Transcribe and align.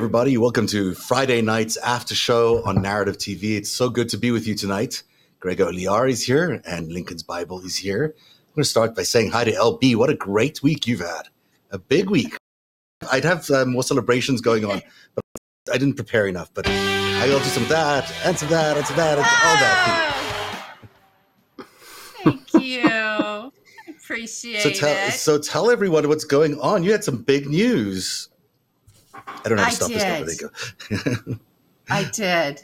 Everybody. 0.00 0.38
Welcome 0.38 0.66
to 0.68 0.94
Friday 0.94 1.42
night's 1.42 1.76
after 1.76 2.14
show 2.14 2.64
on 2.64 2.80
Narrative 2.80 3.18
TV. 3.18 3.58
It's 3.58 3.70
so 3.70 3.90
good 3.90 4.08
to 4.08 4.16
be 4.16 4.30
with 4.30 4.46
you 4.46 4.54
tonight. 4.54 5.02
Greg 5.40 5.58
Olear 5.58 6.08
is 6.08 6.24
here 6.24 6.62
and 6.64 6.90
Lincoln's 6.90 7.22
Bible 7.22 7.60
is 7.60 7.76
here. 7.76 8.14
I'm 8.16 8.54
going 8.54 8.62
to 8.62 8.64
start 8.64 8.96
by 8.96 9.02
saying 9.02 9.30
hi 9.30 9.44
to 9.44 9.52
LB. 9.52 9.96
What 9.96 10.08
a 10.08 10.14
great 10.14 10.62
week 10.62 10.86
you've 10.86 11.00
had. 11.00 11.24
A 11.70 11.78
big 11.78 12.08
week. 12.08 12.34
I'd 13.12 13.24
have 13.24 13.50
uh, 13.50 13.66
more 13.66 13.82
celebrations 13.82 14.40
going 14.40 14.64
on, 14.64 14.80
but 15.14 15.22
I 15.70 15.76
didn't 15.76 15.96
prepare 15.96 16.26
enough. 16.26 16.50
But 16.54 16.66
I'll 16.66 17.38
do 17.38 17.44
some 17.44 17.64
of 17.64 17.68
that 17.68 18.10
and 18.24 18.38
some 18.38 18.46
of 18.46 18.52
that 18.52 18.78
and 18.78 18.86
some 18.86 18.94
of 18.94 18.96
that 18.96 19.18
and 19.18 19.26
all 19.44 19.56
that. 19.60 20.76
Thank 22.24 22.54
you. 22.54 23.52
Appreciate 23.86 24.62
so 24.62 24.70
tell, 24.70 25.08
it. 25.08 25.12
So 25.12 25.38
tell 25.38 25.70
everyone 25.70 26.08
what's 26.08 26.24
going 26.24 26.58
on. 26.58 26.84
You 26.84 26.90
had 26.90 27.04
some 27.04 27.22
big 27.22 27.50
news. 27.50 28.29
I 29.26 29.48
don't 29.48 29.58
have 29.58 29.68
to 29.68 29.70
I 29.70 29.70
stop 29.70 29.88
did. 29.88 30.26
this 30.26 30.42
now. 30.42 30.98
There 30.98 31.12
you 31.12 31.26
go. 31.26 31.38
I 31.90 32.04
did. 32.04 32.62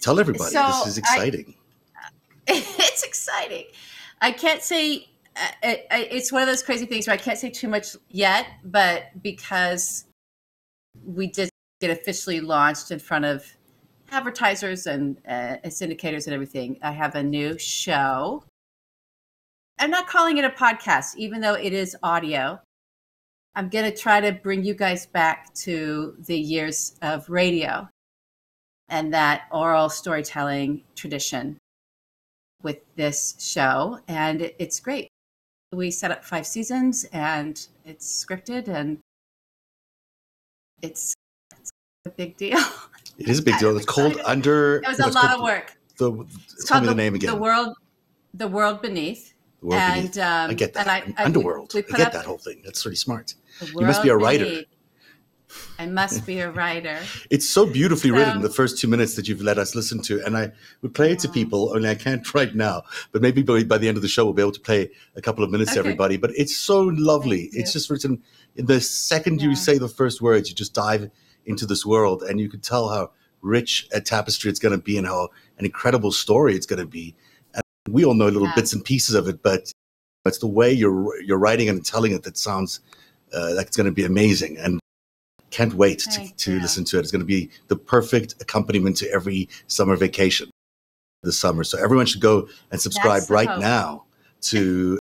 Tell 0.00 0.20
everybody. 0.20 0.50
So 0.50 0.66
this 0.66 0.86
is 0.86 0.98
exciting. 0.98 1.54
I, 1.96 2.08
it's 2.48 3.02
exciting. 3.02 3.64
I 4.20 4.32
can't 4.32 4.62
say 4.62 5.08
uh, 5.36 5.48
it, 5.62 5.86
it's 5.90 6.32
one 6.32 6.42
of 6.42 6.48
those 6.48 6.62
crazy 6.62 6.86
things 6.86 7.06
where 7.06 7.14
I 7.14 7.18
can't 7.18 7.38
say 7.38 7.50
too 7.50 7.68
much 7.68 7.96
yet, 8.10 8.46
but 8.64 9.04
because 9.22 10.04
we 11.04 11.26
did 11.26 11.50
get 11.80 11.90
officially 11.90 12.40
launched 12.40 12.90
in 12.90 12.98
front 12.98 13.24
of 13.24 13.44
advertisers 14.10 14.86
and 14.86 15.18
uh, 15.28 15.56
syndicators 15.66 16.26
and 16.26 16.34
everything, 16.34 16.78
I 16.82 16.92
have 16.92 17.14
a 17.14 17.22
new 17.22 17.58
show. 17.58 18.44
I'm 19.78 19.90
not 19.90 20.06
calling 20.06 20.38
it 20.38 20.44
a 20.44 20.50
podcast, 20.50 21.16
even 21.16 21.40
though 21.40 21.54
it 21.54 21.72
is 21.72 21.96
audio. 22.02 22.60
I'm 23.56 23.70
going 23.70 23.90
to 23.90 23.96
try 23.96 24.20
to 24.20 24.32
bring 24.32 24.64
you 24.64 24.74
guys 24.74 25.06
back 25.06 25.52
to 25.54 26.14
the 26.18 26.38
years 26.38 26.94
of 27.00 27.30
radio 27.30 27.88
and 28.90 29.14
that 29.14 29.44
oral 29.50 29.88
storytelling 29.88 30.82
tradition 30.94 31.56
with 32.62 32.80
this 32.96 33.34
show. 33.38 33.98
And 34.08 34.52
it's 34.58 34.78
great. 34.78 35.08
We 35.72 35.90
set 35.90 36.10
up 36.10 36.22
five 36.22 36.46
seasons 36.46 37.06
and 37.14 37.66
it's 37.86 38.24
scripted 38.24 38.68
and 38.68 38.98
it's, 40.82 41.14
it's 41.58 41.70
a 42.04 42.10
big 42.10 42.36
deal. 42.36 42.58
it 43.18 43.26
is 43.26 43.38
a 43.38 43.42
big 43.42 43.58
deal. 43.58 43.74
It's 43.74 43.86
called. 43.86 44.20
Under. 44.26 44.82
It 44.82 44.88
was 44.88 45.00
a 45.00 45.06
lot 45.06 45.14
called 45.14 45.32
of 45.32 45.40
work. 45.40 45.78
The, 45.98 46.12
It's 46.52 46.66
tell 46.66 46.82
me 46.82 46.88
called 46.88 46.98
the 46.98 47.02
name 47.02 47.14
again. 47.14 47.30
The 47.30 47.40
world, 47.40 47.74
the 48.34 48.48
world 48.48 48.82
beneath. 48.82 49.32
The 49.60 49.66
World 49.66 49.80
and, 49.80 49.94
Beneath. 50.12 50.18
um, 50.18 50.50
I 50.50 50.54
get 50.54 50.74
that. 50.74 50.86
and 50.86 50.90
I- 51.16 51.22
I- 51.22 51.24
Underworld. 51.26 51.72
we 51.74 51.82
I 51.92 51.96
get 51.96 52.12
that 52.12 52.24
whole 52.26 52.38
thing. 52.38 52.62
That's 52.64 52.82
pretty 52.82 52.96
smart. 52.96 53.34
You 53.74 53.86
must 53.86 54.02
be 54.02 54.08
a 54.10 54.16
writer. 54.16 54.44
beneath. 54.44 54.66
I 55.78 55.86
must 55.86 56.26
be 56.26 56.40
a 56.40 56.50
writer. 56.50 56.98
It's 57.30 57.48
so 57.48 57.64
beautifully 57.66 58.10
written, 58.10 58.42
the 58.42 58.50
first 58.50 58.78
two 58.78 58.88
minutes 58.88 59.14
that 59.14 59.28
you've 59.28 59.40
let 59.42 59.58
us 59.58 59.74
listen 59.74 60.02
to. 60.02 60.22
And 60.24 60.36
I 60.36 60.52
would 60.82 60.94
play 60.94 61.12
it 61.12 61.18
to 61.20 61.28
people, 61.28 61.72
only 61.74 61.88
I 61.88 61.94
can't 61.94 62.34
right 62.40 62.54
now. 62.54 62.82
But 63.12 63.22
maybe 63.22 63.42
by, 63.42 63.62
by 63.64 63.78
the 63.78 63.88
end 63.88 63.96
of 63.96 64.02
the 64.02 64.08
show, 64.08 64.24
we'll 64.24 64.34
be 64.34 64.42
able 64.42 64.52
to 64.52 64.60
play 64.60 64.90
a 65.14 65.22
couple 65.22 65.44
of 65.44 65.50
minutes 65.50 65.72
to 65.74 65.78
everybody. 65.78 66.16
But 66.16 66.32
it's 66.36 66.56
so 66.56 66.80
lovely. 66.82 67.48
It's 67.52 67.72
just 67.72 67.88
written 67.90 68.22
the 68.56 68.80
second 68.80 69.40
you 69.40 69.54
say 69.54 69.78
the 69.78 69.88
first 69.88 70.20
words, 70.20 70.48
you 70.48 70.54
just 70.54 70.74
dive 70.74 71.10
into 71.46 71.64
this 71.64 71.86
world. 71.86 72.22
And 72.22 72.40
you 72.40 72.48
can 72.50 72.60
tell 72.60 72.88
how 72.88 73.12
rich 73.40 73.86
a 73.92 74.00
tapestry 74.00 74.50
it's 74.50 74.58
going 74.58 74.76
to 74.76 74.82
be 74.82 74.98
and 74.98 75.06
how 75.06 75.28
an 75.58 75.64
incredible 75.64 76.10
story 76.10 76.54
it's 76.56 76.66
going 76.66 76.80
to 76.80 76.86
be. 76.86 77.14
We 77.88 78.04
all 78.04 78.14
know 78.14 78.26
little 78.26 78.48
Yeah. 78.48 78.54
bits 78.54 78.72
and 78.72 78.84
pieces 78.84 79.14
of 79.14 79.28
it, 79.28 79.42
but 79.42 79.72
it's 80.24 80.38
the 80.38 80.46
way 80.46 80.72
you're, 80.72 81.20
you're 81.22 81.38
writing 81.38 81.68
and 81.68 81.84
telling 81.84 82.12
it 82.12 82.22
that 82.24 82.36
sounds 82.36 82.80
uh, 83.32 83.54
like 83.54 83.68
it's 83.68 83.76
going 83.76 83.86
to 83.86 83.92
be 83.92 84.04
amazing. 84.04 84.58
And 84.58 84.80
can't 85.50 85.74
wait 85.74 86.00
to, 86.00 86.34
to 86.36 86.60
listen 86.60 86.84
to 86.84 86.98
it. 86.98 87.00
It's 87.00 87.12
going 87.12 87.20
to 87.20 87.26
be 87.26 87.48
the 87.68 87.76
perfect 87.76 88.34
accompaniment 88.42 88.96
to 88.98 89.10
every 89.10 89.48
summer 89.68 89.96
vacation 89.96 90.50
this 91.22 91.38
summer. 91.38 91.64
So 91.64 91.78
everyone 91.82 92.06
should 92.06 92.20
go 92.20 92.48
and 92.72 92.80
subscribe 92.80 93.22
right 93.30 93.48
hope. 93.48 93.60
now 93.60 94.04
to 94.42 94.98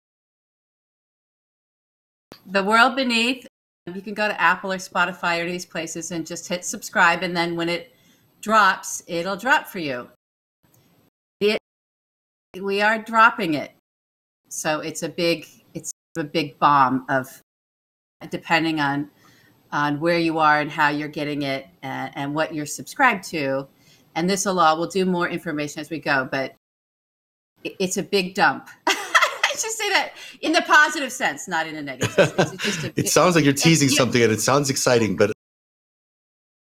The 2.46 2.64
World 2.64 2.96
Beneath. 2.96 3.46
You 3.92 4.02
can 4.02 4.14
go 4.14 4.28
to 4.28 4.40
Apple 4.40 4.72
or 4.72 4.76
Spotify 4.76 5.40
or 5.40 5.46
these 5.46 5.66
places 5.66 6.10
and 6.10 6.26
just 6.26 6.48
hit 6.48 6.64
subscribe. 6.64 7.22
And 7.22 7.36
then 7.36 7.56
when 7.56 7.68
it 7.68 7.94
drops, 8.40 9.02
it'll 9.06 9.36
drop 9.36 9.66
for 9.66 9.78
you. 9.78 10.08
It, 11.40 11.58
we 12.58 12.82
are 12.82 12.98
dropping 12.98 13.54
it. 13.54 13.72
So 14.48 14.80
it's 14.80 15.02
a 15.02 15.08
big, 15.08 15.46
it's 15.74 15.92
a 16.16 16.24
big 16.24 16.58
bomb 16.58 17.06
of 17.08 17.42
depending 18.30 18.80
on 18.80 19.10
on 19.72 20.00
where 20.00 20.18
you 20.18 20.38
are 20.40 20.60
and 20.60 20.68
how 20.68 20.88
you're 20.88 21.06
getting 21.08 21.42
it 21.42 21.68
and, 21.82 22.10
and 22.16 22.34
what 22.34 22.52
you're 22.52 22.66
subscribed 22.66 23.22
to. 23.22 23.68
And 24.16 24.28
this 24.28 24.44
will 24.44 24.58
all, 24.58 24.76
we'll 24.76 24.88
do 24.88 25.04
more 25.04 25.28
information 25.28 25.80
as 25.80 25.90
we 25.90 26.00
go, 26.00 26.28
but 26.28 26.56
it- 27.62 27.76
it's 27.78 27.96
a 27.96 28.02
big 28.02 28.34
dump. 28.34 28.68
I 28.88 29.50
should 29.50 29.70
say 29.70 29.88
that 29.90 30.14
in 30.40 30.50
the 30.52 30.62
positive 30.62 31.12
sense, 31.12 31.46
not 31.46 31.68
in 31.68 31.76
a 31.76 31.82
negative 31.82 32.10
sense. 32.12 32.52
It's 32.52 32.64
just 32.64 32.82
a, 32.84 32.92
it 32.96 33.08
sounds 33.08 33.36
like 33.36 33.44
you're 33.44 33.54
teasing 33.54 33.90
you- 33.90 33.94
something 33.94 34.20
and 34.20 34.32
it 34.32 34.40
sounds 34.40 34.70
exciting, 34.70 35.16
but 35.16 35.30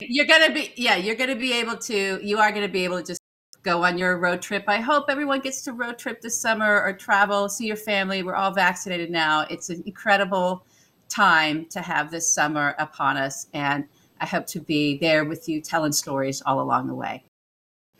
you're 0.00 0.26
gonna 0.26 0.52
be 0.52 0.72
yeah 0.76 0.96
you're 0.96 1.14
gonna 1.14 1.36
be 1.36 1.52
able 1.54 1.76
to 1.76 2.20
you 2.22 2.38
are 2.38 2.52
gonna 2.52 2.68
be 2.68 2.84
able 2.84 2.98
to 2.98 3.06
just 3.06 3.20
go 3.66 3.84
on 3.84 3.98
your 3.98 4.16
road 4.16 4.40
trip. 4.40 4.64
I 4.68 4.78
hope 4.78 5.06
everyone 5.08 5.40
gets 5.40 5.60
to 5.62 5.72
road 5.72 5.98
trip 5.98 6.20
this 6.22 6.40
summer 6.40 6.80
or 6.80 6.92
travel 6.92 7.48
see 7.48 7.66
your 7.66 7.76
family. 7.76 8.22
We're 8.22 8.36
all 8.36 8.52
vaccinated 8.52 9.10
now. 9.10 9.44
It's 9.50 9.68
an 9.70 9.82
incredible 9.84 10.64
time 11.08 11.66
to 11.66 11.80
have 11.80 12.10
this 12.10 12.32
summer 12.32 12.74
upon 12.80 13.16
us 13.16 13.46
and 13.54 13.84
i 14.20 14.26
hope 14.26 14.44
to 14.44 14.58
be 14.58 14.98
there 14.98 15.24
with 15.24 15.48
you 15.48 15.60
telling 15.60 15.92
stories 15.92 16.42
all 16.46 16.60
along 16.60 16.88
the 16.88 16.94
way. 16.94 17.22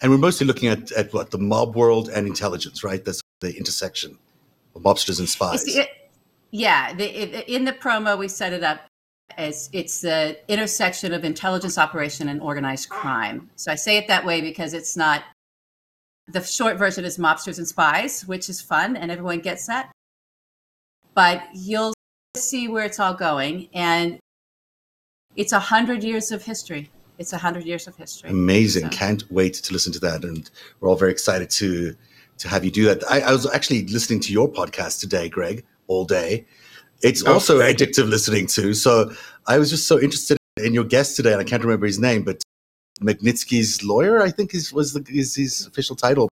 And 0.01 0.11
we're 0.11 0.19
mostly 0.19 0.45
looking 0.47 0.69
at, 0.69 0.91
at 0.93 1.13
what? 1.15 1.31
The 1.31 1.39
mob 1.39 1.77
world 1.77 2.09
and 2.09 2.27
intelligence, 2.27 2.83
right? 2.83 3.05
That's 3.05 3.21
the 3.41 3.57
intersection 3.57 4.19
of 4.75 4.83
mobsters 4.83 5.19
and 5.21 5.29
spies. 5.29 5.65
The- 5.65 5.83
it- 5.83 5.91
yeah 6.53 6.95
the, 6.95 7.05
it, 7.05 7.49
in 7.49 7.65
the 7.65 7.73
promo 7.73 8.17
we 8.17 8.29
set 8.29 8.53
it 8.53 8.63
up 8.63 8.79
as 9.37 9.69
it's 9.73 10.01
the 10.01 10.39
intersection 10.49 11.13
of 11.13 11.25
intelligence 11.25 11.77
operation 11.77 12.29
and 12.29 12.41
organized 12.41 12.89
crime. 12.89 13.51
So 13.57 13.71
i 13.73 13.75
say 13.75 13.97
it 13.99 14.07
that 14.09 14.25
way 14.25 14.41
because 14.41 14.73
it's 14.75 14.97
not 14.97 15.23
the 16.29 16.43
short 16.43 16.77
version 16.77 17.05
is 17.05 17.19
mobsters 17.19 17.59
and 17.59 17.67
spies 17.69 18.27
which 18.27 18.49
is 18.49 18.61
fun 18.61 18.97
and 18.97 19.11
everyone 19.11 19.39
gets 19.41 19.67
that 19.67 19.91
but 21.15 21.43
you'll 21.55 21.95
see 22.37 22.69
where 22.69 22.85
it's 22.85 22.99
all 23.01 23.15
going 23.15 23.69
and 23.73 24.19
it's 25.37 25.53
a 25.53 25.59
hundred 25.59 26.03
years 26.05 26.33
of 26.33 26.43
history 26.43 26.91
it's 27.19 27.33
a 27.33 27.39
hundred 27.39 27.65
years 27.65 27.87
of 27.87 27.97
history 27.97 28.29
Amazing. 28.31 28.85
So- 28.85 28.89
Can't 28.91 29.25
wait 29.31 29.55
to 29.55 29.73
listen 29.73 29.91
to 29.95 29.99
that. 30.01 30.23
And 30.23 30.51
we're 30.81 30.91
all 30.91 30.97
very 30.97 31.11
excited 31.13 31.49
to 31.51 31.97
to 32.39 32.49
have 32.49 32.63
you 32.63 32.71
do 32.71 32.85
that. 32.85 33.03
I, 33.11 33.21
I 33.23 33.33
was 33.33 33.47
actually 33.51 33.87
listening 33.87 34.21
to 34.21 34.33
your 34.35 34.53
podcast 34.53 35.01
today, 35.01 35.31
Greg, 35.31 35.65
all 35.87 36.05
day. 36.05 36.45
It's 37.01 37.25
Oh, 37.25 37.33
also 37.33 37.61
addictive 37.61 38.11
listening 38.11 38.47
to. 38.49 38.75
So 38.75 39.11
I 39.47 39.57
was 39.57 39.71
just 39.71 39.87
so 39.87 39.99
interested 39.99 40.37
in 40.63 40.75
your 40.75 40.85
guest 40.85 41.17
today, 41.17 41.33
and 41.33 41.41
I 41.41 41.45
can't 41.45 41.65
remember 41.65 41.87
his 41.87 41.99
name, 41.99 42.23
but 42.23 42.43
Magnitsky's 43.01 43.83
lawyer, 43.83 44.23
I 44.23 44.31
think 44.31 44.55
is 44.55 44.73
was 44.73 44.93
the, 44.93 45.05
is 45.09 45.35
his 45.35 45.67
official 45.67 45.97
title. 45.97 46.29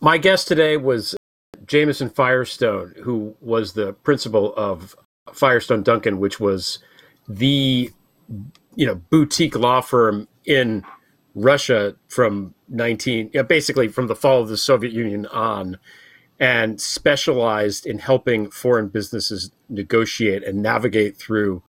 My 0.00 0.18
guest 0.18 0.46
today 0.46 0.76
was 0.76 1.16
Jamison 1.66 2.10
Firestone, 2.10 2.94
who 3.02 3.34
was 3.40 3.72
the 3.72 3.92
principal 3.92 4.54
of 4.56 4.94
Firestone 5.32 5.82
Duncan, 5.82 6.18
which 6.18 6.38
was 6.38 6.78
the 7.28 7.90
you 8.74 8.86
know 8.86 8.96
boutique 9.10 9.56
law 9.56 9.80
firm 9.80 10.28
in 10.44 10.84
Russia 11.34 11.94
from 12.08 12.54
19 12.68 13.30
yeah, 13.32 13.42
basically 13.42 13.88
from 13.88 14.06
the 14.06 14.16
fall 14.16 14.42
of 14.42 14.48
the 14.48 14.56
Soviet 14.56 14.92
Union 14.92 15.26
on 15.26 15.78
and 16.40 16.80
specialized 16.80 17.86
in 17.86 17.98
helping 17.98 18.50
foreign 18.50 18.88
businesses 18.88 19.50
negotiate 19.68 20.44
and 20.44 20.62
navigate 20.62 21.16
through 21.16 21.62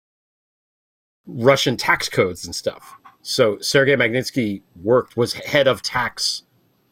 Russian 1.26 1.76
tax 1.76 2.08
codes 2.08 2.44
and 2.44 2.54
stuff. 2.54 2.97
So 3.28 3.58
Sergei 3.58 3.94
Magnitsky 3.94 4.62
worked 4.82 5.18
was 5.18 5.34
head 5.34 5.68
of 5.68 5.82
tax 5.82 6.44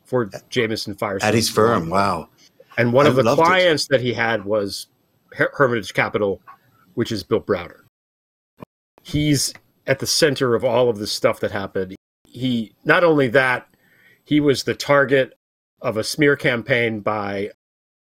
for 0.04 0.28
Jamison 0.50 0.94
Firestone 0.94 1.28
At 1.28 1.32
his 1.34 1.48
firm, 1.48 1.88
wow. 1.88 2.28
and 2.76 2.92
one 2.92 3.06
I 3.06 3.08
of 3.08 3.16
the 3.16 3.22
loved 3.22 3.40
it. 3.40 3.44
clients 3.46 3.86
that 3.88 4.02
he 4.02 4.12
had 4.12 4.44
was 4.44 4.88
Her- 5.32 5.50
Hermitage 5.54 5.94
Capital, 5.94 6.42
which 6.92 7.10
is 7.10 7.22
Bill 7.22 7.40
Browder. 7.40 7.84
He's 9.02 9.54
at 9.86 9.98
the 9.98 10.06
center 10.06 10.54
of 10.54 10.62
all 10.62 10.90
of 10.90 10.98
the 10.98 11.06
stuff 11.06 11.40
that 11.40 11.52
happened. 11.52 11.96
He 12.28 12.74
not 12.84 13.02
only 13.02 13.28
that, 13.28 13.66
he 14.24 14.38
was 14.38 14.64
the 14.64 14.74
target 14.74 15.38
of 15.80 15.96
a 15.96 16.04
smear 16.04 16.36
campaign 16.36 17.00
by 17.00 17.50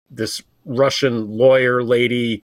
this 0.09 0.41
Russian 0.65 1.29
lawyer 1.29 1.81
lady. 1.81 2.43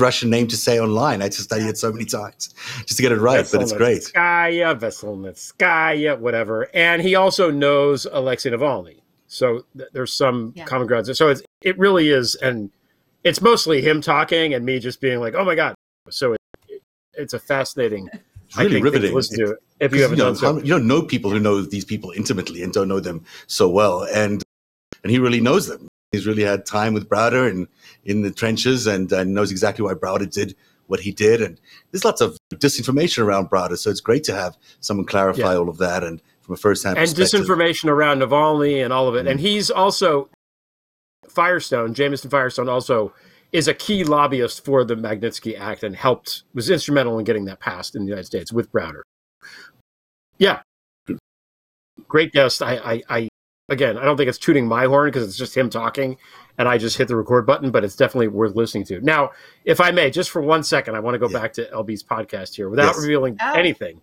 Russian 0.00 0.28
name 0.28 0.48
to 0.48 0.56
say 0.56 0.80
online. 0.80 1.22
I 1.22 1.28
just 1.28 1.44
studied 1.44 1.66
it 1.66 1.78
so 1.78 1.92
many 1.92 2.04
times 2.04 2.52
just 2.78 2.96
to 2.96 3.02
get 3.02 3.12
it 3.12 3.16
right, 3.20 3.46
but 3.50 3.62
it's 3.62 3.72
great. 3.72 4.02
Veselnitskaya, 4.14 4.78
Veselnitskaya, 4.80 6.18
whatever. 6.18 6.68
And 6.74 7.00
he 7.00 7.14
also 7.14 7.50
knows 7.50 8.04
Alexei 8.10 8.50
Navalny. 8.50 8.96
So 9.28 9.64
th- 9.76 9.88
there's 9.92 10.12
some 10.12 10.52
Yeah. 10.56 10.64
common 10.64 10.88
grounds. 10.88 11.16
So 11.16 11.28
it's, 11.28 11.42
it 11.62 11.78
really 11.78 12.08
is, 12.08 12.34
and 12.36 12.70
it's 13.22 13.40
mostly 13.40 13.82
him 13.82 14.00
talking 14.00 14.52
and 14.54 14.64
me 14.66 14.80
just 14.80 15.00
being 15.00 15.20
like, 15.20 15.34
oh 15.34 15.44
my 15.44 15.54
God, 15.54 15.74
So 16.10 16.32
it, 16.68 16.82
it's 17.14 17.32
a 17.32 17.38
fascinating. 17.38 18.08
It's 18.46 18.56
really 18.58 18.70
I 18.70 18.72
think, 18.74 18.84
riveting. 18.84 19.14
Listen 19.14 19.38
to 19.46 19.52
it 19.52 19.58
if 19.78 19.94
you 19.94 20.02
haven't 20.02 20.18
you, 20.18 20.24
know, 20.24 20.30
done 20.30 20.36
so. 20.36 20.58
you 20.58 20.70
don't 20.72 20.86
know 20.88 21.02
people 21.02 21.30
who 21.30 21.38
know 21.38 21.62
these 21.62 21.84
people 21.84 22.10
intimately 22.10 22.62
and 22.62 22.72
don't 22.72 22.88
know 22.88 23.00
them 23.00 23.24
so 23.46 23.68
well, 23.68 24.04
and 24.12 24.42
and 25.04 25.10
he 25.12 25.18
really 25.18 25.40
knows 25.40 25.66
them. 25.68 25.86
He's 26.14 26.26
really 26.26 26.44
had 26.44 26.64
time 26.64 26.94
with 26.94 27.08
Browder 27.08 27.50
and 27.50 27.66
in 28.04 28.22
the 28.22 28.30
trenches, 28.30 28.86
and, 28.86 29.10
and 29.12 29.34
knows 29.34 29.50
exactly 29.50 29.84
why 29.84 29.94
Browder 29.94 30.30
did 30.30 30.54
what 30.86 31.00
he 31.00 31.12
did. 31.12 31.40
And 31.40 31.60
there's 31.90 32.04
lots 32.04 32.20
of 32.20 32.36
disinformation 32.54 33.24
around 33.24 33.48
Browder, 33.50 33.78
so 33.78 33.90
it's 33.90 34.00
great 34.00 34.24
to 34.24 34.34
have 34.34 34.56
someone 34.80 35.06
clarify 35.06 35.52
Yeah. 35.52 35.58
all 35.58 35.68
of 35.68 35.78
that 35.78 36.04
and 36.04 36.20
from 36.42 36.54
a 36.54 36.56
first-hand 36.58 36.98
and 36.98 37.08
disinformation 37.08 37.88
around 37.88 38.20
Navalny 38.20 38.84
and 38.84 38.92
all 38.92 39.08
of 39.08 39.14
it. 39.14 39.24
Mhm. 39.24 39.30
And 39.30 39.40
he's 39.40 39.70
also 39.70 40.28
Firestone, 41.26 41.94
Jamison 41.94 42.30
Firestone, 42.30 42.68
also 42.68 43.14
is 43.50 43.66
a 43.66 43.72
key 43.72 44.04
lobbyist 44.04 44.64
for 44.64 44.84
the 44.84 44.94
Magnitsky 44.94 45.58
Act 45.58 45.82
and 45.82 45.96
helped 45.96 46.42
was 46.52 46.68
instrumental 46.68 47.18
in 47.18 47.24
getting 47.24 47.46
that 47.46 47.60
passed 47.60 47.96
in 47.96 48.02
the 48.02 48.08
United 48.08 48.26
States 48.26 48.52
with 48.52 48.70
Browder. 48.70 49.00
Yeah, 50.38 50.60
great 52.08 52.32
guest. 52.32 52.60
I, 52.60 52.76
I, 52.76 53.02
I 53.08 53.28
again, 53.68 53.96
I 53.98 54.04
don't 54.04 54.16
think 54.16 54.28
it's 54.28 54.38
tooting 54.38 54.66
my 54.66 54.84
horn 54.86 55.08
because 55.08 55.26
it's 55.26 55.36
just 55.36 55.56
him 55.56 55.70
talking, 55.70 56.16
and 56.58 56.68
I 56.68 56.78
just 56.78 56.96
hit 56.96 57.08
the 57.08 57.16
record 57.16 57.46
button. 57.46 57.70
But 57.70 57.84
it's 57.84 57.96
definitely 57.96 58.28
worth 58.28 58.54
listening 58.54 58.84
to. 58.86 59.00
Now, 59.00 59.30
if 59.64 59.80
I 59.80 59.90
may, 59.90 60.10
just 60.10 60.30
for 60.30 60.42
one 60.42 60.62
second, 60.62 60.94
I 60.94 61.00
want 61.00 61.14
to 61.14 61.18
go 61.18 61.28
Yeah. 61.28 61.40
back 61.40 61.52
to 61.54 61.70
LB's 61.72 62.02
podcast 62.02 62.54
here 62.54 62.68
without 62.68 62.94
Yes. 62.94 63.00
revealing 63.02 63.36
Oh. 63.42 63.52
anything, 63.54 64.00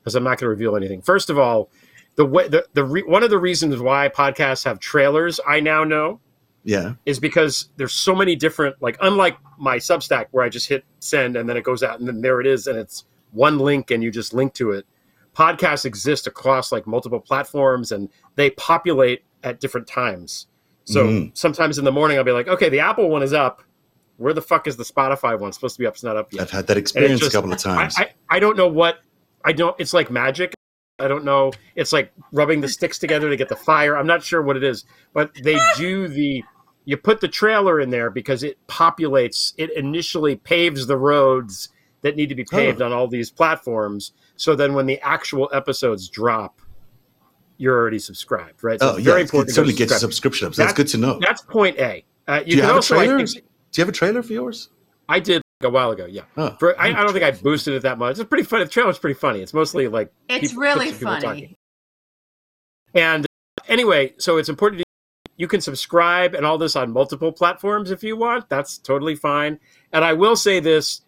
because 0.00 0.14
I'm 0.14 0.24
not 0.24 0.30
going 0.38 0.46
to 0.46 0.48
reveal 0.48 0.76
anything. 0.76 1.02
First 1.02 1.30
of 1.30 1.38
all, 1.38 1.70
the 2.16 2.24
way 2.24 2.48
the, 2.48 2.64
the 2.74 2.84
re, 2.84 3.02
one 3.02 3.22
of 3.22 3.30
the 3.30 3.38
reasons 3.38 3.78
why 3.80 4.08
podcasts 4.08 4.64
have 4.64 4.78
trailers, 4.78 5.40
I 5.46 5.60
now 5.60 5.82
know, 5.84 6.20
yeah, 6.62 6.94
is 7.04 7.18
because 7.18 7.68
there's 7.76 7.92
so 7.92 8.14
many 8.14 8.36
different 8.36 8.76
like 8.80 8.96
unlike 9.00 9.36
my 9.58 9.76
Substack 9.78 10.26
where 10.30 10.44
I 10.44 10.48
just 10.48 10.68
hit 10.68 10.84
send 11.00 11.36
and 11.36 11.48
then 11.48 11.56
it 11.56 11.64
goes 11.64 11.82
out 11.82 11.98
and 11.98 12.06
then 12.08 12.20
there 12.22 12.40
it 12.40 12.46
is 12.46 12.66
and 12.68 12.78
it's 12.78 13.04
one 13.32 13.58
link 13.58 13.90
and 13.90 14.02
you 14.02 14.10
just 14.12 14.32
link 14.32 14.54
to 14.54 14.70
it. 14.70 14.86
Podcasts 15.34 15.84
exist 15.84 16.26
across 16.26 16.70
like 16.72 16.86
multiple 16.86 17.20
platforms 17.20 17.92
and 17.92 18.08
they 18.36 18.50
populate 18.50 19.22
at 19.42 19.60
different 19.60 19.86
times. 19.86 20.46
So 20.84 21.06
Mhm. 21.06 21.36
sometimes 21.36 21.78
in 21.78 21.84
the 21.84 21.92
morning 21.92 22.18
I'll 22.18 22.24
be 22.24 22.32
like, 22.32 22.48
okay, 22.48 22.68
the 22.68 22.80
Apple 22.80 23.08
one 23.10 23.22
is 23.22 23.32
up. 23.32 23.62
Where 24.16 24.32
the 24.32 24.42
fuck 24.42 24.66
is 24.68 24.76
the 24.76 24.84
Spotify 24.84 25.38
one? 25.38 25.48
It's 25.48 25.56
supposed 25.56 25.74
to 25.76 25.80
be 25.80 25.86
up. 25.86 25.94
It's 25.94 26.04
not 26.04 26.16
up 26.16 26.32
yet. 26.32 26.42
I've 26.42 26.50
had 26.50 26.66
that 26.68 26.76
experience 26.76 27.20
just- 27.20 27.32
a 27.34 27.36
couple 27.36 27.52
of 27.52 27.58
I, 27.58 27.62
times. 27.62 27.94
I, 27.98 28.12
I 28.30 28.38
don't 28.38 28.56
know 28.56 28.68
what 28.68 28.98
I 29.44 29.52
don't. 29.52 29.74
It's 29.78 29.92
like 29.92 30.10
magic. 30.10 30.54
I 31.00 31.08
don't 31.08 31.24
know. 31.24 31.52
It's 31.74 31.92
like 31.92 32.12
rubbing 32.32 32.60
the 32.60 32.68
sticks 32.68 32.98
together 32.98 33.28
to 33.28 33.36
get 33.36 33.48
the 33.48 33.56
fire. 33.56 33.96
I'm 33.96 34.06
not 34.06 34.22
sure 34.22 34.40
what 34.40 34.56
it 34.56 34.62
is, 34.62 34.84
but 35.12 35.32
they 35.42 35.58
do 35.76 36.06
the. 36.08 36.44
You 36.86 36.96
put 36.98 37.20
the 37.20 37.28
trailer 37.28 37.80
in 37.80 37.90
there 37.90 38.10
because 38.10 38.42
it 38.44 38.58
populates. 38.68 39.54
It 39.56 39.74
initially 39.76 40.36
paves 40.36 40.86
the 40.86 40.96
roads 40.96 41.70
that 42.04 42.14
need 42.16 42.28
to 42.28 42.34
be 42.36 42.44
paved 42.44 42.80
Oh. 42.80 42.86
on 42.86 42.92
all 42.92 43.08
these 43.08 43.30
platforms. 43.30 44.12
So 44.36 44.54
then, 44.54 44.74
when 44.74 44.86
the 44.86 45.00
actual 45.00 45.50
episodes 45.52 46.08
drop, 46.08 46.60
you're 47.58 47.76
already 47.76 47.98
subscribed, 47.98 48.62
right? 48.62 48.78
So 48.80 48.86
oh, 48.90 48.90
it's 48.96 49.00
yeah, 49.00 49.04
very 49.04 49.20
it 49.20 49.24
important. 49.24 49.48
to 49.48 49.54
certainly 49.54 49.74
go 49.74 49.78
gets 49.78 49.92
a 49.92 49.98
subscribe. 49.98 50.12
subscription. 50.12 50.52
So 50.52 50.62
that's, 50.62 50.72
good 50.74 50.88
to 50.88 50.98
know. 50.98 51.18
That's 51.20 51.42
point 51.42 51.78
A. 51.78 52.04
Uh, 52.28 52.34
you, 52.40 52.44
Do 52.44 52.50
you 52.50 52.56
can 52.58 52.64
have 52.66 52.74
also, 52.76 52.94
a 52.96 52.98
I 53.00 53.06
trailer? 53.06 53.26
think, 53.26 53.44
Do 53.72 53.80
you 53.80 53.82
have 53.82 53.88
a 53.88 53.92
trailer 53.92 54.22
for 54.22 54.32
yours? 54.32 54.70
I 55.08 55.20
did 55.20 55.42
a 55.62 55.68
while 55.70 55.90
ago. 55.90 56.06
Yeah. 56.06 56.22
Oh, 56.36 56.56
For, 56.58 56.78
I, 56.80 56.88
I 56.88 56.92
don't 57.02 57.12
think 57.12 57.24
I 57.24 57.30
boosted 57.30 57.74
it 57.74 57.82
that 57.82 57.98
much. 57.98 58.18
It's 58.18 58.28
pretty 58.28 58.44
funny. 58.44 58.64
The 58.64 58.70
trailer's 58.70 58.98
pretty 58.98 59.18
funny. 59.18 59.40
It's 59.40 59.54
mostly 59.54 59.88
like 59.88 60.12
It's 60.28 60.48
people- 60.50 60.62
really 60.62 60.86
clips 60.86 60.92
of 60.92 60.98
people 60.98 61.12
funny. 61.20 61.22
talking. 61.42 61.56
And 62.94 63.26
anyway, 63.68 64.14
so 64.18 64.36
it's 64.36 64.48
important. 64.48 64.80
To, 64.80 64.84
you 65.36 65.48
can 65.48 65.60
subscribe 65.60 66.34
and 66.34 66.46
all 66.46 66.58
this 66.58 66.76
on 66.76 66.92
multiple 66.92 67.32
platforms 67.32 67.90
if 67.90 68.02
you 68.02 68.16
want. 68.16 68.48
That's 68.48 68.78
totally 68.78 69.16
fine. 69.16 69.58
And 69.92 70.04
I 70.04 70.12
will 70.12 70.36
say 70.36 70.60
this: 70.60 71.02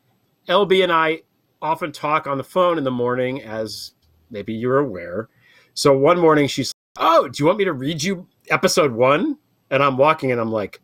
LB 0.49 0.83
and 0.83 0.93
I 0.93 1.23
often 1.63 1.93
talk 1.93 2.27
on 2.27 2.39
the 2.39 2.45
phone 2.45 2.79
in 2.79 2.85
the 2.85 2.91
morning, 2.91 3.43
as 3.43 3.93
maybe 4.31 4.53
you're 4.53 4.79
aware. 4.79 5.29
So 5.75 5.97
one 5.97 6.19
morning 6.19 6.47
she's, 6.49 6.73
"Oh, 6.99 7.29
do 7.29 7.43
you 7.43 7.47
want 7.47 7.59
me 7.59 7.65
to 7.65 7.73
read 7.73 8.03
you 8.03 8.27
episode 8.51 8.93
one?" 8.93 9.39
And 9.71 9.83
I'm 9.83 9.97
walking, 9.99 10.33
and 10.33 10.41
I'm 10.41 10.53
like, 10.53 10.81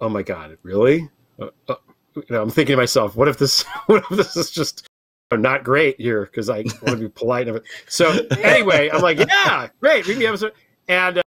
"Oh 0.00 0.08
my 0.08 0.22
god, 0.22 0.56
really?" 0.62 1.08
Uh, 1.40 1.48
uh, 1.68 1.74
you 2.14 2.22
know, 2.30 2.42
I'm 2.42 2.50
thinking 2.50 2.74
to 2.74 2.76
myself, 2.76 3.16
"What 3.16 3.28
if 3.28 3.38
this? 3.38 3.62
What 3.86 4.04
if 4.10 4.16
this 4.16 4.36
is 4.36 4.50
just?" 4.50 4.86
Not 5.32 5.64
great 5.64 6.00
here 6.00 6.26
because 6.26 6.48
I 6.48 6.58
want 6.58 6.90
to 6.90 6.96
be 6.96 7.08
polite. 7.08 7.48
and. 7.48 7.60
So 7.88 8.08
anyway, 8.38 8.88
I'm 8.92 9.00
like, 9.02 9.18
yeah, 9.18 9.66
great. 9.80 10.06
Read 10.06 10.18
the 10.18 10.28
episode, 10.28 10.52
and 10.86 11.18
uh, 11.18 11.22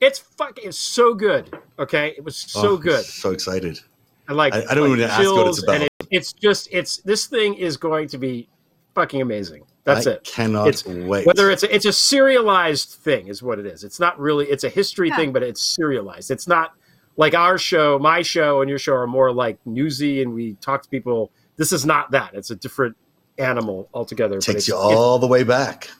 it's 0.00 0.18
fucking 0.18 0.64
it's 0.66 0.78
so 0.78 1.14
good. 1.14 1.56
Okay, 1.78 2.12
it 2.16 2.24
was 2.24 2.34
so 2.34 2.70
Oh, 2.70 2.76
good. 2.76 3.04
So 3.04 3.30
excited. 3.30 3.78
I 4.28 4.32
like. 4.32 4.52
I- 4.52 4.64
I 4.70 4.74
don't 4.74 4.88
like 4.90 4.98
even 4.98 5.10
ask 5.10 5.22
what 5.30 5.46
it's 5.46 5.62
about. 5.62 5.86
And 6.12 6.16
it, 6.16 6.16
it's 6.18 6.32
just 6.32 6.68
it's 6.70 6.98
this 6.98 7.26
thing 7.26 7.54
is 7.54 7.76
going 7.76 8.08
to 8.08 8.18
be 8.18 8.48
fucking 8.94 9.20
amazing. 9.22 9.64
That's 9.84 10.06
it. 10.06 10.10
I 10.10 10.12
it. 10.14 10.24
Cannot 10.24 10.68
It's- 10.68 10.86
wait. 10.86 11.26
Whether 11.26 11.50
it's 11.50 11.62
a, 11.64 11.74
it's 11.74 11.86
a 11.86 11.92
serialized 11.92 12.90
thing 12.90 13.26
is 13.28 13.42
what 13.42 13.58
it 13.58 13.66
is. 13.66 13.82
It's 13.84 13.98
not 13.98 14.18
really 14.18 14.46
it's 14.46 14.64
a 14.64 14.68
history 14.68 15.08
Yeah. 15.08 15.16
thing, 15.16 15.32
but 15.32 15.42
it's 15.42 15.60
serialized. 15.62 16.30
It's 16.30 16.46
not 16.46 16.72
like 17.16 17.34
our 17.34 17.58
show, 17.58 17.98
my 17.98 18.22
show, 18.22 18.60
and 18.60 18.70
your 18.70 18.78
show 18.78 18.94
are 18.94 19.06
more 19.06 19.32
like 19.32 19.58
newsy, 19.66 20.22
and 20.22 20.32
we 20.32 20.54
talk 20.60 20.82
to 20.82 20.88
people. 20.88 21.30
This 21.56 21.72
is 21.72 21.84
not 21.84 22.10
that. 22.12 22.30
It's 22.34 22.50
a 22.50 22.56
different 22.56 22.96
animal 23.38 23.88
altogether. 23.92 24.36
but 24.36 24.44
takes 24.44 24.56
it's, 24.60 24.68
you 24.68 24.76
all 24.76 25.18
the 25.18 25.26
way 25.26 25.42
back. 25.42 25.90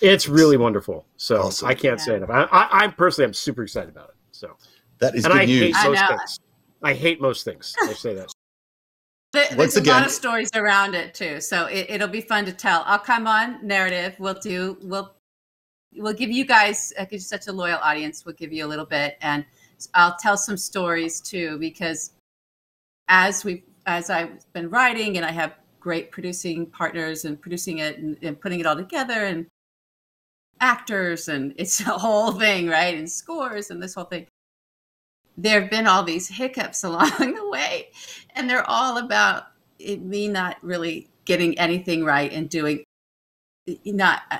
It's 0.00 0.28
really 0.28 0.56
wonderful. 0.56 1.04
So 1.16 1.42
Awesome. 1.42 1.68
I 1.68 1.74
can't 1.74 2.00
say 2.00 2.12
Yeah. 2.12 2.16
enough. 2.18 2.30
I, 2.30 2.42
I, 2.44 2.84
I 2.84 2.88
personally 2.88 3.26
am 3.28 3.34
super 3.34 3.62
excited 3.62 3.88
about 3.90 4.10
it. 4.10 4.14
So 4.32 4.56
That 4.98 5.14
is 5.14 5.24
and 5.24 5.32
good 5.32 5.42
I 5.42 5.44
news. 5.46 5.60
hate 5.62 5.76
I 5.76 5.88
most 5.88 6.00
know. 6.00 6.08
things. 6.16 6.40
I 6.82 6.94
hate 6.94 7.20
most 7.20 7.44
things. 7.44 7.74
I 7.82 7.92
say 7.92 8.14
that. 8.14 8.32
There- 9.32 9.46
Once 9.56 9.74
There's 9.74 9.86
a 9.86 9.90
lot 9.90 10.04
of 10.04 10.10
stories 10.10 10.50
around 10.54 10.94
it 10.94 11.14
too, 11.14 11.40
so 11.40 11.66
it, 11.66 11.86
it'll 11.88 12.08
be 12.08 12.20
fun 12.20 12.44
to 12.44 12.52
tell. 12.52 12.82
I'll 12.86 12.98
come 12.98 13.26
on 13.26 13.66
narrative. 13.66 14.14
We'll 14.18 14.34
do. 14.34 14.76
We'll 14.82 15.14
we'll 15.94 16.12
give 16.12 16.30
you 16.30 16.44
guys 16.44 16.92
uh, 16.98 17.04
because 17.04 17.22
you're 17.22 17.38
such 17.40 17.48
a 17.48 17.52
loyal 17.52 17.78
audience. 17.82 18.24
We'll 18.26 18.34
give 18.34 18.52
you 18.52 18.66
a 18.66 18.68
little 18.68 18.84
bit, 18.86 19.16
and 19.22 19.44
I'll 19.94 20.16
tell 20.16 20.36
some 20.36 20.56
stories 20.56 21.20
too 21.20 21.58
because 21.58 22.12
as 23.08 23.44
we 23.44 23.64
as 23.86 24.10
I've 24.10 24.52
been 24.52 24.70
writing 24.70 25.16
and 25.16 25.26
I 25.26 25.30
have 25.32 25.54
great 25.80 26.12
producing 26.12 26.66
partners 26.66 27.24
and 27.24 27.40
producing 27.40 27.78
it 27.78 27.98
and, 27.98 28.16
and 28.22 28.40
putting 28.40 28.60
it 28.60 28.66
all 28.66 28.76
together 28.76 29.24
and 29.26 29.46
actors 30.60 31.28
and 31.28 31.52
it's 31.58 31.80
a 31.80 31.84
whole 31.84 32.32
thing, 32.32 32.68
right? 32.68 32.96
And 32.96 33.10
scores 33.10 33.70
and 33.70 33.82
this 33.82 33.94
whole 33.94 34.04
thing. 34.04 34.26
There 35.36 35.62
have 35.62 35.70
been 35.70 35.86
all 35.86 36.02
these 36.02 36.28
hiccups 36.28 36.84
along 36.88 37.10
the 37.18 37.48
way, 37.50 37.90
and 38.34 38.48
they're 38.48 38.68
all 38.68 38.98
about 38.98 39.44
it, 39.78 40.02
me 40.02 40.28
not 40.28 40.56
really 40.62 41.08
getting 41.24 41.58
anything 41.58 42.04
right 42.04 42.32
and 42.32 42.48
doing 42.48 42.84
not. 43.84 44.22
Uh, 44.30 44.38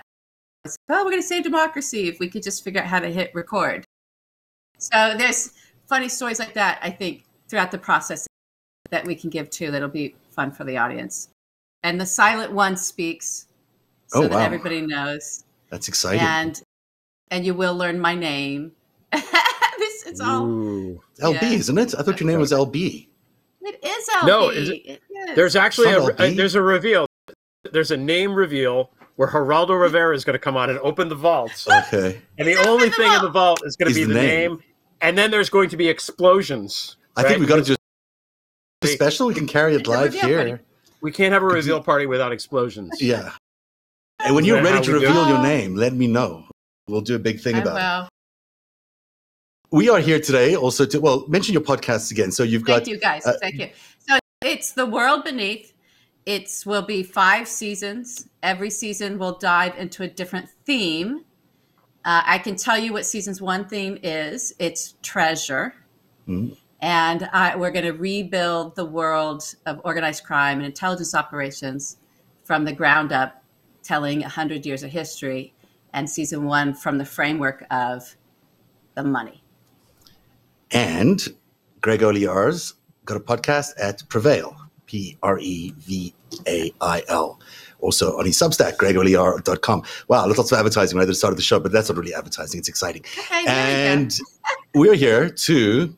oh, 0.88 1.04
we're 1.04 1.11
going 1.11 1.22
to 1.22 1.26
save 1.26 1.42
democracy 1.44 2.08
if 2.08 2.18
we 2.18 2.28
could 2.28 2.42
just 2.42 2.64
figure 2.64 2.80
out 2.80 2.87
how 2.87 2.99
to 3.00 3.08
hit 3.11 3.34
record. 3.34 3.84
So 4.78 5.14
there's 5.16 5.52
funny 5.87 6.08
stories 6.08 6.38
like 6.38 6.54
that. 6.54 6.78
I 6.82 6.90
think 6.90 7.25
throughout 7.49 7.70
the 7.70 7.78
process 7.78 8.26
that 8.90 9.04
we 9.04 9.14
can 9.14 9.30
give 9.30 9.50
too. 9.50 9.70
That'll 9.70 9.88
be 9.88 10.14
fun 10.30 10.52
for 10.52 10.64
the 10.64 10.76
audience. 10.76 11.28
And 11.82 12.00
the 12.00 12.06
silent 12.06 12.52
one 12.52 12.76
speaks, 12.76 13.46
oh, 14.14 14.20
so 14.20 14.25
Oh, 14.25 14.28
that 14.28 14.30
wow. 14.37 14.44
everybody 14.44 14.80
knows 14.82 15.44
That's 15.70 15.88
exciting. 15.88 16.20
and 16.20 16.62
and 17.30 17.44
you 17.46 17.54
will 17.54 17.75
learn 17.75 17.99
my 17.99 18.14
name. 18.14 18.72
this 19.12 20.04
it's 20.06 20.20
all 20.20 20.46
Ooh. 20.46 21.00
LB, 21.20 21.42
yeah. 21.42 21.50
isn't 21.50 21.78
it? 21.78 21.94
I 21.99 22.02
thought 22.02 22.20
your 22.20 22.28
name 22.28 22.38
was 22.40 22.52
LB. 22.52 23.08
It 23.64 23.85
is 23.85 24.09
LB. 24.23 24.26
No, 24.26 24.49
is 24.50 24.69
it- 24.71 24.75
It 24.85 25.00
is. 25.31 25.37
There's 25.37 25.57
actually 25.57 25.92
a, 25.92 26.00
a- 26.00 26.12
uh, 26.12 26.31
there's 26.35 26.54
a 26.54 26.62
reveal. 26.62 27.07
There's 27.73 27.90
a 27.90 27.97
name 27.97 28.35
reveal 28.35 28.90
where 29.16 29.28
Geraldo 29.28 29.81
Rivera 29.81 30.14
is 30.14 30.25
going 30.25 30.35
to 30.35 30.38
come 30.38 30.57
on 30.57 30.69
and 30.71 30.78
open 30.81 31.09
the 31.09 31.14
vault, 31.14 31.66
Okay. 31.71 32.21
and 32.38 32.49
the 32.49 32.57
Open 32.57 32.69
only 32.69 32.88
the 32.88 32.97
thing 32.97 33.12
in 33.12 33.23
the 33.23 33.31
vault 33.31 33.61
is 33.64 33.76
going 33.76 33.88
to 33.88 33.95
be 33.95 34.04
the 34.04 34.12
the 34.12 34.21
name. 34.21 34.50
name. 34.52 34.62
and 35.00 35.16
then 35.19 35.31
there's 35.31 35.50
going 35.50 35.69
to 35.69 35.76
be 35.76 35.88
explosions. 35.88 36.97
I 37.16 37.23
think 37.23 37.33
right? 37.33 37.40
we 37.40 37.47
got 37.47 37.57
to 37.57 37.62
do 37.62 37.76
a 38.83 38.87
special. 38.88 39.26
We 39.28 39.35
can 39.35 39.47
carry 39.47 39.75
it 39.76 39.87
live 39.87 40.12
here. 40.14 40.37
party. 40.49 40.62
We 41.02 41.12
can't 41.12 41.33
have 41.33 41.42
a 41.42 41.47
reveal 41.47 41.76
you- 41.76 41.83
party 41.83 42.07
without 42.07 42.33
explosions. 42.33 43.00
Yeah. 43.00 43.33
And 44.25 44.35
when 44.35 44.45
you're 44.45 44.62
ready 44.62 44.85
to 44.85 44.92
reveal 44.92 45.28
your 45.28 45.42
name, 45.42 45.75
let 45.76 45.92
me 45.95 46.07
know. 46.07 46.45
We'll 46.88 47.00
do 47.00 47.14
a 47.16 47.19
big 47.19 47.40
thing 47.40 47.57
I 47.57 47.59
about 47.61 48.04
it. 48.04 48.09
We 49.72 49.88
are 49.88 50.00
here 50.00 50.20
today 50.20 50.54
also 50.54 50.84
to, 50.84 51.00
well, 51.00 51.24
mention 51.28 51.54
your 51.54 51.62
podcasts 51.62 52.10
again. 52.10 52.30
So 52.30 52.42
you've 52.42 52.62
got, 52.64 52.84
Thank 52.84 52.88
you 52.88 52.98
guys. 52.98 53.26
uh, 53.26 53.38
Thank 53.40 53.54
you. 53.54 53.70
So 54.06 54.18
it's 54.42 54.72
the 54.72 54.84
world 54.84 55.24
beneath. 55.24 55.72
It's 56.26 56.66
will 56.66 56.82
be 56.82 57.02
five 57.02 57.48
seasons. 57.48 58.28
Every 58.42 58.68
season 58.68 59.18
will 59.18 59.38
dive 59.38 59.74
into 59.78 60.02
a 60.02 60.08
different 60.08 60.48
theme. 60.66 61.24
Uh, 62.04 62.22
I 62.26 62.38
can 62.38 62.54
tell 62.56 62.76
you 62.78 62.92
what 62.92 63.06
season's 63.06 63.40
one 63.40 63.66
theme 63.66 63.98
is. 64.02 64.52
It's 64.58 64.94
treasure. 65.02 65.74
Mhm. 66.28 66.54
And 66.80 67.30
I, 67.32 67.56
we're 67.56 67.70
going 67.70 67.86
to 67.86 67.92
rebuild 67.92 68.76
the 68.76 68.84
world 68.84 69.42
of 69.64 69.80
organized 69.84 70.24
crime 70.24 70.58
and 70.58 70.66
intelligence 70.66 71.14
operations 71.14 71.96
from 72.44 72.64
the 72.66 72.72
ground 72.72 73.10
up, 73.12 73.42
telling 73.82 74.20
100 74.20 74.66
years 74.66 74.82
of 74.82 74.90
history. 74.90 75.54
And 75.94 76.08
season 76.10 76.44
one 76.44 76.74
from 76.74 76.98
the 76.98 77.04
framework 77.06 77.64
of 77.70 78.16
the 78.96 79.04
money. 79.04 79.41
And 80.72 81.22
Greg 81.80 82.02
Olear's 82.02 82.74
got 83.04 83.16
a 83.16 83.20
podcast 83.20 83.70
at 83.78 84.02
Prevail, 84.08 84.56
P 84.86 85.16
R 85.22 85.38
E 85.38 85.72
V 85.78 86.14
A 86.46 86.72
I 86.80 87.02
L. 87.08 87.40
Also 87.80 88.16
on 88.18 88.24
his 88.26 88.38
Substack, 88.38 88.76
gregolear.com. 88.76 89.82
Wow, 90.08 90.26
lots 90.28 90.52
of 90.52 90.58
advertising 90.58 90.96
right 90.96 91.02
at 91.02 91.08
the 91.08 91.14
start 91.14 91.32
of 91.32 91.36
the 91.36 91.42
show, 91.42 91.58
but 91.58 91.72
that's 91.72 91.88
not 91.88 91.98
really 91.98 92.14
advertising. 92.14 92.58
It's 92.58 92.68
exciting. 92.68 93.02
Okay, 93.18 93.44
And 93.48 94.16
we're 94.74 94.94
here 94.94 95.28
to 95.28 95.96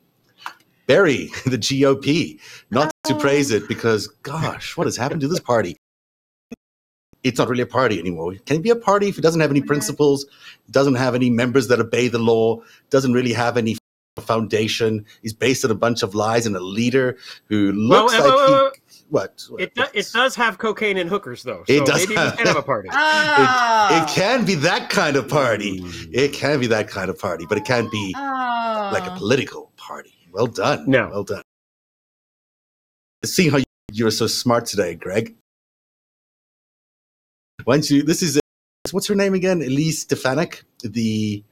bury 0.86 1.26
the 1.44 1.58
GOP, 1.58 2.40
not 2.70 2.90
to 3.04 3.14
Oh. 3.14 3.18
praise 3.18 3.50
it 3.50 3.68
because, 3.68 4.06
gosh, 4.22 4.76
what 4.78 4.86
has 4.86 4.96
happened 4.96 5.20
to 5.20 5.28
this 5.28 5.40
party? 5.40 5.76
It's 7.22 7.38
not 7.38 7.48
really 7.48 7.62
a 7.62 7.66
party 7.66 7.98
anymore. 7.98 8.34
Can 8.46 8.56
it 8.56 8.62
be 8.62 8.70
a 8.70 8.76
party 8.76 9.08
if 9.08 9.18
it 9.18 9.22
doesn't 9.22 9.40
have 9.40 9.50
any 9.50 9.60
principles, 9.62 10.24
doesn't 10.70 10.94
have 10.94 11.14
any 11.14 11.28
members 11.30 11.68
that 11.68 11.80
obey 11.80 12.08
the 12.08 12.18
law, 12.18 12.60
doesn't 12.90 13.12
really 13.12 13.32
have 13.32 13.56
any 13.58 13.76
foundation, 14.22 15.04
He's 15.22 15.32
based 15.32 15.64
on 15.64 15.70
a 15.70 15.74
bunch 15.74 16.02
of 16.02 16.14
lies 16.14 16.46
and 16.46 16.54
a 16.56 16.60
leader 16.60 17.16
who 17.48 17.72
looks 17.72 18.14
uh, 18.14 18.18
like 18.18 18.24
well, 18.34 18.46
he. 18.46 18.52
well, 18.52 18.72
What? 19.10 19.44
what- 19.48 19.60
it, 19.60 19.74
do, 19.74 19.84
it 19.92 20.10
does 20.12 20.34
have 20.36 20.58
cocaine 20.58 20.96
and 20.96 21.08
hookers, 21.10 21.42
though. 21.42 21.64
So 21.66 21.72
It 21.72 21.84
does 21.86 22.00
maybe 22.08 22.14
have- 22.14 22.32
we 22.32 22.36
can 22.38 22.46
have 22.46 22.56
a 22.56 22.62
party. 22.62 22.88
go. 22.92 22.96
Oh. 22.98 24.02
It 24.02 24.08
can 24.08 24.44
be 24.44 24.54
that 24.56 24.90
kind 24.90 25.16
of 25.16 25.28
party. 25.28 25.80
It 26.12 26.32
can 26.32 26.60
be 26.60 26.66
that 26.68 26.88
kind 26.88 27.10
of 27.10 27.18
party, 27.18 27.44
but 27.48 27.58
it 27.58 27.64
can't 27.64 27.90
be 27.90 28.14
Oh. 28.16 28.90
like 28.92 29.06
a 29.10 29.14
political 29.16 29.72
party. 29.76 30.14
Well 30.32 30.46
done. 30.46 30.84
No. 30.88 31.08
Well 31.10 31.24
done. 31.24 31.42
Seeing 33.24 33.50
how 33.50 33.58
you're 33.92 34.10
so 34.10 34.26
smart 34.26 34.66
today, 34.66 34.94
Greg. 34.94 35.34
Why 37.64 37.76
don't 37.76 37.88
you? 37.90 38.02
This 38.02 38.22
is 38.22 38.38
what's 38.90 39.06
her 39.06 39.14
name 39.14 39.32
again? 39.34 39.62
Elise 39.62 40.02
Stefanik, 40.02 40.64
the 40.82 41.42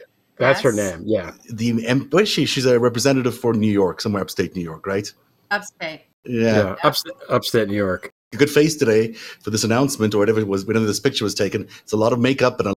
That's 0.43 0.61
her 0.61 0.73
name. 0.73 1.03
Yeah. 1.07 1.33
the 1.51 1.73
what 2.11 2.23
is 2.25 2.29
she? 2.29 2.45
She's 2.47 2.67
a 2.67 2.79
representative 2.79 3.37
for 3.37 3.53
New 3.55 3.71
York, 3.71 4.01
somewhere 4.01 4.23
upstate 4.23 4.55
New 4.55 4.63
York, 4.63 4.87
right? 4.87 5.13
Upstate. 5.51 6.03
Yeah, 6.25 6.57
Yeah. 6.57 6.77
Upstate, 6.85 7.13
upstate 7.29 7.69
New 7.69 7.77
York. 7.77 8.11
a 8.33 8.37
good 8.37 8.51
face 8.51 8.77
today 8.77 9.13
for 9.13 9.51
this 9.51 9.65
announcement 9.65 10.15
or 10.15 10.19
whatever 10.19 10.41
it 10.41 10.49
was. 10.49 10.65
Whenever 10.65 10.87
this 10.87 11.01
picture 11.01 11.25
was 11.25 11.35
taken, 11.35 11.69
it's 11.83 11.93
a 11.93 11.97
lot 11.97 12.13
of 12.13 12.19
makeup 12.19 12.59
and 12.61 12.69
a, 12.69 12.75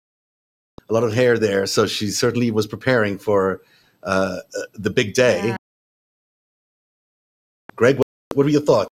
a 0.88 0.92
lot 0.92 1.04
of 1.04 1.12
hair 1.12 1.38
there. 1.38 1.66
So 1.66 1.86
she 1.86 2.08
certainly 2.08 2.50
was 2.50 2.66
preparing 2.66 3.18
for 3.18 3.60
uh, 4.02 4.38
uh, 4.56 4.62
the 4.74 4.90
big 4.90 5.14
day. 5.14 5.48
Yeah. 5.48 5.56
Greg, 7.76 7.96
what, 7.98 8.06
what 8.34 8.44
were 8.44 8.50
your 8.50 8.60
thoughts? 8.62 8.88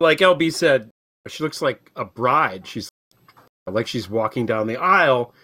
Like 0.00 0.18
LB 0.18 0.52
said, 0.52 0.90
she 1.28 1.42
looks 1.42 1.60
like 1.60 1.90
a 1.96 2.04
bride. 2.04 2.66
She's 2.66 2.88
like 3.66 3.86
she's 3.86 4.08
walking 4.08 4.46
down 4.46 4.66
the 4.66 4.76
aisle, 4.76 5.34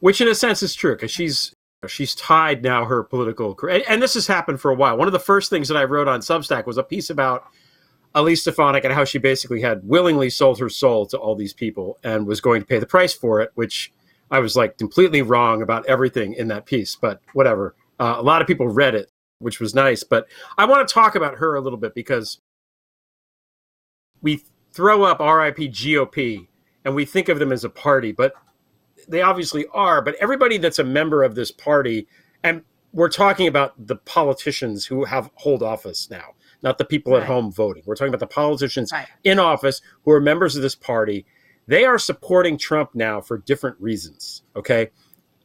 which 0.00 0.20
in 0.20 0.28
a 0.28 0.34
sense 0.34 0.62
is 0.62 0.74
true 0.74 0.94
because 0.94 1.10
she's 1.10 1.52
she's 1.88 2.14
tied 2.14 2.62
now 2.62 2.84
her 2.84 3.02
political 3.02 3.54
career. 3.54 3.76
And, 3.76 3.84
and 3.88 4.02
this 4.02 4.14
has 4.14 4.26
happened 4.26 4.60
for 4.60 4.70
a 4.70 4.74
while. 4.74 4.96
One 4.96 5.08
of 5.08 5.12
the 5.12 5.18
first 5.18 5.50
things 5.50 5.68
that 5.68 5.76
I 5.76 5.84
wrote 5.84 6.08
on 6.08 6.20
Substack 6.20 6.66
was 6.66 6.78
a 6.78 6.82
piece 6.82 7.10
about 7.10 7.44
Elise 8.14 8.42
Stefanik 8.42 8.84
and 8.84 8.92
how 8.92 9.04
she 9.04 9.18
basically 9.18 9.60
had 9.60 9.86
willingly 9.86 10.30
sold 10.30 10.58
her 10.58 10.68
soul 10.68 11.06
to 11.06 11.16
all 11.16 11.34
these 11.34 11.52
people 11.52 11.98
and 12.02 12.26
was 12.26 12.40
going 12.40 12.60
to 12.60 12.66
pay 12.66 12.78
the 12.78 12.86
price 12.86 13.14
for 13.14 13.40
it, 13.40 13.50
which 13.54 13.92
I 14.30 14.40
was 14.40 14.56
like 14.56 14.78
completely 14.78 15.22
wrong 15.22 15.62
about 15.62 15.86
everything 15.86 16.34
in 16.34 16.48
that 16.48 16.66
piece, 16.66 16.96
but 16.96 17.20
whatever. 17.32 17.74
Uh, 17.98 18.16
a 18.18 18.22
lot 18.22 18.42
of 18.42 18.48
people 18.48 18.68
read 18.68 18.94
it, 18.94 19.10
which 19.38 19.60
was 19.60 19.74
nice. 19.74 20.02
But 20.02 20.26
I 20.58 20.66
want 20.66 20.86
to 20.86 20.92
talk 20.92 21.14
about 21.14 21.36
her 21.36 21.54
a 21.54 21.60
little 21.60 21.78
bit 21.78 21.94
because 21.94 22.40
we 24.22 24.42
throw 24.72 25.02
up 25.04 25.20
RIP 25.20 25.72
GOP 25.72 26.46
and 26.84 26.94
we 26.94 27.04
think 27.04 27.28
of 27.28 27.38
them 27.38 27.52
as 27.52 27.64
a 27.64 27.70
party, 27.70 28.12
but 28.12 28.34
they 29.10 29.22
obviously 29.22 29.66
are. 29.72 30.00
But 30.02 30.14
everybody 30.20 30.58
that's 30.58 30.78
a 30.78 30.84
member 30.84 31.22
of 31.22 31.34
this 31.34 31.50
party, 31.50 32.06
and 32.42 32.62
we're 32.92 33.08
talking 33.08 33.46
about 33.46 33.74
the 33.86 33.96
politicians 33.96 34.86
who 34.86 35.04
have 35.04 35.30
hold 35.34 35.62
office 35.62 36.08
now, 36.10 36.34
not 36.62 36.78
the 36.78 36.84
people 36.84 37.16
at 37.16 37.24
home 37.24 37.52
voting. 37.52 37.82
We're 37.86 37.94
talking 37.94 38.10
about 38.12 38.20
the 38.20 38.26
politicians 38.34 38.90
Right. 38.92 39.06
in 39.24 39.38
office 39.38 39.80
who 40.04 40.10
are 40.12 40.20
members 40.20 40.56
of 40.56 40.62
this 40.62 40.74
party. 40.74 41.24
They 41.66 41.84
are 41.84 41.98
supporting 41.98 42.58
Trump 42.58 42.90
now 42.94 43.20
for 43.20 43.38
different 43.38 43.76
reasons. 43.80 44.42
Okay. 44.56 44.90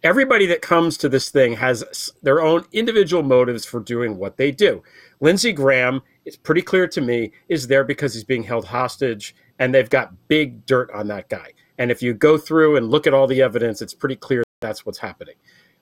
Everybody 0.04 0.46
that 0.48 0.62
comes 0.62 0.98
to 0.98 1.10
this 1.10 1.30
thing 1.30 1.54
has 1.54 2.12
their 2.22 2.42
own 2.42 2.66
individual 2.72 3.24
motives 3.24 3.66
for 3.66 3.80
doing 3.80 4.18
what 4.18 4.38
they 4.38 4.52
do. 4.52 4.84
Lindsey 5.20 5.52
Graham, 5.52 6.02
it's 6.26 6.38
pretty 6.38 6.62
clear 6.62 6.88
to 6.88 7.02
me, 7.02 7.32
is 7.48 7.68
there 7.68 7.84
because 7.84 8.14
he's 8.14 8.24
being 8.24 8.44
held 8.44 8.66
hostage 8.66 9.36
and 9.58 9.74
they've 9.74 9.90
got 9.90 10.28
big 10.28 10.66
dirt 10.66 10.92
on 10.92 11.08
that 11.08 11.30
guy. 11.30 11.52
And 11.78 11.92
if 11.92 12.02
you 12.02 12.14
go 12.14 12.38
through 12.38 12.78
and 12.78 12.90
look 12.90 13.06
at 13.08 13.14
all 13.14 13.28
the 13.28 13.42
evidence, 13.42 13.82
it's 13.82 13.94
pretty 13.94 14.16
clear 14.16 14.44
that's 14.62 14.86
what's 14.86 15.00
happening. 15.00 15.36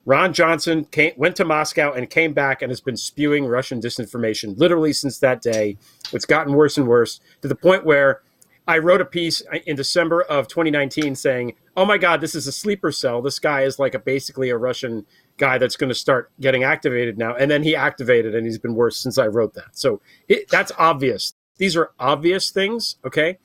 Ron 0.06 0.34
Johnson 0.34 0.84
came, 0.84 1.12
went 1.16 1.34
to 1.36 1.44
Moscow 1.46 1.92
and 1.92 2.10
came 2.10 2.34
back 2.34 2.60
and 2.60 2.70
has 2.70 2.80
been 2.82 2.96
spewing 2.96 3.46
Russian 3.46 3.80
disinformation 3.80 4.58
literally 4.58 4.92
since 4.92 5.18
that 5.20 5.40
day. 5.40 5.78
It's 6.12 6.26
gotten 6.26 6.52
worse 6.52 6.76
and 6.76 6.86
worse 6.86 7.20
to 7.40 7.48
the 7.48 7.54
point 7.54 7.86
where 7.86 8.20
I 8.66 8.78
wrote 8.78 9.00
a 9.00 9.06
piece 9.06 9.42
in 9.66 9.76
December 9.76 10.22
of 10.22 10.48
2019 10.48 11.14
saying, 11.14 11.54
"Oh 11.76 11.84
my 11.84 11.96
God, 11.98 12.20
this 12.20 12.34
is 12.34 12.46
a 12.46 12.52
sleeper 12.52 12.92
cell. 12.92 13.22
This 13.22 13.38
guy 13.38 13.62
is 13.62 13.78
like 13.78 13.94
a 13.94 13.98
basically 13.98 14.50
a 14.50 14.56
Russian 14.56 15.06
guy 15.36 15.58
that's 15.58 15.76
going 15.76 15.88
to 15.88 15.94
start 15.94 16.30
getting 16.40 16.64
activated 16.64 17.16
now." 17.18 17.34
And 17.34 17.50
then 17.50 17.62
he 17.62 17.76
activated, 17.76 18.34
and 18.34 18.46
he's 18.46 18.58
been 18.58 18.74
worse 18.74 18.96
since 18.98 19.16
I 19.18 19.26
wrote 19.26 19.54
that. 19.54 19.68
So 19.72 20.00
it, 20.28 20.48
that's 20.50 20.72
obvious. 20.78 21.34
These 21.58 21.76
are 21.76 21.90
obvious 21.98 22.50
things. 22.50 22.96
Okay, 23.04 23.38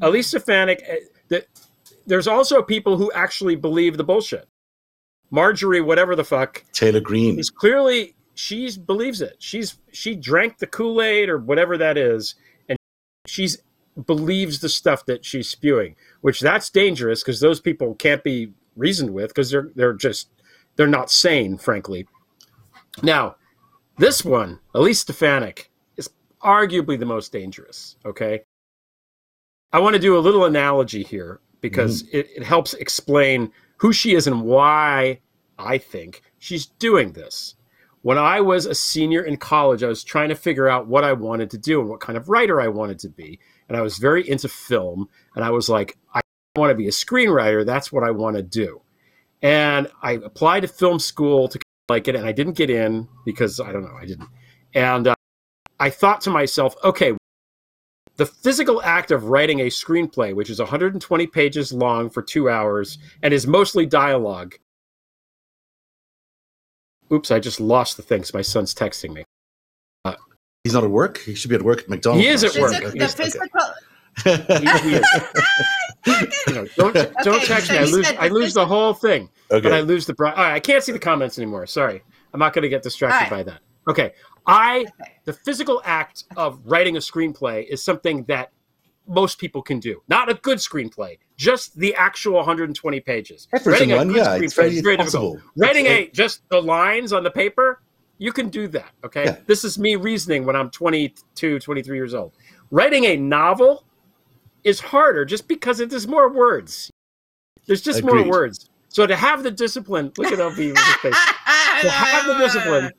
Elise 0.00 0.28
Stefanik. 0.28 0.82
eh, 0.86 0.96
The, 1.28 1.44
there's 2.06 2.28
also 2.28 2.62
people 2.62 2.96
who 2.96 3.10
actually 3.12 3.56
believe 3.56 3.96
the 3.96 4.04
bullshit. 4.04 4.48
Marjorie, 5.30 5.80
whatever 5.80 6.16
the 6.16 6.24
fuck, 6.24 6.64
Taylor 6.72 7.00
Greene. 7.00 7.38
is 7.38 7.50
clearly 7.50 8.14
she 8.34 8.70
believes 8.78 9.20
it. 9.20 9.36
She's 9.38 9.78
she 9.92 10.14
drank 10.16 10.58
the 10.58 10.66
Kool 10.66 11.02
Aid 11.02 11.28
or 11.28 11.38
whatever 11.38 11.78
that 11.78 11.96
is, 11.96 12.34
and 12.68 12.78
she's 13.26 13.58
believes 14.06 14.60
the 14.60 14.68
stuff 14.68 15.04
that 15.06 15.24
she's 15.24 15.48
spewing. 15.48 15.94
Which 16.20 16.40
that's 16.40 16.70
dangerous 16.70 17.22
because 17.22 17.40
those 17.40 17.60
people 17.60 17.94
can't 17.94 18.24
be 18.24 18.52
reasoned 18.76 19.10
with 19.10 19.28
because 19.28 19.50
they're 19.50 19.70
they're 19.76 19.92
just 19.92 20.28
they're 20.76 20.86
not 20.86 21.10
sane, 21.10 21.58
frankly. 21.58 22.06
Now, 23.02 23.36
this 23.98 24.24
one, 24.24 24.58
Elise 24.74 25.00
Stefanik, 25.00 25.70
is 25.96 26.10
arguably 26.42 26.98
the 26.98 27.06
most 27.06 27.30
dangerous. 27.30 27.96
Okay, 28.04 28.42
I 29.72 29.78
want 29.78 29.94
to 29.94 30.00
do 30.00 30.16
a 30.16 30.20
little 30.20 30.44
analogy 30.44 31.04
here 31.04 31.40
because 31.60 32.02
it, 32.12 32.28
it 32.36 32.42
helps 32.42 32.74
explain 32.74 33.52
who 33.78 33.92
she 33.92 34.14
is 34.14 34.26
and 34.26 34.42
why 34.42 35.20
I 35.58 35.78
think 35.78 36.22
she's 36.38 36.66
doing 36.66 37.12
this. 37.12 37.54
When 38.02 38.16
I 38.18 38.40
was 38.40 38.64
a 38.64 38.74
senior 38.74 39.22
in 39.22 39.36
college, 39.36 39.82
I 39.82 39.88
was 39.88 40.02
trying 40.02 40.30
to 40.30 40.34
figure 40.34 40.68
out 40.68 40.86
what 40.86 41.04
I 41.04 41.12
wanted 41.12 41.50
to 41.50 41.58
do 41.58 41.80
and 41.80 41.88
what 41.88 42.00
kind 42.00 42.16
of 42.16 42.28
writer 42.28 42.60
I 42.60 42.68
wanted 42.68 42.98
to 43.00 43.08
be. 43.10 43.38
And 43.68 43.76
I 43.76 43.82
was 43.82 43.98
very 43.98 44.28
into 44.28 44.48
film. 44.48 45.08
And 45.36 45.44
I 45.44 45.50
was 45.50 45.68
like, 45.68 45.98
I 46.14 46.20
want 46.56 46.70
to 46.70 46.74
be 46.74 46.88
a 46.88 46.92
screenwriter. 46.92 47.64
That's 47.64 47.92
what 47.92 48.02
I 48.02 48.10
want 48.10 48.36
to 48.36 48.42
do. 48.42 48.80
And 49.42 49.88
I 50.02 50.12
applied 50.12 50.60
to 50.60 50.68
film 50.68 50.98
school 50.98 51.48
to 51.48 51.58
like 51.90 52.08
it, 52.08 52.14
and 52.14 52.24
I 52.24 52.32
didn't 52.32 52.54
get 52.54 52.70
in 52.70 53.08
because 53.24 53.60
I 53.60 53.72
don't 53.72 53.82
know, 53.82 53.96
I 54.00 54.06
didn't. 54.06 54.28
And 54.74 55.08
uh, 55.08 55.14
I 55.78 55.90
thought 55.90 56.22
to 56.22 56.30
myself, 56.30 56.74
okay, 56.84 57.12
the 58.20 58.26
physical 58.26 58.82
act 58.82 59.10
of 59.12 59.24
writing 59.24 59.60
a 59.60 59.68
screenplay, 59.68 60.34
which 60.34 60.50
is 60.50 60.58
120 60.58 61.26
pages 61.28 61.72
long 61.72 62.10
for 62.10 62.20
two 62.22 62.50
hours 62.50 62.98
and 63.22 63.32
is 63.32 63.46
mostly 63.46 63.86
dialogue. 63.86 64.54
Oops, 67.10 67.30
I 67.30 67.40
just 67.40 67.60
lost 67.60 67.96
the 67.96 68.02
thing 68.02 68.20
'cause 68.20 68.34
my 68.34 68.42
son's 68.42 68.74
texting 68.74 69.14
me. 69.14 69.24
Uh, 70.04 70.16
He's 70.64 70.74
not 70.74 70.84
at 70.84 70.90
work. 70.90 71.16
He 71.18 71.34
should 71.34 71.48
be 71.48 71.56
at 71.56 71.62
work 71.62 71.78
at 71.80 71.88
McDonald's. 71.88 72.22
He 72.26 72.28
is 72.30 72.44
at 72.44 72.54
work. 72.60 72.72
Physical- 72.72 72.88
Okay. 72.88 72.98
the 72.98 73.04
Yes, 73.04 73.14
physical. 73.14 73.48
He- 74.22 74.90
he. 74.90 75.00
You 76.48 76.54
know, 76.54 76.66
don't 76.76 76.94
don't 77.24 77.42
text 77.44 77.68
so 77.68 77.72
me. 77.74 77.78
I 77.78 77.84
lose 77.84 78.06
I 78.18 78.28
the 78.28 78.34
lose 78.34 78.54
the 78.54 78.66
whole 78.66 78.92
thing. 78.94 79.28
Okay. 79.50 79.60
but 79.62 79.72
I 79.72 79.80
lose 79.80 80.04
the. 80.06 80.14
Bri- 80.14 80.28
all 80.30 80.34
right, 80.36 80.54
I 80.54 80.60
can't 80.60 80.82
see 80.84 80.92
the 80.92 80.98
comments 80.98 81.38
anymore. 81.38 81.66
Sorry, 81.66 82.02
I'm 82.34 82.40
not 82.40 82.52
going 82.54 82.62
to 82.62 82.68
get 82.68 82.82
distracted 82.82 83.24
All 83.32 83.38
by 83.38 83.42
that. 83.44 83.60
Okay, 83.88 84.12
I 84.46 84.80
Okay. 84.80 85.12
the 85.24 85.32
physical 85.32 85.80
act 85.84 86.24
of 86.36 86.60
writing 86.64 86.96
a 86.96 87.00
screenplay 87.00 87.66
is 87.68 87.82
something 87.82 88.24
that 88.24 88.50
most 89.06 89.38
people 89.38 89.62
can 89.62 89.80
do. 89.80 90.02
Not 90.08 90.28
a 90.28 90.34
good 90.34 90.58
screenplay, 90.58 91.18
just 91.36 91.76
the 91.78 91.94
actual 91.94 92.34
120 92.34 93.00
pages. 93.00 93.48
Writing 93.64 93.92
a 93.92 93.96
one, 93.96 94.08
good 94.08 94.16
yeah, 94.18 94.34
it's 94.36 94.54
screenplay 94.54 94.56
very 94.56 94.76
is 94.76 94.80
very 94.82 94.96
possible. 94.96 95.32
difficult. 95.34 95.52
Writing 95.56 95.86
a 95.86 96.08
just 96.10 96.48
the 96.50 96.60
lines 96.62 97.12
on 97.12 97.24
the 97.24 97.30
paper, 97.30 97.82
you 98.18 98.32
can 98.32 98.48
do 98.50 98.68
that. 98.68 98.90
Okay, 99.04 99.24
Yeah. 99.24 99.36
this 99.46 99.64
is 99.64 99.78
me 99.78 99.96
reasoning 99.96 100.44
when 100.44 100.54
I'm 100.54 100.70
22, 100.70 101.58
23 101.58 101.96
years 101.96 102.14
old. 102.14 102.34
Writing 102.70 103.04
a 103.06 103.16
novel 103.16 103.84
is 104.62 104.78
harder 104.78 105.24
just 105.24 105.48
because 105.48 105.80
it 105.80 105.92
is 105.92 106.06
more 106.06 106.28
words. 106.28 106.90
There's 107.66 107.80
just 107.82 108.02
more 108.04 108.22
words. 108.28 108.68
So 108.88 109.06
to 109.06 109.16
have 109.16 109.42
the 109.42 109.50
discipline, 109.50 110.12
look 110.18 110.32
at 110.32 110.38
LB 110.38 110.68
with 110.68 110.76
his 110.78 110.94
face. 110.96 111.16
To 111.80 111.88
have 111.88 112.26
the 112.26 112.34
discipline, 112.34 112.90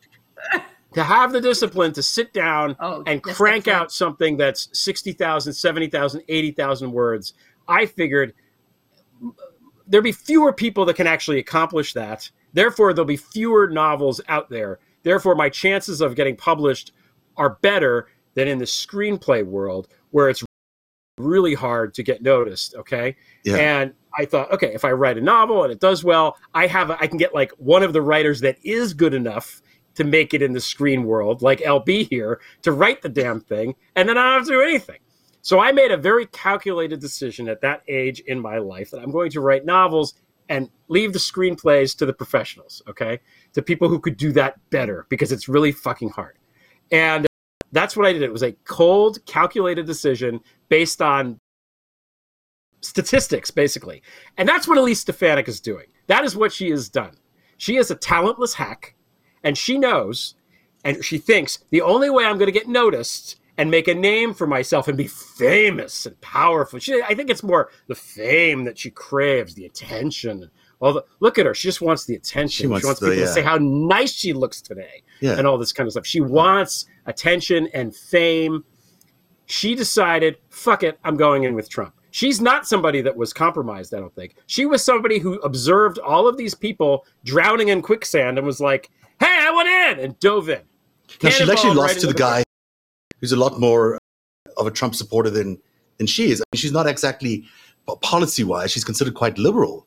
to 0.94 1.04
have 1.04 1.32
the 1.32 1.42
discipline 1.42 1.94
to 1.94 2.04
sit 2.04 2.34
down 2.34 2.76
Oh, 2.80 3.04
and 3.06 3.22
yes, 3.26 3.36
crank 3.36 3.66
that's 3.66 3.74
right. 3.76 3.82
out 3.82 3.92
something 3.92 4.38
that's 4.38 4.68
60,000, 4.74 5.54
70,000, 5.54 6.22
80,000 6.28 6.92
words, 6.92 7.34
I 7.68 7.86
figured 7.86 8.34
there'd 9.88 10.04
be 10.04 10.12
fewer 10.12 10.54
people 10.54 10.86
that 10.86 10.96
can 10.96 11.08
actually 11.08 11.40
accomplish 11.40 11.94
that. 11.94 12.30
Therefore, 12.54 12.94
there'll 12.94 13.06
be 13.06 13.18
fewer 13.18 13.70
novels 13.70 14.22
out 14.28 14.50
there. 14.50 14.80
Therefore, 15.04 15.36
my 15.36 15.50
chances 15.50 16.02
of 16.02 16.16
getting 16.16 16.36
published 16.36 16.92
are 17.38 17.58
better 17.62 18.08
than 18.34 18.48
in 18.48 18.58
the 18.58 18.66
screenplay 18.66 19.46
world, 19.46 19.88
where 20.12 20.30
it's 20.30 20.44
really 21.18 21.54
hard 21.54 21.94
to 21.94 22.04
get 22.04 22.22
noticed. 22.22 22.76
Okay. 22.76 23.16
Yeah. 23.44 23.58
And 23.58 23.94
I 24.18 24.26
thought, 24.26 24.52
okay, 24.52 24.74
if 24.74 24.84
I 24.84 24.92
write 24.92 25.18
a 25.18 25.22
novel 25.22 25.64
and 25.64 25.72
it 25.72 25.80
does 25.80 26.04
well, 26.04 26.38
I 26.54 26.68
have, 26.68 26.90
a, 26.90 26.98
I 27.02 27.08
can 27.08 27.18
get 27.18 27.34
like 27.34 27.52
one 27.58 27.84
of 27.84 27.94
the 27.94 28.02
writers 28.02 28.42
that 28.42 28.58
is 28.64 28.94
good 28.94 29.14
enough 29.14 29.62
to 29.96 30.04
make 30.04 30.34
it 30.34 30.42
in 30.42 30.54
the 30.54 30.60
screen 30.60 31.04
world, 31.04 31.42
like 31.42 31.60
LB 31.60 32.10
here, 32.10 32.40
to 32.62 32.72
write 32.72 33.02
the 33.02 33.10
damn 33.10 33.42
thing, 33.42 33.76
and 33.96 34.08
then 34.08 34.18
I 34.18 34.24
don't 34.24 34.40
have 34.40 34.48
to 34.48 34.54
do 34.54 34.62
anything. 34.62 35.00
So 35.42 35.60
I 35.60 35.72
made 35.72 35.92
a 35.92 35.98
very 35.98 36.28
calculated 36.28 37.00
decision 37.00 37.50
at 37.50 37.62
that 37.62 37.82
age 37.88 38.20
in 38.22 38.40
my 38.40 38.60
life 38.60 38.92
that 38.92 39.02
I'm 39.02 39.12
going 39.12 39.32
to 39.32 39.42
write 39.42 39.66
novels 39.66 40.14
and 40.50 40.70
leave 40.88 41.14
the 41.14 41.20
screenplays 41.20 41.98
to 41.98 42.06
the 42.06 42.14
professionals, 42.14 42.82
okay? 42.88 43.20
To 43.54 43.62
people 43.62 43.88
who 43.88 44.00
could 44.00 44.18
do 44.18 44.32
that 44.34 44.60
better 44.70 45.08
because 45.10 45.32
it's 45.32 45.48
really 45.48 45.72
fucking 45.72 46.10
hard. 46.10 46.38
And 46.92 47.26
that's 47.72 47.96
what 47.96 48.06
I 48.06 48.14
did. 48.14 48.22
It 48.22 48.34
was 48.34 48.44
a 48.44 48.52
cold, 48.66 49.26
calculated 49.26 49.86
decision 49.86 50.42
based 50.70 51.02
on 51.02 51.40
statistics, 52.82 53.50
basically. 53.50 54.04
And 54.38 54.48
that's 54.48 54.68
what 54.68 54.78
Elise 54.78 55.00
Stefanik 55.00 55.48
is 55.48 55.60
doing. 55.60 55.86
That 56.08 56.24
is 56.24 56.36
what 56.36 56.52
she 56.52 56.70
has 56.72 56.90
done. 56.90 57.14
She 57.58 57.78
is 57.78 57.92
a 57.92 57.96
talentless 57.96 58.54
hack, 58.54 58.96
and 59.44 59.58
she 59.58 59.78
knows 59.78 60.36
and 60.84 61.04
she 61.04 61.18
thinks 61.18 61.60
the 61.70 61.82
only 61.82 62.10
way 62.10 62.26
I'm 62.26 62.38
going 62.38 62.52
to 62.52 62.60
get 62.60 62.68
noticed 62.68 63.40
and 63.58 63.70
make 63.70 63.88
a 63.88 63.94
name 63.94 64.34
for 64.34 64.48
myself 64.48 64.88
and 64.88 64.98
be 64.98 65.08
famous 65.08 66.06
and 66.06 66.20
powerful. 66.22 66.80
She, 66.80 67.02
I 67.02 67.14
think 67.14 67.30
it's 67.30 67.44
more 67.44 67.70
the 67.88 67.96
fame 67.96 68.64
that 68.64 68.78
she 68.78 68.90
craves, 68.90 69.54
the 69.54 69.66
attention. 69.66 70.50
All 70.80 70.94
the 70.94 71.06
look 71.20 71.38
at 71.38 71.46
her. 71.46 71.54
She 71.54 71.68
just 71.68 71.82
wants 71.82 72.06
the 72.06 72.16
attention. 72.16 72.64
She 72.64 72.68
wants, 72.68 72.84
she 72.84 72.88
wants 72.88 73.00
the, 73.02 73.08
people 73.08 73.20
yeah. 73.20 73.26
to 73.26 73.32
say 73.32 73.42
how 73.44 73.58
nice 73.60 74.14
she 74.14 74.34
looks 74.34 74.62
today 74.62 75.04
Yeah. 75.20 75.38
and 75.38 75.46
all 75.46 75.58
this 75.58 75.74
kind 75.74 75.86
of 75.86 75.92
stuff. 75.92 76.08
She 76.08 76.22
wants 76.22 76.86
attention 77.06 77.68
and 77.74 77.96
fame. 77.96 78.64
She 79.46 79.76
decided, 79.76 80.38
fuck 80.50 80.82
it, 80.82 80.98
I'm 81.04 81.18
going 81.18 81.44
in 81.44 81.54
with 81.54 81.70
Trump. 81.70 81.94
She's 82.10 82.42
not 82.42 82.68
somebody 82.68 83.02
that 83.02 83.16
was 83.16 83.32
compromised, 83.32 83.94
I 83.94 84.00
don't 84.00 84.14
think. 84.16 84.36
She 84.48 84.66
was 84.66 84.84
somebody 84.84 85.20
who 85.20 85.36
observed 85.42 86.00
all 86.00 86.28
of 86.28 86.36
these 86.36 86.56
people 86.56 87.06
drowning 87.24 87.70
in 87.70 87.82
quicksand 87.82 88.38
and 88.38 88.46
was 88.48 88.60
like, 88.60 88.90
hey, 89.22 89.38
I 89.40 89.52
went 89.52 89.70
in 89.70 90.06
and 90.06 90.20
dove 90.20 90.50
in. 90.50 90.62
Now, 91.22 91.30
she's 91.30 91.38
Cannonball 91.40 91.54
actually 91.54 91.70
right 91.70 91.78
lost 91.78 91.94
to 91.94 92.00
into 92.00 92.08
the 92.08 92.20
guy 92.20 92.44
who's 93.20 93.32
a 93.32 93.38
lot 93.38 93.60
more 93.60 93.98
of 94.58 94.68
a 94.68 94.72
Trump 94.72 94.96
supporter 94.96 95.30
than 95.30 95.60
than 95.98 96.08
she 96.08 96.32
is. 96.32 96.42
I 96.42 96.44
mean, 96.52 96.60
she's 96.60 96.72
not 96.72 96.88
exactly 96.88 97.46
policy 98.02 98.44
wise. 98.44 98.72
She's 98.72 98.84
considered 98.84 99.14
quite 99.14 99.38
liberal 99.38 99.86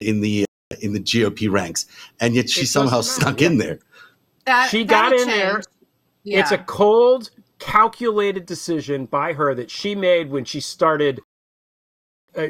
in 0.00 0.20
the 0.20 0.44
in 0.80 0.92
the 0.92 1.00
GOP 1.00 1.50
ranks, 1.50 1.86
and 2.20 2.34
yet 2.34 2.50
she 2.50 2.62
It 2.62 2.66
somehow 2.66 2.96
doesn't 3.02 3.22
snuck 3.22 3.40
yeah. 3.40 3.46
in 3.46 3.58
there. 3.58 3.78
That, 4.44 4.70
She 4.70 4.84
got 4.84 5.10
that'll 5.10 5.22
in 5.22 5.28
there. 5.28 5.62
Yeah. 6.24 6.40
It's 6.40 6.52
a 6.52 6.58
cold, 6.58 7.30
calculated 7.58 8.46
decision 8.46 9.06
by 9.06 9.32
her 9.32 9.54
that 9.54 9.70
she 9.70 9.94
made 9.94 10.30
when 10.30 10.44
she 10.44 10.60
started 10.60 11.20
uh, 12.36 12.48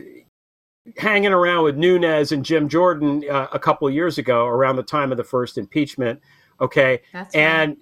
hanging 0.97 1.33
around 1.33 1.65
with 1.65 1.77
Nunes 1.77 2.33
and 2.33 2.45
Jim 2.45 2.69
Jordan 2.69 3.25
uh, 3.31 3.49
a 3.53 3.59
couple 3.59 3.89
years 3.91 4.19
ago, 4.19 4.47
around 4.47 4.77
the 4.77 4.83
time 4.83 5.11
of 5.11 5.19
the 5.19 5.25
first 5.25 5.59
impeachment. 5.59 6.21
Okay, 6.61 7.03
That's 7.13 7.35
right. 7.35 7.41
and 7.41 7.77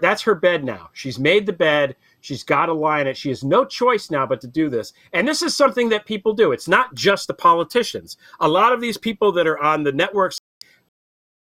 that's 0.00 0.22
her 0.22 0.34
bed 0.34 0.64
now. 0.64 0.90
She's 0.92 1.18
made 1.18 1.46
the 1.46 1.52
bed. 1.52 1.96
She's 2.20 2.42
got 2.42 2.66
to 2.66 2.72
lie 2.72 3.00
in 3.00 3.06
it. 3.06 3.16
She 3.16 3.28
has 3.30 3.42
no 3.44 3.64
choice 3.64 4.10
now 4.10 4.26
but 4.26 4.40
to 4.42 4.46
do 4.46 4.68
this. 4.68 4.92
And 5.12 5.26
this 5.26 5.42
is 5.42 5.56
something 5.56 5.88
that 5.88 6.04
people 6.06 6.34
do. 6.34 6.52
It's 6.52 6.68
not 6.68 6.94
just 6.94 7.28
the 7.28 7.34
politicians. 7.34 8.16
A 8.40 8.48
lot 8.48 8.72
of 8.72 8.80
these 8.80 8.98
people 8.98 9.32
that 9.32 9.46
are 9.46 9.58
on 9.58 9.84
the 9.84 9.92
networks, 9.92 10.38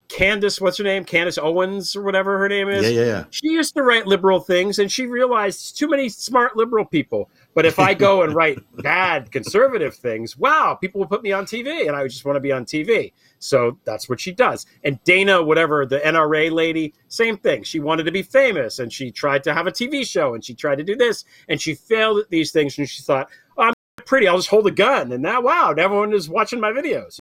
Candace, 0.09 0.59
what's 0.59 0.79
her 0.79 0.83
name? 0.83 1.05
Candace 1.05 1.37
Owens 1.37 1.95
or 1.95 2.01
whatever 2.01 2.39
her 2.39 2.49
name 2.49 2.67
is. 2.67 2.83
Yeah, 2.83 3.01
yeah, 3.01 3.05
yeah. 3.05 3.23
She 3.29 3.49
used 3.49 3.75
to 3.75 3.83
write 3.83 4.07
liberal 4.07 4.39
things 4.39 4.79
and 4.79 4.91
she 4.91 5.05
realized 5.05 5.77
too 5.77 5.87
many 5.87 6.09
smart 6.09 6.57
liberal 6.57 6.83
people. 6.83 7.29
But 7.53 7.67
if 7.67 7.77
I 7.77 7.93
go 7.93 8.23
and 8.23 8.33
write 8.33 8.57
bad 8.81 9.31
conservative 9.31 9.95
things, 9.95 10.35
wow, 10.35 10.73
people 10.73 10.99
will 10.99 11.07
put 11.07 11.21
me 11.21 11.31
on 11.31 11.45
TV 11.45 11.87
and 11.87 11.95
I 11.95 12.07
just 12.07 12.25
want 12.25 12.37
to 12.37 12.41
be 12.41 12.51
on 12.51 12.65
TV. 12.65 13.13
So 13.37 13.77
that's 13.85 14.09
what 14.09 14.19
she 14.19 14.31
does. 14.31 14.65
And 14.83 15.01
Dana, 15.03 15.43
whatever, 15.43 15.85
the 15.85 15.99
NRA 15.99 16.51
lady, 16.51 16.95
same 17.07 17.37
thing. 17.37 17.61
She 17.61 17.79
wanted 17.79 18.03
to 18.03 18.11
be 18.11 18.23
famous 18.23 18.79
and 18.79 18.91
she 18.91 19.11
tried 19.11 19.43
to 19.43 19.53
have 19.53 19.67
a 19.67 19.71
TV 19.71 20.05
show 20.05 20.33
and 20.33 20.43
she 20.43 20.55
tried 20.55 20.79
to 20.79 20.83
do 20.83 20.95
this 20.95 21.23
and 21.47 21.61
she 21.61 21.75
failed 21.75 22.17
at 22.17 22.29
these 22.29 22.51
things 22.51 22.79
and 22.79 22.89
she 22.89 23.03
thought, 23.03 23.29
oh, 23.59 23.63
I'm 23.63 23.73
pretty, 24.05 24.27
I'll 24.27 24.37
just 24.37 24.49
hold 24.49 24.65
a 24.65 24.71
gun. 24.71 25.11
And 25.11 25.21
now, 25.21 25.41
wow, 25.41 25.71
everyone 25.77 26.13
is 26.13 26.27
watching 26.27 26.59
my 26.59 26.71
videos. 26.71 27.19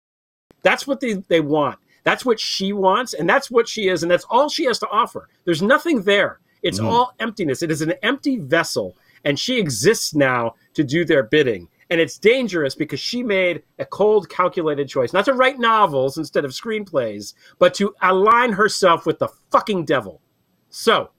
That's 0.63 0.85
what 0.85 0.99
they, 0.99 1.13
they 1.13 1.39
want. 1.39 1.79
That's 2.03 2.25
what 2.25 2.39
she 2.39 2.73
wants, 2.73 3.13
and 3.13 3.29
that's 3.29 3.49
what 3.49 3.67
she 3.67 3.87
is, 3.87 4.03
and 4.03 4.11
that's 4.11 4.25
all 4.29 4.49
she 4.49 4.65
has 4.65 4.79
to 4.79 4.89
offer. 4.89 5.29
There's 5.45 5.61
nothing 5.61 6.03
there. 6.03 6.39
It's 6.61 6.79
Mhm. 6.79 6.85
all 6.85 7.13
emptiness. 7.19 7.61
It 7.61 7.71
is 7.71 7.81
an 7.81 7.93
empty 8.03 8.37
vessel, 8.37 8.95
and 9.23 9.39
she 9.39 9.59
exists 9.59 10.13
now 10.13 10.55
to 10.73 10.83
do 10.83 11.05
their 11.05 11.23
bidding. 11.23 11.67
And 11.89 12.01
it's 12.01 12.17
dangerous 12.17 12.75
because 12.75 12.99
she 12.99 13.21
made 13.21 13.63
a 13.77 13.85
cold, 13.85 14.29
calculated 14.29 14.87
choice 14.87 15.13
not 15.13 15.25
to 15.25 15.33
write 15.33 15.59
novels 15.59 16.17
instead 16.17 16.45
of 16.45 16.51
screenplays, 16.51 17.33
but 17.59 17.73
to 17.75 17.93
align 18.01 18.53
herself 18.53 19.05
with 19.05 19.19
the 19.19 19.27
fucking 19.51 19.85
devil. 19.85 20.21
So, 20.69 21.11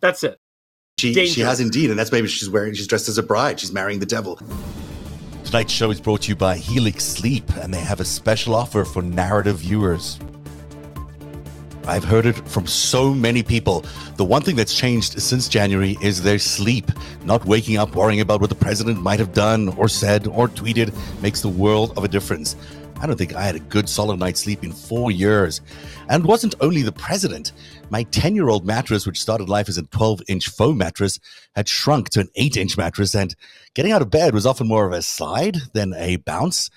that's 0.00 0.24
it. 0.24 0.38
She 0.98 1.26
she 1.26 1.42
has 1.42 1.60
indeed, 1.60 1.90
and 1.90 1.98
that's 1.98 2.10
maybe 2.10 2.26
she's 2.26 2.48
wearing. 2.48 2.74
She's 2.74 2.86
dressed 2.86 3.08
as 3.08 3.18
a 3.18 3.22
bride. 3.22 3.60
She's 3.60 3.72
marrying 3.72 4.00
the 4.00 4.06
devil. 4.06 4.40
Tonight's 5.56 5.72
show 5.72 5.90
is 5.90 6.02
brought 6.02 6.20
to 6.20 6.28
you 6.28 6.36
by 6.36 6.54
Helix 6.58 7.02
Sleep, 7.02 7.48
and 7.62 7.72
they 7.72 7.80
have 7.80 7.98
a 7.98 8.04
special 8.04 8.54
offer 8.54 8.84
for 8.84 9.00
narrative 9.00 9.60
viewers. 9.60 10.20
I've 11.86 12.04
heard 12.04 12.26
it 12.26 12.36
from 12.46 12.66
so 12.66 13.14
many 13.14 13.42
people. 13.42 13.82
The 14.16 14.24
one 14.26 14.42
thing 14.42 14.54
that's 14.54 14.74
changed 14.74 15.18
since 15.18 15.48
January 15.48 15.96
is 16.02 16.22
their 16.22 16.38
sleep. 16.38 16.92
Not 17.24 17.46
waking 17.46 17.78
up 17.78 17.96
worrying 17.96 18.20
about 18.20 18.42
what 18.42 18.50
the 18.50 18.54
president 18.54 19.00
might 19.00 19.18
have 19.18 19.32
done 19.32 19.70
or 19.78 19.88
said 19.88 20.26
or 20.26 20.46
tweeted 20.46 20.92
makes 21.22 21.40
the 21.40 21.48
world 21.48 21.96
of 21.96 22.04
a 22.04 22.08
difference. 22.08 22.54
I 23.00 23.06
don't 23.06 23.16
think 23.16 23.34
I 23.34 23.42
had 23.42 23.56
a 23.56 23.60
good 23.60 23.88
solid 23.88 24.18
night's 24.18 24.40
sleep 24.40 24.62
in 24.62 24.72
four 24.72 25.10
years. 25.10 25.60
And 26.08 26.24
it 26.24 26.26
wasn't 26.26 26.54
only 26.60 26.82
the 26.82 26.92
president. 26.92 27.52
My 27.90 28.04
10 28.04 28.34
year 28.34 28.48
old 28.48 28.66
mattress, 28.66 29.06
which 29.06 29.20
started 29.20 29.48
life 29.48 29.68
as 29.68 29.78
a 29.78 29.82
12 29.84 30.22
inch 30.28 30.48
foam 30.48 30.78
mattress, 30.78 31.18
had 31.54 31.68
shrunk 31.68 32.10
to 32.10 32.20
an 32.20 32.28
8 32.34 32.56
inch 32.56 32.76
mattress, 32.76 33.14
and 33.14 33.34
getting 33.76 33.92
out 33.92 34.00
of 34.00 34.10
bed 34.10 34.32
was 34.32 34.46
often 34.46 34.66
more 34.66 34.86
of 34.86 34.92
a 34.94 35.02
slide 35.02 35.58
than 35.74 35.92
a 35.98 36.16
bounce. 36.16 36.70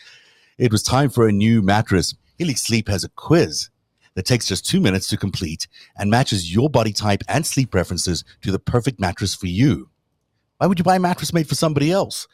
It 0.58 0.70
was 0.70 0.84
time 0.84 1.10
for 1.10 1.30
a 1.30 1.32
new 1.32 1.62
mattress. 1.62 2.14
Helix 2.38 2.62
Sleep 2.62 2.90
has 2.90 3.06
a 3.06 3.10
quiz 3.10 3.70
that 4.16 4.26
takes 4.26 4.46
just 4.46 4.68
two 4.68 4.82
minutes 4.82 5.08
to 5.08 5.16
complete 5.16 5.70
and 5.98 6.12
matches 6.12 6.54
your 6.54 6.70
body 6.70 6.92
type 6.92 7.24
and 7.30 7.46
sleep 7.46 7.72
preferences 7.72 8.26
to 8.42 8.52
the 8.52 8.60
perfect 8.60 9.00
mattress 9.00 9.34
for 9.34 9.48
you. 9.48 9.90
Why 10.58 10.68
would 10.68 10.78
you 10.78 10.84
buy 10.84 10.98
a 10.98 11.00
mattress 11.00 11.32
made 11.32 11.48
for 11.48 11.56
somebody 11.56 11.90
else? 11.90 12.28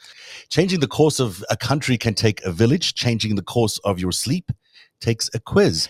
Changing 0.49 0.79
the 0.79 0.87
course 0.87 1.19
of 1.19 1.45
a 1.51 1.55
country 1.55 1.95
can 1.95 2.15
take 2.15 2.43
a 2.43 2.51
village. 2.51 2.95
Changing 2.95 3.35
the 3.35 3.43
course 3.43 3.77
of 3.83 3.99
your 3.99 4.11
sleep 4.11 4.51
takes 4.99 5.29
a 5.35 5.39
quiz. 5.39 5.89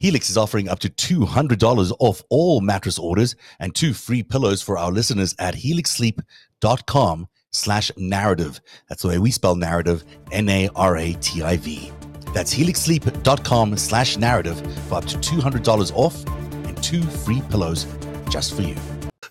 Helix 0.00 0.28
is 0.30 0.36
offering 0.36 0.68
up 0.68 0.80
to 0.80 0.88
$200 0.90 1.92
off 2.00 2.22
all 2.28 2.60
mattress 2.60 2.98
orders 2.98 3.36
and 3.60 3.72
two 3.72 3.94
free 3.94 4.24
pillows 4.24 4.62
for 4.62 4.76
our 4.76 4.90
listeners 4.90 5.32
at 5.38 5.54
helixsleep.com 5.54 7.28
slash 7.56 7.90
narrative. 7.96 8.60
That's 8.88 9.02
the 9.02 9.08
way 9.08 9.18
we 9.18 9.30
spell 9.30 9.56
narrative, 9.56 10.04
N-A-R-A-T-I-V. 10.32 11.92
That's 12.32 12.54
helixsleep.com 12.54 13.76
slash 13.76 14.16
narrative 14.16 14.58
for 14.88 14.96
up 14.96 15.06
to 15.06 15.16
$200 15.18 15.92
off 15.94 16.26
and 16.66 16.82
two 16.82 17.02
free 17.02 17.42
pillows 17.50 17.86
just 18.28 18.54
for 18.54 18.62
you. 18.62 18.76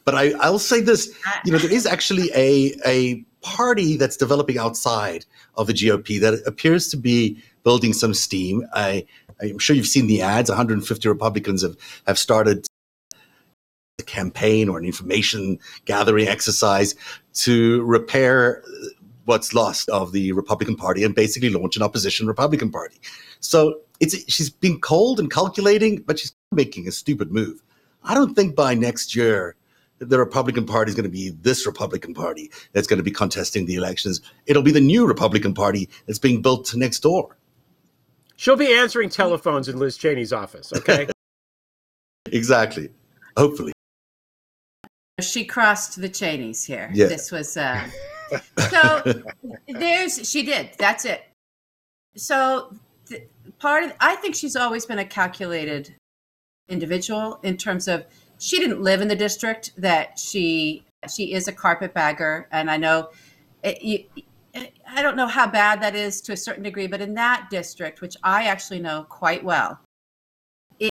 But 0.06 0.16
I, 0.16 0.32
I'll 0.40 0.60
say 0.60 0.82
this, 0.82 1.16
you 1.46 1.52
know, 1.52 1.58
there 1.58 1.72
is 1.72 1.86
actually 1.86 2.30
a, 2.36 2.74
a 2.86 3.24
party 3.42 3.96
that's 3.96 4.18
developing 4.18 4.58
outside 4.58 5.26
of 5.56 5.68
the 5.68 5.74
GOP 5.74 6.20
that 6.20 6.42
appears 6.46 6.88
to 6.90 6.98
be 6.98 7.42
building 7.64 7.94
some 7.94 8.14
steam. 8.14 8.66
I, 8.74 9.06
I'm 9.42 9.60
sure 9.60 9.76
you've 9.76 9.88
seen 9.88 10.08
the 10.08 10.22
ads. 10.22 10.50
150 10.50 11.10
Republicans 11.10 11.62
have, 11.62 11.76
have 12.08 12.18
started 12.18 12.68
a 14.00 14.04
campaign 14.04 14.68
or 14.70 14.78
an 14.78 14.86
information 14.86 15.58
gathering 15.86 16.28
exercise 16.28 16.96
to 17.34 17.84
repair 17.84 18.64
what's 19.26 19.54
lost 19.54 19.90
of 19.90 20.12
the 20.12 20.32
Republican 20.34 20.76
Party 20.76 21.04
and 21.04 21.16
basically 21.16 21.50
launch 21.50 21.76
an 21.76 21.82
opposition 21.82 22.28
Republican 22.28 22.72
Party. 22.72 23.00
So 23.40 23.80
it's 24.00 24.32
she's 24.32 24.50
being 24.50 24.80
cold 24.80 25.20
and 25.20 25.32
calculating, 25.32 26.02
but 26.02 26.20
she's 26.20 26.34
making 26.52 26.88
a 26.88 26.92
stupid 26.92 27.32
move. 27.32 27.62
I 28.04 28.14
don't 28.14 28.36
think 28.36 28.56
by 28.56 28.74
next 28.74 29.16
year 29.16 29.56
the 30.00 30.20
Republican 30.20 30.66
Party 30.66 30.90
is 30.90 30.96
going 30.96 31.06
to 31.06 31.10
be 31.10 31.30
this 31.30 31.66
Republican 31.66 32.14
Party 32.14 32.52
that's 32.74 32.88
going 32.88 32.98
to 32.98 33.04
be 33.04 33.12
contesting 33.12 33.66
the 33.66 33.76
elections. 33.76 34.22
It'll 34.46 34.62
be 34.62 34.72
the 34.72 34.82
new 34.82 35.08
Republican 35.08 35.54
Party 35.54 35.90
that's 36.06 36.20
being 36.20 36.42
built 36.42 36.76
next 36.76 37.00
door. 37.00 37.38
She'll 38.36 38.58
be 38.58 38.74
answering 38.74 39.10
telephones 39.10 39.70
in 39.70 39.80
Liz 39.80 39.98
Cheney's 39.98 40.34
office, 40.34 40.74
okay? 40.76 41.08
Exactly. 42.32 42.90
Hopefully. 43.38 43.72
She 45.22 45.46
crossed 45.46 46.00
the 46.02 46.10
Cheneys 46.10 46.64
here. 46.64 46.90
Yeah. 46.94 47.08
This 47.08 47.32
was 47.32 47.56
uh 47.58 47.88
so 48.70 49.24
there's 49.68 50.30
she 50.30 50.44
did. 50.44 50.72
That's 50.78 51.06
it. 51.06 51.24
So 52.16 52.74
th- 53.08 53.28
part 53.60 53.84
of 53.84 53.94
I 54.00 54.16
think 54.16 54.36
she's 54.36 54.56
always 54.56 54.86
been 54.86 55.00
a 55.00 55.06
calculated 55.06 55.96
individual 56.68 57.40
in 57.44 57.58
terms 57.58 57.88
of 57.88 58.06
she 58.40 58.60
didn't 58.60 58.82
live 58.82 59.02
in 59.02 59.08
the 59.08 59.16
district 59.16 59.72
that 59.78 60.20
she 60.20 60.84
she 61.10 61.34
is 61.34 61.48
a 61.48 61.54
carpetbagger 61.54 62.48
and 62.52 62.70
I 62.70 62.78
know 62.78 63.12
it, 63.64 63.82
you, 63.82 64.04
I 64.88 65.02
don't 65.02 65.16
know 65.16 65.28
how 65.28 65.48
bad 65.48 65.82
that 65.82 65.96
is 65.96 66.22
to 66.22 66.34
a 66.34 66.38
certain 66.38 66.64
degree, 66.64 66.88
but 66.88 67.02
in 67.02 67.14
that 67.16 67.50
district, 67.50 68.02
which 68.02 68.16
I 68.24 68.46
actually 68.46 68.80
know 68.80 69.06
quite 69.10 69.44
well, 69.44 69.80
it 70.80 70.92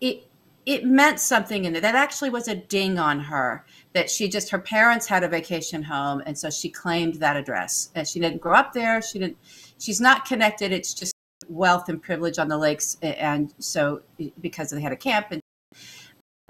it 0.00 0.24
it 0.66 0.84
meant 0.84 1.20
something 1.20 1.64
in 1.64 1.76
it. 1.76 1.80
That 1.82 1.94
actually 1.94 2.30
was 2.30 2.48
a 2.48 2.54
ding 2.54 2.98
on 2.98 3.20
her 3.20 3.64
that 3.92 4.10
she 4.10 4.28
just 4.28 4.50
her 4.50 4.58
parents 4.58 5.06
had 5.06 5.22
a 5.24 5.28
vacation 5.28 5.82
home, 5.82 6.22
and 6.26 6.36
so 6.38 6.50
she 6.50 6.68
claimed 6.70 7.14
that 7.16 7.36
address. 7.36 7.90
And 7.94 8.06
she 8.08 8.18
didn't 8.20 8.40
grow 8.40 8.54
up 8.54 8.72
there. 8.72 9.00
She 9.02 9.18
didn't. 9.18 9.36
She's 9.78 10.00
not 10.00 10.24
connected. 10.24 10.72
It's 10.72 10.94
just 10.94 11.12
wealth 11.48 11.88
and 11.88 12.02
privilege 12.02 12.38
on 12.38 12.48
the 12.48 12.56
lakes, 12.58 12.96
and 13.02 13.52
so 13.58 14.00
because 14.40 14.70
they 14.70 14.80
had 14.80 14.92
a 14.92 14.96
camp 14.96 15.26
and 15.30 15.40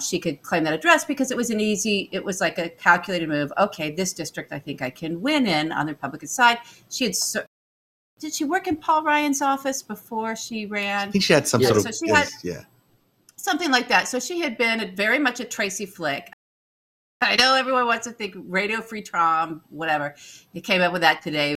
she 0.00 0.18
could 0.18 0.42
claim 0.42 0.64
that 0.64 0.72
address 0.74 1.04
because 1.04 1.30
it 1.30 1.36
was 1.36 1.50
an 1.50 1.60
easy 1.60 2.08
it 2.12 2.24
was 2.24 2.40
like 2.40 2.58
a 2.58 2.68
calculated 2.68 3.28
move 3.28 3.52
okay 3.56 3.92
this 3.92 4.12
district 4.12 4.52
i 4.52 4.58
think 4.58 4.82
i 4.82 4.90
can 4.90 5.20
win 5.22 5.46
in 5.46 5.70
on 5.70 5.86
the 5.86 5.92
republican 5.92 6.26
side 6.26 6.58
she 6.90 7.04
had 7.04 7.14
did 8.18 8.34
she 8.34 8.42
work 8.44 8.66
in 8.66 8.74
paul 8.76 9.04
ryan's 9.04 9.40
office 9.40 9.82
before 9.84 10.34
she 10.34 10.66
ran 10.66 11.08
i 11.08 11.10
think 11.12 11.22
she 11.22 11.32
had 11.32 11.46
some 11.46 11.60
Yeah. 11.60 11.68
sort 11.68 11.82
So 11.82 11.88
of 11.90 11.94
she 11.94 12.08
had- 12.10 12.28
yeah 12.42 12.62
something 13.44 13.70
like 13.70 13.88
that. 13.88 14.08
So 14.08 14.18
she 14.18 14.40
had 14.40 14.56
been 14.56 14.94
very 14.96 15.18
much 15.18 15.38
a 15.38 15.44
tracy 15.44 15.84
flick. 15.84 16.32
I 17.20 17.36
know 17.36 17.54
everyone 17.54 17.86
wants 17.86 18.06
to 18.06 18.12
think 18.12 18.34
radio 18.36 18.80
free 18.80 19.02
trom 19.02 19.60
whatever. 19.68 20.14
He 20.52 20.60
came 20.60 20.80
up 20.80 20.92
with 20.92 21.02
that 21.02 21.22
today. 21.22 21.54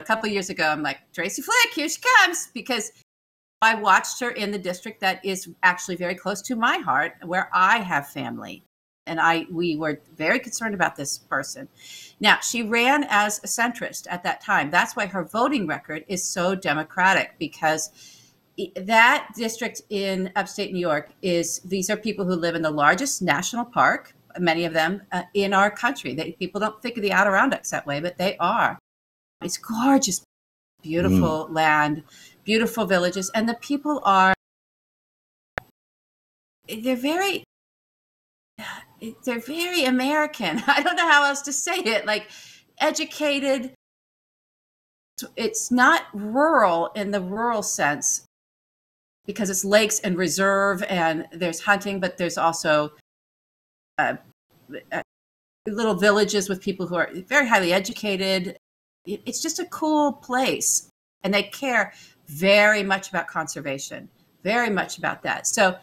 A 0.00 0.04
couple 0.04 0.28
years 0.28 0.48
ago 0.48 0.64
i'm 0.64 0.82
like 0.82 1.00
tracy 1.12 1.42
flick 1.42 1.74
here 1.74 1.88
she 1.88 2.00
comes 2.00 2.48
because 2.54 2.92
I 3.60 3.74
watched 3.74 4.20
her 4.20 4.30
in 4.30 4.52
the 4.52 4.58
district 4.58 5.00
that 5.00 5.24
is 5.24 5.48
actually 5.64 5.96
very 5.96 6.14
close 6.14 6.40
to 6.42 6.54
my 6.54 6.78
heart, 6.78 7.14
where 7.24 7.50
I 7.52 7.78
have 7.78 8.06
family, 8.06 8.62
and 9.06 9.18
I 9.20 9.46
we 9.50 9.74
were 9.74 10.00
very 10.16 10.38
concerned 10.38 10.74
about 10.74 10.94
this 10.94 11.18
person. 11.18 11.68
Now 12.20 12.38
she 12.38 12.62
ran 12.62 13.04
as 13.08 13.38
a 13.42 13.48
centrist 13.48 14.06
at 14.08 14.22
that 14.22 14.40
time. 14.40 14.70
That's 14.70 14.94
why 14.94 15.06
her 15.06 15.24
voting 15.24 15.66
record 15.66 16.04
is 16.06 16.22
so 16.22 16.54
Democratic 16.54 17.34
because 17.40 17.90
that 18.76 19.28
district 19.36 19.82
in 19.90 20.32
upstate 20.36 20.72
New 20.72 20.80
York 20.80 21.10
is 21.22 21.60
these 21.60 21.90
are 21.90 21.96
people 21.96 22.24
who 22.24 22.34
live 22.34 22.54
in 22.54 22.62
the 22.62 22.70
largest 22.70 23.22
national 23.22 23.64
park, 23.64 24.14
many 24.38 24.64
of 24.64 24.72
them 24.72 25.02
uh, 25.12 25.22
in 25.34 25.52
our 25.54 25.70
country. 25.70 26.14
They, 26.14 26.32
people 26.32 26.60
don't 26.60 26.80
think 26.82 26.96
of 26.96 27.02
the 27.02 27.12
Adirondacks 27.12 27.70
that 27.70 27.86
way, 27.86 28.00
but 28.00 28.18
they 28.18 28.36
are. 28.38 28.78
It's 29.42 29.56
gorgeous, 29.56 30.22
beautiful 30.82 31.48
land 31.50 32.02
beautiful 32.44 32.86
villages 32.86 33.30
and 33.34 33.46
the 33.46 33.54
people 33.54 34.00
are 34.04 34.32
they're 36.82 36.96
very 36.96 37.44
they're 39.24 39.38
very 39.38 39.84
american 39.84 40.62
i 40.66 40.82
don't 40.82 40.96
know 40.96 41.06
how 41.06 41.24
else 41.24 41.42
to 41.42 41.52
say 41.52 41.76
it 41.76 42.06
like 42.06 42.30
educated 42.80 43.74
it's 45.36 45.70
not 45.70 46.04
rural 46.14 46.90
in 46.94 47.10
the 47.10 47.20
rural 47.20 47.62
sense 47.62 48.24
because 49.28 49.48
it's 49.48 49.64
lakes 49.64 50.00
and 50.00 50.18
reserve 50.18 50.82
and 50.88 51.28
there's 51.30 51.60
hunting 51.60 52.00
but 52.00 52.18
there's 52.18 52.36
also 52.36 52.90
uh, 53.98 54.16
uh, 54.90 55.02
little 55.68 55.94
villages 55.94 56.48
with 56.48 56.60
people 56.60 56.88
who 56.88 56.96
are 56.96 57.10
very 57.28 57.46
highly 57.46 57.72
educated 57.72 58.58
it's 59.08 59.40
just 59.40 59.58
a 59.58 59.64
cool 59.66 60.12
place 60.12 60.90
and 61.22 61.32
they 61.32 61.42
care 61.42 61.92
very 62.26 62.82
much 62.82 63.08
about 63.08 63.26
conservation, 63.26 64.08
very 64.44 64.70
much 64.70 64.98
about 64.98 65.22
that. 65.22 65.46
So 65.46 65.76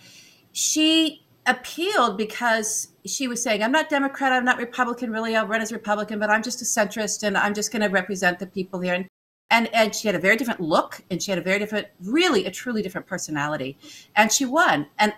she 0.52 1.26
appealed 1.46 2.18
because 2.18 2.90
she 3.06 3.28
was 3.28 3.42
saying, 3.42 3.64
I'm 3.64 3.72
not 3.72 3.90
Democrat, 3.90 4.32
I'm 4.32 4.46
not 4.46 4.58
Republican, 4.58 5.12
really, 5.12 5.36
I'll 5.36 5.48
run 5.48 5.62
as 5.62 5.72
Republican, 5.72 6.20
but 6.20 6.30
I'm 6.30 6.44
just 6.44 6.62
a 6.62 6.66
centrist 6.66 7.24
and 7.24 7.38
I'm 7.38 7.54
just 7.54 7.72
going 7.72 7.82
to 7.82 7.90
represent 7.90 8.40
the 8.40 8.48
people 8.48 8.80
here. 8.80 8.94
And, 8.94 9.08
and, 9.50 9.74
and 9.74 9.94
she 9.94 10.08
had 10.08 10.16
a 10.16 10.20
very 10.20 10.36
different 10.36 10.60
look 10.60 11.02
and 11.10 11.22
she 11.22 11.32
had 11.32 11.38
a 11.38 11.44
very 11.44 11.60
different, 11.60 11.88
really 12.02 12.46
a 12.46 12.52
truly 12.52 12.82
different 12.82 13.08
personality. 13.08 13.78
And 14.16 14.32
she 14.32 14.46
won. 14.46 14.88
And 14.98 15.14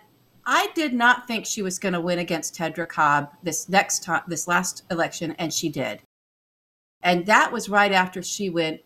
I 0.46 0.70
did 0.76 0.94
not 0.94 1.28
think 1.28 1.46
she 1.46 1.62
was 1.62 1.80
going 1.80 1.94
to 1.94 2.02
win 2.02 2.20
against 2.20 2.56
Tedra 2.56 2.88
Cobb 2.88 3.30
this 3.44 3.68
next 3.68 4.04
time, 4.04 4.22
this 4.28 4.48
last 4.48 4.84
election, 4.90 5.36
and 5.38 5.54
she 5.54 5.70
did. 5.70 6.02
And 7.02 7.26
that 7.26 7.52
was 7.52 7.70
right 7.70 7.92
after 7.92 8.22
she 8.22 8.50
went 8.50 8.82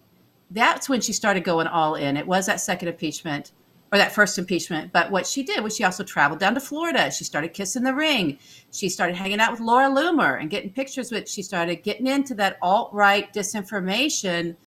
that's 0.51 0.89
when 0.89 0.99
she 0.99 1.13
started 1.13 1.45
going 1.45 1.67
all 1.67 1.95
in. 1.95 2.17
It 2.17 2.27
was 2.27 2.45
that 2.45 2.59
second 2.59 2.89
impeachment 2.89 3.53
or 3.91 3.97
that 3.97 4.11
first 4.11 4.37
impeachment. 4.37 4.91
But 4.91 5.09
what 5.09 5.25
she 5.25 5.43
did 5.43 5.63
was 5.63 5.75
she 5.75 5.83
also 5.83 6.03
traveled 6.03 6.39
down 6.39 6.53
to 6.53 6.59
Florida. 6.59 7.09
She 7.09 7.23
started 7.23 7.53
kissing 7.53 7.83
the 7.83 7.93
ring. 7.93 8.37
She 8.71 8.89
started 8.89 9.15
hanging 9.15 9.39
out 9.39 9.51
with 9.51 9.61
Laura 9.61 9.89
Loomer 9.89 10.39
and 10.39 10.49
getting 10.49 10.69
pictures 10.69 11.11
with. 11.11 11.29
She 11.29 11.41
started 11.41 11.83
getting 11.83 12.07
into 12.07 12.35
that 12.35 12.57
alt 12.61 12.93
right 12.93 13.33
disinformation 13.33 14.57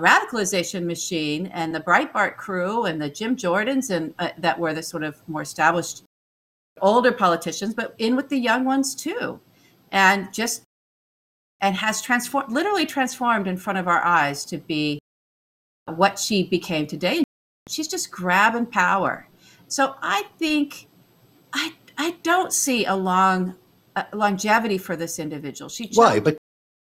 radicalization 0.00 0.84
machine 0.84 1.46
and 1.46 1.74
the 1.74 1.80
Breitbart 1.80 2.36
crew 2.36 2.84
and 2.84 3.00
the 3.00 3.08
Jim 3.08 3.36
Jordans 3.36 3.90
and 3.90 4.14
uh, 4.18 4.30
that 4.38 4.58
were 4.58 4.74
the 4.74 4.82
sort 4.82 5.02
of 5.02 5.16
more 5.28 5.42
established 5.42 6.02
older 6.80 7.12
politicians, 7.12 7.74
but 7.74 7.94
in 7.98 8.16
with 8.16 8.28
the 8.28 8.38
young 8.38 8.64
ones 8.64 8.94
too, 8.94 9.40
and 9.90 10.32
just 10.32 10.62
and 11.60 11.74
has 11.76 12.02
transformed, 12.02 12.52
literally 12.52 12.84
transformed 12.84 13.46
in 13.46 13.56
front 13.56 13.78
of 13.78 13.88
our 13.88 14.04
eyes 14.04 14.44
to 14.44 14.58
be 14.58 14.98
what 15.86 16.18
she 16.18 16.42
became 16.42 16.86
today. 16.86 17.24
She's 17.68 17.88
just 17.88 18.10
grabbing 18.10 18.66
power. 18.66 19.28
So 19.68 19.94
I 20.02 20.24
think 20.38 20.88
I 21.52 21.74
I 21.96 22.16
don't 22.22 22.52
see 22.52 22.84
a 22.84 22.94
long 22.94 23.54
uh, 23.96 24.04
longevity 24.12 24.76
for 24.78 24.96
this 24.96 25.18
individual. 25.18 25.68
She 25.70 25.90
why 25.94 26.20
but 26.20 26.36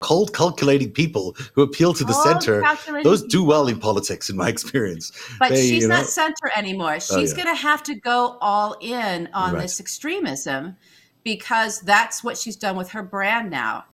cold 0.01 0.33
calculating 0.33 0.91
people 0.93 1.35
who 1.55 1.63
appeal 1.63 1.93
to 1.93 2.05
the 2.05 2.13
Cold, 2.13 2.43
center 2.43 3.03
those 3.03 3.23
do 3.25 3.43
well 3.43 3.67
in 3.67 3.79
politics 3.81 4.31
in 4.31 4.37
my 4.37 4.49
experience 4.49 5.11
But 5.39 5.51
They, 5.51 5.57
she's 5.57 5.83
you 5.83 5.89
know- 5.89 5.97
not 5.97 6.07
center 6.07 6.51
anymore. 6.55 6.95
Oh, 6.95 6.99
she's 6.99 7.13
Oh, 7.33 7.37
yeah. 7.37 7.45
going 7.45 7.57
to 7.57 7.61
have 7.63 7.83
to 7.85 7.95
go 7.97 8.39
all 8.41 8.77
in 8.81 9.29
on 9.35 9.55
Right. 9.55 9.63
this 9.63 9.81
extremism 9.81 10.77
because 11.25 11.81
that's 11.81 12.23
what 12.23 12.39
she's 12.39 12.57
done 12.57 12.77
with 12.77 12.91
her 12.91 13.03
brand 13.03 13.51
now. 13.51 13.87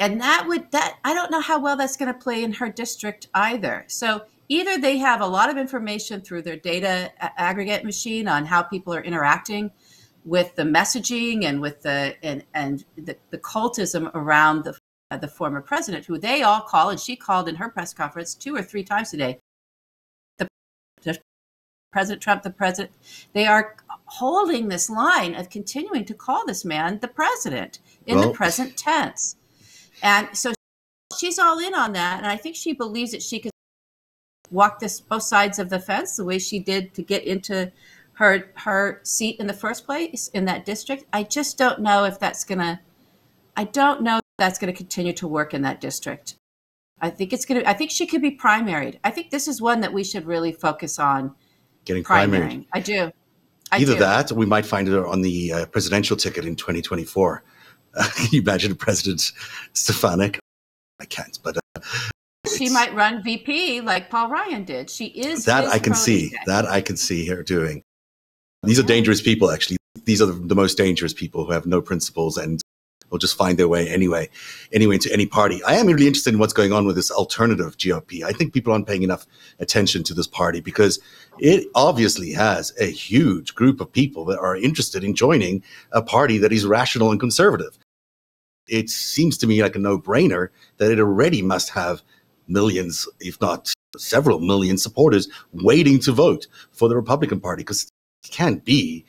And 0.00 0.20
that 0.20 0.46
would 0.48 0.72
that 0.72 0.96
I 1.04 1.14
don't 1.14 1.30
know 1.30 1.40
how 1.40 1.60
well 1.60 1.76
that's 1.76 1.96
going 1.96 2.12
to 2.12 2.18
play 2.18 2.42
in 2.42 2.54
her 2.54 2.68
district 2.68 3.28
either. 3.32 3.84
So 3.86 4.22
either 4.48 4.76
they 4.76 4.98
have 4.98 5.20
a 5.20 5.26
lot 5.26 5.48
of 5.50 5.56
information 5.56 6.20
through 6.20 6.42
their 6.42 6.56
data 6.56 7.12
aggregate 7.40 7.84
machine 7.84 8.26
on 8.26 8.44
how 8.46 8.62
people 8.62 8.92
are 8.92 9.02
interacting 9.02 9.70
with 10.24 10.54
the 10.56 10.62
messaging 10.62 11.44
and 11.44 11.60
with 11.60 11.82
the 11.82 12.14
and 12.22 12.44
and 12.54 12.84
the, 12.96 13.16
the 13.30 13.38
cultism 13.38 14.10
around 14.14 14.64
the 14.64 14.76
uh, 15.10 15.16
the 15.16 15.28
former 15.28 15.60
president 15.60 16.06
who 16.06 16.18
they 16.18 16.42
all 16.42 16.60
call 16.60 16.90
and 16.90 16.98
she 16.98 17.14
called 17.14 17.48
in 17.48 17.56
her 17.56 17.68
press 17.68 17.92
conference 17.92 18.34
two 18.34 18.56
or 18.56 18.62
three 18.62 18.82
times 18.82 19.12
a 19.12 19.16
day 19.16 19.38
President 21.94 22.20
Trump, 22.20 22.42
the 22.42 22.50
president, 22.50 22.92
they 23.34 23.46
are 23.46 23.76
holding 24.06 24.66
this 24.66 24.90
line 24.90 25.32
of 25.32 25.48
continuing 25.48 26.04
to 26.04 26.12
call 26.12 26.44
this 26.44 26.64
man 26.64 26.98
the 26.98 27.06
president 27.06 27.78
in 28.04 28.18
Well- 28.18 28.28
the 28.28 28.34
present 28.34 28.76
tense. 28.76 29.36
And 30.02 30.36
so 30.36 30.52
she's 31.16 31.38
all 31.38 31.60
in 31.60 31.72
on 31.72 31.92
that. 31.92 32.18
And 32.18 32.26
I 32.26 32.36
think 32.36 32.56
she 32.56 32.72
believes 32.72 33.12
that 33.12 33.22
she 33.22 33.38
could 33.38 33.52
walk 34.50 34.80
this 34.80 35.00
both 35.00 35.22
sides 35.22 35.60
of 35.60 35.70
the 35.70 35.78
fence 35.78 36.16
the 36.16 36.24
way 36.24 36.40
she 36.40 36.58
did 36.58 36.94
to 36.94 37.02
get 37.02 37.22
into 37.22 37.70
her 38.14 38.50
her 38.56 39.00
seat 39.02 39.38
in 39.40 39.46
the 39.46 39.52
first 39.52 39.84
place 39.84 40.28
in 40.28 40.44
that 40.46 40.64
district. 40.64 41.04
I 41.12 41.22
just 41.22 41.58
don't 41.58 41.80
know 41.80 42.04
if 42.04 42.18
that's 42.18 42.44
gonna 42.44 42.80
I 43.56 43.64
don't 43.64 44.02
know 44.02 44.18
if 44.18 44.22
that's 44.38 44.58
gonna 44.58 44.72
continue 44.72 45.12
to 45.14 45.28
work 45.28 45.54
in 45.54 45.62
that 45.62 45.80
district. 45.80 46.36
I 47.00 47.10
think 47.10 47.32
it's 47.32 47.44
gonna 47.44 47.62
I 47.66 47.72
think 47.72 47.90
she 47.90 48.06
could 48.06 48.22
be 48.22 48.36
primaried. 48.36 48.98
I 49.04 49.10
think 49.10 49.30
this 49.30 49.48
is 49.48 49.60
one 49.60 49.80
that 49.80 49.92
we 49.92 50.04
should 50.04 50.26
really 50.26 50.52
focus 50.52 50.98
on 50.98 51.34
getting 51.84 52.04
primary. 52.04 52.66
I 52.72 52.80
do. 52.80 53.10
I 53.72 53.78
Either 53.78 53.94
do. 53.94 54.00
that, 54.00 54.30
or 54.30 54.36
we 54.36 54.46
might 54.46 54.66
find 54.66 54.86
her 54.88 55.06
on 55.06 55.22
the 55.22 55.52
uh, 55.52 55.66
presidential 55.66 56.16
ticket 56.16 56.44
in 56.44 56.54
2024. 56.54 57.42
Uh, 57.96 58.08
can 58.14 58.28
you 58.30 58.42
imagine 58.42 58.74
President 58.76 59.32
Stefanik? 59.72 60.38
I 61.00 61.06
can't, 61.06 61.38
but 61.42 61.56
uh, 61.56 61.80
she 62.56 62.68
might 62.68 62.94
run 62.94 63.22
VP 63.22 63.80
like 63.80 64.10
Paul 64.10 64.28
Ryan 64.28 64.64
did. 64.64 64.90
She 64.90 65.06
is 65.06 65.44
that 65.46 65.64
I 65.64 65.78
can 65.78 65.94
see. 65.94 66.32
That 66.46 66.66
I 66.66 66.80
can 66.80 66.96
see 66.96 67.26
her 67.26 67.42
doing. 67.42 67.82
These 68.64 68.78
are 68.78 68.82
dangerous 68.82 69.20
people, 69.20 69.50
actually. 69.50 69.76
These 70.04 70.22
are 70.22 70.26
the, 70.26 70.54
most 70.54 70.76
dangerous 70.76 71.12
people 71.12 71.44
who 71.44 71.52
have 71.52 71.66
no 71.66 71.82
principles 71.82 72.36
and 72.36 72.62
will 73.10 73.18
just 73.18 73.36
find 73.36 73.58
their 73.58 73.68
way 73.68 73.88
anyway, 73.88 74.28
anyway 74.72 74.94
into 74.94 75.12
any 75.12 75.26
party. 75.26 75.62
I 75.64 75.74
am 75.74 75.86
really 75.86 76.06
interested 76.06 76.32
in 76.32 76.40
what's 76.40 76.52
going 76.52 76.72
on 76.72 76.86
with 76.86 76.96
this 76.96 77.10
alternative 77.10 77.76
GOP. 77.76 78.22
I 78.22 78.32
think 78.32 78.52
people 78.52 78.72
aren't 78.72 78.86
paying 78.86 79.02
enough 79.02 79.26
attention 79.60 80.02
to 80.04 80.14
this 80.14 80.26
party 80.26 80.60
because 80.60 80.98
it 81.38 81.68
obviously 81.74 82.32
has 82.32 82.72
a 82.80 82.90
huge 82.90 83.54
group 83.54 83.80
of 83.80 83.92
people 83.92 84.24
that 84.26 84.38
are 84.38 84.56
interested 84.56 85.04
in 85.04 85.14
joining 85.14 85.62
a 85.92 86.02
party 86.02 86.38
that 86.38 86.52
is 86.52 86.66
rational 86.66 87.10
and 87.10 87.20
conservative. 87.20 87.78
It 88.66 88.88
seems 88.88 89.36
to 89.38 89.46
me 89.46 89.62
like 89.62 89.76
a 89.76 89.78
no-brainer 89.78 90.48
that 90.78 90.90
it 90.90 90.98
already 90.98 91.42
must 91.42 91.70
have 91.70 92.02
millions, 92.48 93.06
if 93.20 93.40
not 93.40 93.72
several 93.96 94.40
million 94.40 94.78
supporters 94.78 95.28
waiting 95.52 95.98
to 96.00 96.12
vote 96.12 96.46
for 96.72 96.88
the 96.88 96.96
Republican 96.96 97.40
Party 97.40 97.60
because 97.60 97.90
can't 98.30 98.64
be 98.64 99.04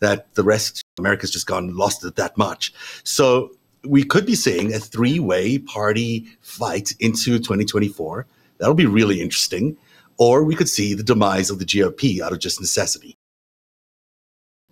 that 0.00 0.34
the 0.34 0.42
rest 0.42 0.78
of 0.78 1.02
America's 1.02 1.30
just 1.30 1.46
gone 1.46 1.76
lost 1.76 2.04
it 2.04 2.16
that 2.16 2.36
much. 2.36 2.72
So 3.04 3.50
we 3.84 4.04
could 4.04 4.26
be 4.26 4.34
seeing 4.34 4.72
a 4.72 4.78
three-way 4.78 5.58
party 5.58 6.26
fight 6.40 6.92
into 7.00 7.38
2024. 7.38 8.26
That'll 8.58 8.74
be 8.74 8.86
really 8.86 9.20
interesting. 9.20 9.76
Or 10.18 10.44
we 10.44 10.54
could 10.54 10.68
see 10.68 10.92
the 10.94 11.02
demise 11.02 11.48
of 11.48 11.58
the 11.58 11.64
GOP 11.64 12.20
out 12.20 12.32
of 12.32 12.40
just 12.40 12.60
necessity. 12.60 13.16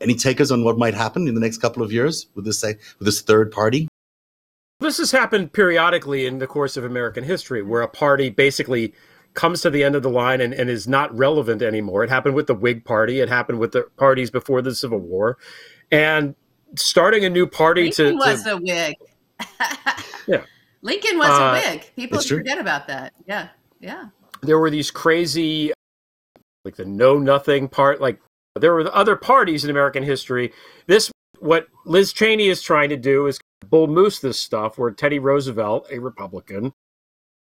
Any 0.00 0.14
takers 0.14 0.52
on 0.52 0.62
what 0.62 0.78
might 0.78 0.94
happen 0.94 1.26
in 1.26 1.34
the 1.34 1.40
next 1.40 1.58
couple 1.58 1.82
of 1.82 1.90
years 1.90 2.26
with 2.34 2.44
this 2.44 2.62
with 2.62 2.78
this 3.00 3.22
third 3.22 3.50
party? 3.50 3.88
This 4.80 4.98
has 4.98 5.10
happened 5.10 5.52
periodically 5.52 6.26
in 6.26 6.38
the 6.38 6.46
course 6.46 6.76
of 6.76 6.84
American 6.84 7.24
history, 7.24 7.62
where 7.62 7.82
a 7.82 7.88
party 7.88 8.30
basically 8.30 8.94
comes 9.38 9.60
to 9.62 9.70
the 9.70 9.84
end 9.84 9.94
of 9.94 10.02
the 10.02 10.10
line 10.10 10.40
and, 10.40 10.52
and 10.52 10.68
is 10.68 10.88
not 10.88 11.16
relevant 11.16 11.62
anymore. 11.62 12.02
It 12.02 12.10
happened 12.10 12.34
with 12.34 12.48
the 12.48 12.54
Whig 12.54 12.84
Party. 12.84 13.20
It 13.20 13.28
happened 13.28 13.60
with 13.60 13.70
the 13.70 13.84
parties 13.96 14.32
before 14.32 14.62
the 14.62 14.74
Civil 14.74 14.98
War, 14.98 15.38
and 15.92 16.34
starting 16.74 17.24
a 17.24 17.30
new 17.30 17.46
party 17.46 17.84
Lincoln 17.84 18.06
to, 18.06 18.16
was 18.16 18.42
to 18.42 18.54
a 18.54 18.60
Whig. 18.60 18.96
Yeah. 20.26 20.42
Lincoln 20.82 21.16
was 21.16 21.30
Uh, 21.30 21.42
a 21.42 21.52
Whig. 21.52 21.90
People 21.96 22.20
forget 22.20 22.58
about 22.58 22.86
that. 22.88 23.14
Yeah, 23.26 23.48
yeah. 23.80 24.08
there 24.42 24.58
were 24.58 24.70
these 24.70 24.90
crazy 24.90 25.72
like 26.64 26.76
the 26.76 26.84
know 26.84 27.18
nothing 27.18 27.68
part 27.68 28.00
like 28.00 28.20
there 28.60 28.74
were 28.74 28.92
other 28.94 29.16
parties 29.16 29.64
in 29.64 29.70
american 29.70 30.02
history 30.02 30.52
this 30.86 31.10
what 31.38 31.68
liz 31.86 32.12
cheney 32.12 32.48
is 32.48 32.60
trying 32.60 32.88
to 32.90 32.96
do 32.96 33.26
is 33.26 33.38
bull 33.70 33.86
moose 33.86 34.18
this 34.18 34.38
stuff 34.38 34.76
where 34.76 34.90
teddy 34.90 35.18
roosevelt 35.18 35.86
a 35.90 35.98
republican 35.98 36.72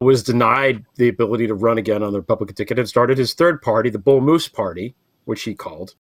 was 0.02 0.24
denied 0.24 0.86
the 0.96 1.08
ability 1.08 1.48
to 1.48 1.56
run 1.56 1.78
again 1.78 2.04
on 2.04 2.12
the 2.12 2.20
republican 2.20 2.56
ticket 2.56 2.80
and 2.80 2.90
started 2.90 3.18
his 3.18 3.34
third 3.34 3.62
party 3.62 3.90
the 3.90 4.00
bull 4.00 4.22
moose 4.22 4.48
party 4.48 4.96
which 5.26 5.44
he 5.44 5.54
called 5.56 5.96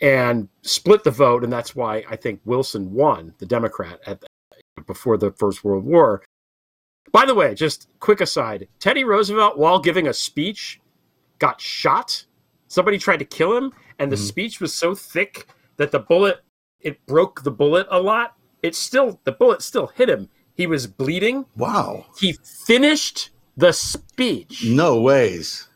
and 0.00 0.48
split 0.62 1.02
the 1.04 1.10
vote 1.10 1.42
and 1.42 1.52
that's 1.52 1.74
why 1.74 2.04
i 2.08 2.16
think 2.16 2.40
wilson 2.44 2.92
won 2.92 3.34
the 3.38 3.46
democrat 3.46 3.98
at 4.06 4.20
the, 4.20 4.26
before 4.86 5.16
the 5.16 5.32
first 5.32 5.64
world 5.64 5.84
war 5.84 6.22
by 7.12 7.24
the 7.24 7.34
way, 7.36 7.54
just 7.54 7.88
quick 8.00 8.20
aside 8.20 8.66
Teddy 8.80 9.04
Roosevelt, 9.04 9.56
while 9.56 9.78
giving 9.78 10.08
a 10.08 10.12
speech, 10.12 10.80
got 11.38 11.60
shot. 11.60 12.26
Somebody 12.66 12.98
tried 12.98 13.18
to 13.18 13.24
kill 13.24 13.56
him, 13.56 13.72
and 14.00 14.10
the 14.10 14.16
Mhm. 14.16 14.26
speech 14.26 14.60
was 14.60 14.74
so 14.74 14.94
thick 14.94 15.46
that 15.76 15.92
the 15.92 16.00
bullet 16.00 16.40
it 16.80 17.06
broke 17.06 17.42
the 17.42 17.50
bullet 17.50 17.86
a 17.90 18.00
lot. 18.00 18.36
It 18.62 18.74
still 18.74 19.20
the 19.24 19.32
bullet 19.32 19.62
still 19.62 19.86
hit 19.86 20.08
him. 20.10 20.28
He 20.56 20.66
was 20.66 20.86
bleeding. 20.86 21.44
Wow. 21.56 22.06
He 22.18 22.32
finished 22.66 23.30
the 23.56 23.72
speech. 23.72 24.64
No 24.64 25.00
ways. 25.00 25.68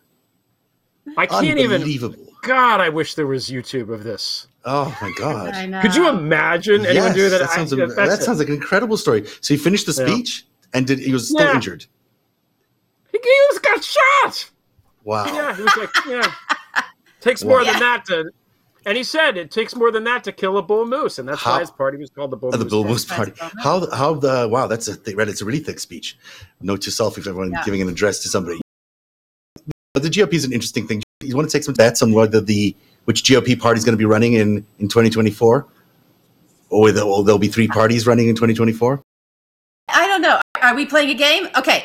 I 1.17 1.27
can't 1.27 1.59
even 1.59 1.83
Unbelievable. 1.83 2.27
God, 2.43 2.81
I 2.81 2.89
wish 2.89 3.15
there 3.15 3.27
was 3.27 3.51
YouTube 3.51 3.93
of 3.93 4.03
this. 4.05 4.47
Oh 4.65 4.97
my 5.03 5.13
god. 5.19 5.55
I 5.55 5.67
know. 5.67 5.81
Could 5.83 5.95
you 5.95 6.09
imagine 6.09 6.87
anyone 6.87 7.09
Yes, 7.09 7.15
do 7.15 7.29
that? 7.31 7.39
That 7.39 7.51
I- 7.51 7.55
sounds, 7.57 7.71
that's 7.71 7.95
that 7.97 8.23
sounds 8.23 8.39
like 8.39 8.49
an 8.49 8.55
incredible 8.55 8.97
story. 8.97 9.27
So 9.41 9.53
he 9.55 9.59
finished 9.59 9.87
the 9.87 9.93
Yeah. 10.03 10.09
speech 10.15 10.47
and 10.73 10.87
did 10.87 10.99
he 10.99 11.13
was 11.13 11.29
still 11.29 11.41
Yeah. 11.47 11.55
injured. 11.55 11.87
he 13.13 13.19
just 13.51 13.63
got 13.63 13.85
shot. 13.85 14.51
Wow. 15.05 15.27
Yeah, 15.27 15.57
he 15.57 15.63
was 15.63 15.77
like, 15.77 15.91
yeah. 16.07 16.33
Takes 17.21 17.45
more 17.45 17.63
than 17.65 17.79
that 17.81 18.05
to 18.07 18.31
and 18.87 18.97
he 18.97 19.05
said 19.05 19.37
it 19.37 19.51
takes 19.51 19.75
more 19.77 19.91
than 19.93 20.05
that 20.05 20.25
to 20.25 20.33
kill 20.33 20.57
a 20.59 20.63
bull 20.63 20.87
moose, 20.87 21.19
and 21.19 21.29
that's 21.29 21.41
How- 21.43 21.53
why 21.53 21.61
his 21.61 21.71
party 21.71 21.99
was 21.99 22.11
called 22.11 22.31
the 22.31 22.37
Bull 22.37 22.51
Uh, 22.55 22.57
the 22.57 22.65
Moose. 22.65 22.71
Bill 22.71 22.83
Party. 22.83 22.91
Moose 22.93 23.05
Party. 23.05 23.33
That's. 23.39 23.55
How 23.63 23.91
how 23.91 24.15
the 24.15 24.49
wow? 24.51 24.67
That's 24.67 24.89
a 24.89 24.95
thick, 24.95 25.17
right. 25.17 25.29
It's 25.29 25.41
a 25.43 25.45
really 25.45 25.61
thick 25.61 25.81
speech. 25.81 26.17
Note 26.61 26.81
to 26.83 26.91
self 26.91 27.19
if 27.19 27.27
everyone 27.27 27.53
Yeah. 27.53 27.65
giving 27.65 27.83
an 27.83 27.89
address 27.89 28.21
to 28.21 28.29
somebody. 28.29 28.61
But 29.95 30.03
the 30.03 30.09
GOP 30.11 30.35
is 30.35 30.45
an 30.45 30.53
interesting 30.53 30.87
thing. 30.87 31.03
You 31.23 31.37
want 31.37 31.49
to 31.49 31.53
take 31.57 31.65
some 31.65 31.75
bets 31.75 32.03
on 32.03 32.13
whether 32.13 32.41
the 32.41 32.75
which 33.05 33.25
GOP 33.25 33.59
party 33.59 33.79
is 33.79 33.85
going 33.85 33.93
to 33.95 33.99
be 33.99 34.05
running 34.05 34.35
in 34.35 34.65
in 34.79 34.89
2024, 34.89 35.67
or 36.71 36.81
whether 36.81 37.01
or 37.03 37.25
there'll 37.25 37.39
be 37.39 37.49
three 37.49 37.69
parties 37.69 38.07
running 38.07 38.29
in 38.29 38.35
2024. 38.35 39.03
I 39.89 40.07
don't 40.07 40.23
know. 40.23 40.41
Are 40.63 40.75
we 40.75 40.87
playing 40.87 41.11
a 41.11 41.15
game? 41.15 41.49
Okay. 41.57 41.85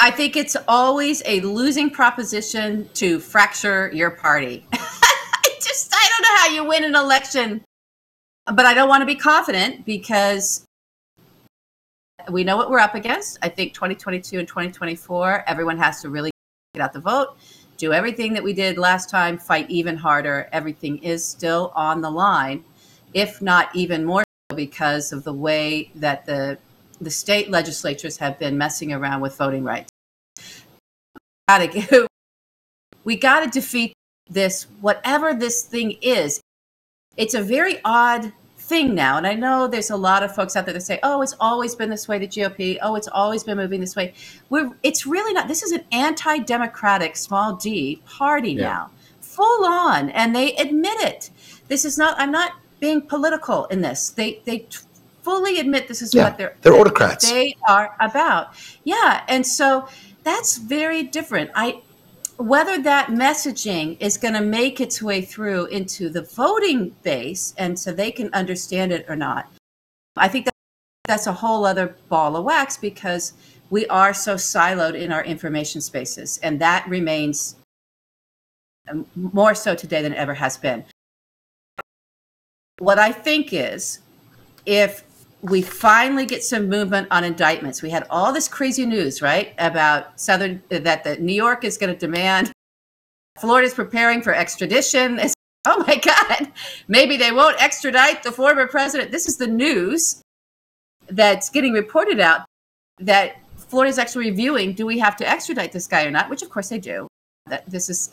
I 0.00 0.12
think 0.12 0.36
it's 0.36 0.56
always 0.68 1.22
a 1.26 1.40
losing 1.40 1.90
proposition 1.90 2.88
to 2.94 3.18
fracture 3.18 3.90
your 3.92 4.10
party. 4.10 4.64
I 4.72 5.58
just, 5.60 5.92
I 5.92 6.08
don't 6.08 6.22
know 6.22 6.36
how 6.36 6.48
you 6.48 6.64
win 6.64 6.84
an 6.84 6.94
election, 6.94 7.64
but 8.46 8.64
I 8.64 8.74
don't 8.74 8.88
want 8.88 9.02
to 9.02 9.06
be 9.06 9.16
confident 9.16 9.84
because 9.84 10.64
we 12.30 12.44
know 12.44 12.56
what 12.56 12.70
we're 12.70 12.78
up 12.78 12.94
against. 12.94 13.38
I 13.42 13.48
think 13.48 13.74
2022 13.74 14.38
and 14.38 14.46
2024, 14.46 15.44
everyone 15.48 15.78
has 15.78 16.00
to 16.02 16.10
really 16.10 16.30
get 16.74 16.82
out 16.82 16.92
the 16.92 17.00
vote, 17.00 17.36
do 17.76 17.92
everything 17.92 18.32
that 18.34 18.42
we 18.44 18.52
did 18.52 18.78
last 18.78 19.10
time, 19.10 19.36
fight 19.36 19.68
even 19.68 19.96
harder. 19.96 20.48
Everything 20.52 20.98
is 20.98 21.24
still 21.24 21.72
on 21.74 22.02
the 22.02 22.10
line, 22.10 22.62
if 23.14 23.42
not 23.42 23.74
even 23.74 24.04
more 24.04 24.22
so 24.48 24.56
because 24.56 25.12
of 25.12 25.24
the 25.24 25.32
way 25.32 25.90
that 25.96 26.24
the 26.24 26.56
the 27.00 27.10
state 27.10 27.50
legislatures 27.50 28.16
have 28.18 28.38
been 28.38 28.58
messing 28.58 28.92
around 28.92 29.20
with 29.20 29.36
voting 29.36 29.64
rights. 29.64 29.90
Gotta 31.48 31.66
get- 31.68 32.06
we 33.04 33.16
got 33.16 33.40
to 33.40 33.50
defeat 33.50 33.92
this, 34.28 34.64
whatever 34.80 35.32
this 35.34 35.62
thing 35.62 35.92
is. 36.02 36.40
It's 37.16 37.34
a 37.34 37.42
very 37.42 37.80
odd 37.84 38.32
thing 38.58 38.94
now. 38.94 39.16
And 39.16 39.26
I 39.26 39.34
know 39.34 39.66
there's 39.66 39.90
a 39.90 39.96
lot 39.96 40.22
of 40.22 40.34
folks 40.34 40.54
out 40.54 40.66
there 40.66 40.74
that 40.74 40.82
say, 40.82 41.00
oh, 41.02 41.22
it's 41.22 41.34
always 41.40 41.74
been 41.74 41.88
this 41.88 42.06
way, 42.06 42.18
the 42.18 42.28
GOP. 42.28 42.78
Oh, 42.82 42.94
it's 42.96 43.08
always 43.08 43.42
been 43.42 43.56
moving 43.56 43.80
this 43.80 43.96
way. 43.96 44.12
We're, 44.50 44.70
it's 44.82 45.06
really 45.06 45.32
not. 45.32 45.48
This 45.48 45.62
is 45.62 45.72
an 45.72 45.84
anti 45.90 46.38
democratic, 46.38 47.16
small 47.16 47.56
d 47.56 48.02
party 48.06 48.52
Yeah. 48.52 48.62
now, 48.64 48.90
full 49.20 49.64
on. 49.64 50.10
And 50.10 50.36
they 50.36 50.54
admit 50.56 51.00
it. 51.00 51.30
This 51.68 51.84
is 51.84 51.96
not, 51.96 52.14
I'm 52.18 52.30
not 52.30 52.52
being 52.78 53.00
political 53.00 53.64
in 53.66 53.80
this. 53.80 54.10
They, 54.10 54.42
they 54.44 54.66
fully 55.28 55.60
admit 55.60 55.88
this 55.88 56.00
is 56.00 56.14
Yeah, 56.14 56.24
what 56.24 56.38
they're, 56.38 56.56
they're 56.62 56.74
autocrats. 56.74 57.30
they 57.30 57.54
are 57.68 57.94
about. 58.00 58.54
Yeah. 58.84 59.24
And 59.28 59.46
so 59.46 59.86
that's 60.24 60.56
very 60.56 61.02
different. 61.02 61.50
I, 61.54 61.82
whether 62.38 62.80
that 62.82 63.08
messaging 63.08 64.00
is 64.00 64.16
going 64.16 64.32
to 64.32 64.40
make 64.40 64.80
its 64.80 65.02
way 65.02 65.20
through 65.20 65.66
into 65.66 66.08
the 66.08 66.22
voting 66.22 66.96
base 67.02 67.52
and 67.58 67.78
so 67.78 67.92
they 67.92 68.10
can 68.10 68.32
understand 68.32 68.90
it 68.90 69.04
or 69.06 69.16
not, 69.16 69.52
I 70.16 70.28
think 70.28 70.46
that 70.46 70.54
that's 71.04 71.26
a 71.26 71.32
whole 71.32 71.66
other 71.66 71.94
ball 72.08 72.36
of 72.36 72.44
wax 72.44 72.78
because 72.78 73.34
we 73.68 73.86
are 73.88 74.14
so 74.14 74.36
siloed 74.36 74.94
in 74.94 75.12
our 75.12 75.22
information 75.24 75.82
spaces, 75.82 76.38
and 76.42 76.58
that 76.60 76.88
remains 76.88 77.56
um, 78.90 79.04
more 79.14 79.54
so 79.54 79.74
today 79.74 80.00
than 80.00 80.14
it 80.14 80.16
ever 80.16 80.32
has 80.32 80.56
been. 80.56 80.84
What 82.78 82.98
I 82.98 83.12
think 83.12 83.52
is 83.52 83.98
if 84.64 85.02
we 85.42 85.62
finally 85.62 86.26
get 86.26 86.42
some 86.42 86.68
movement 86.68 87.08
on 87.10 87.24
indictments. 87.24 87.82
We 87.82 87.90
had 87.90 88.06
all 88.10 88.32
this 88.32 88.48
crazy 88.48 88.84
news, 88.84 89.22
right, 89.22 89.54
about 89.58 90.20
Southern 90.20 90.62
that 90.68 91.04
the 91.04 91.16
New 91.18 91.34
York 91.34 91.64
is 91.64 91.78
going 91.78 91.92
to 91.92 91.98
demand 91.98 92.52
Florida's 93.38 93.74
preparing 93.74 94.20
for 94.20 94.34
extradition. 94.34 95.18
It's, 95.18 95.34
oh 95.66 95.84
my 95.86 95.96
God, 95.96 96.52
maybe 96.88 97.16
they 97.16 97.30
won't 97.30 97.60
extradite 97.62 98.22
the 98.22 98.32
former 98.32 98.66
president. 98.66 99.12
This 99.12 99.28
is 99.28 99.36
the 99.36 99.46
news 99.46 100.22
that's 101.08 101.50
getting 101.50 101.72
reported 101.72 102.20
out 102.20 102.44
that 102.98 103.36
Florida's 103.56 103.98
actually 103.98 104.30
reviewing: 104.30 104.72
do 104.72 104.86
we 104.86 104.98
have 104.98 105.16
to 105.16 105.28
extradite 105.28 105.72
this 105.72 105.86
guy 105.86 106.04
or 106.04 106.10
not? 106.10 106.28
Which, 106.30 106.42
of 106.42 106.50
course, 106.50 106.68
they 106.68 106.78
do. 106.78 107.06
That 107.46 107.68
this 107.70 107.88
is, 107.88 108.10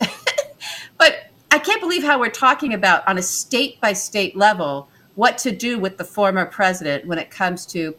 but 0.98 1.30
I 1.50 1.58
can't 1.58 1.80
believe 1.80 2.04
how 2.04 2.20
we're 2.20 2.30
talking 2.30 2.72
about 2.72 3.06
on 3.08 3.18
a 3.18 3.22
state 3.22 3.80
by 3.80 3.94
state 3.94 4.36
level 4.36 4.88
what 5.16 5.36
to 5.38 5.50
do 5.50 5.78
with 5.78 5.98
the 5.98 6.04
former 6.04 6.46
president 6.46 7.06
when 7.06 7.18
it 7.18 7.30
comes 7.30 7.66
to 7.66 7.94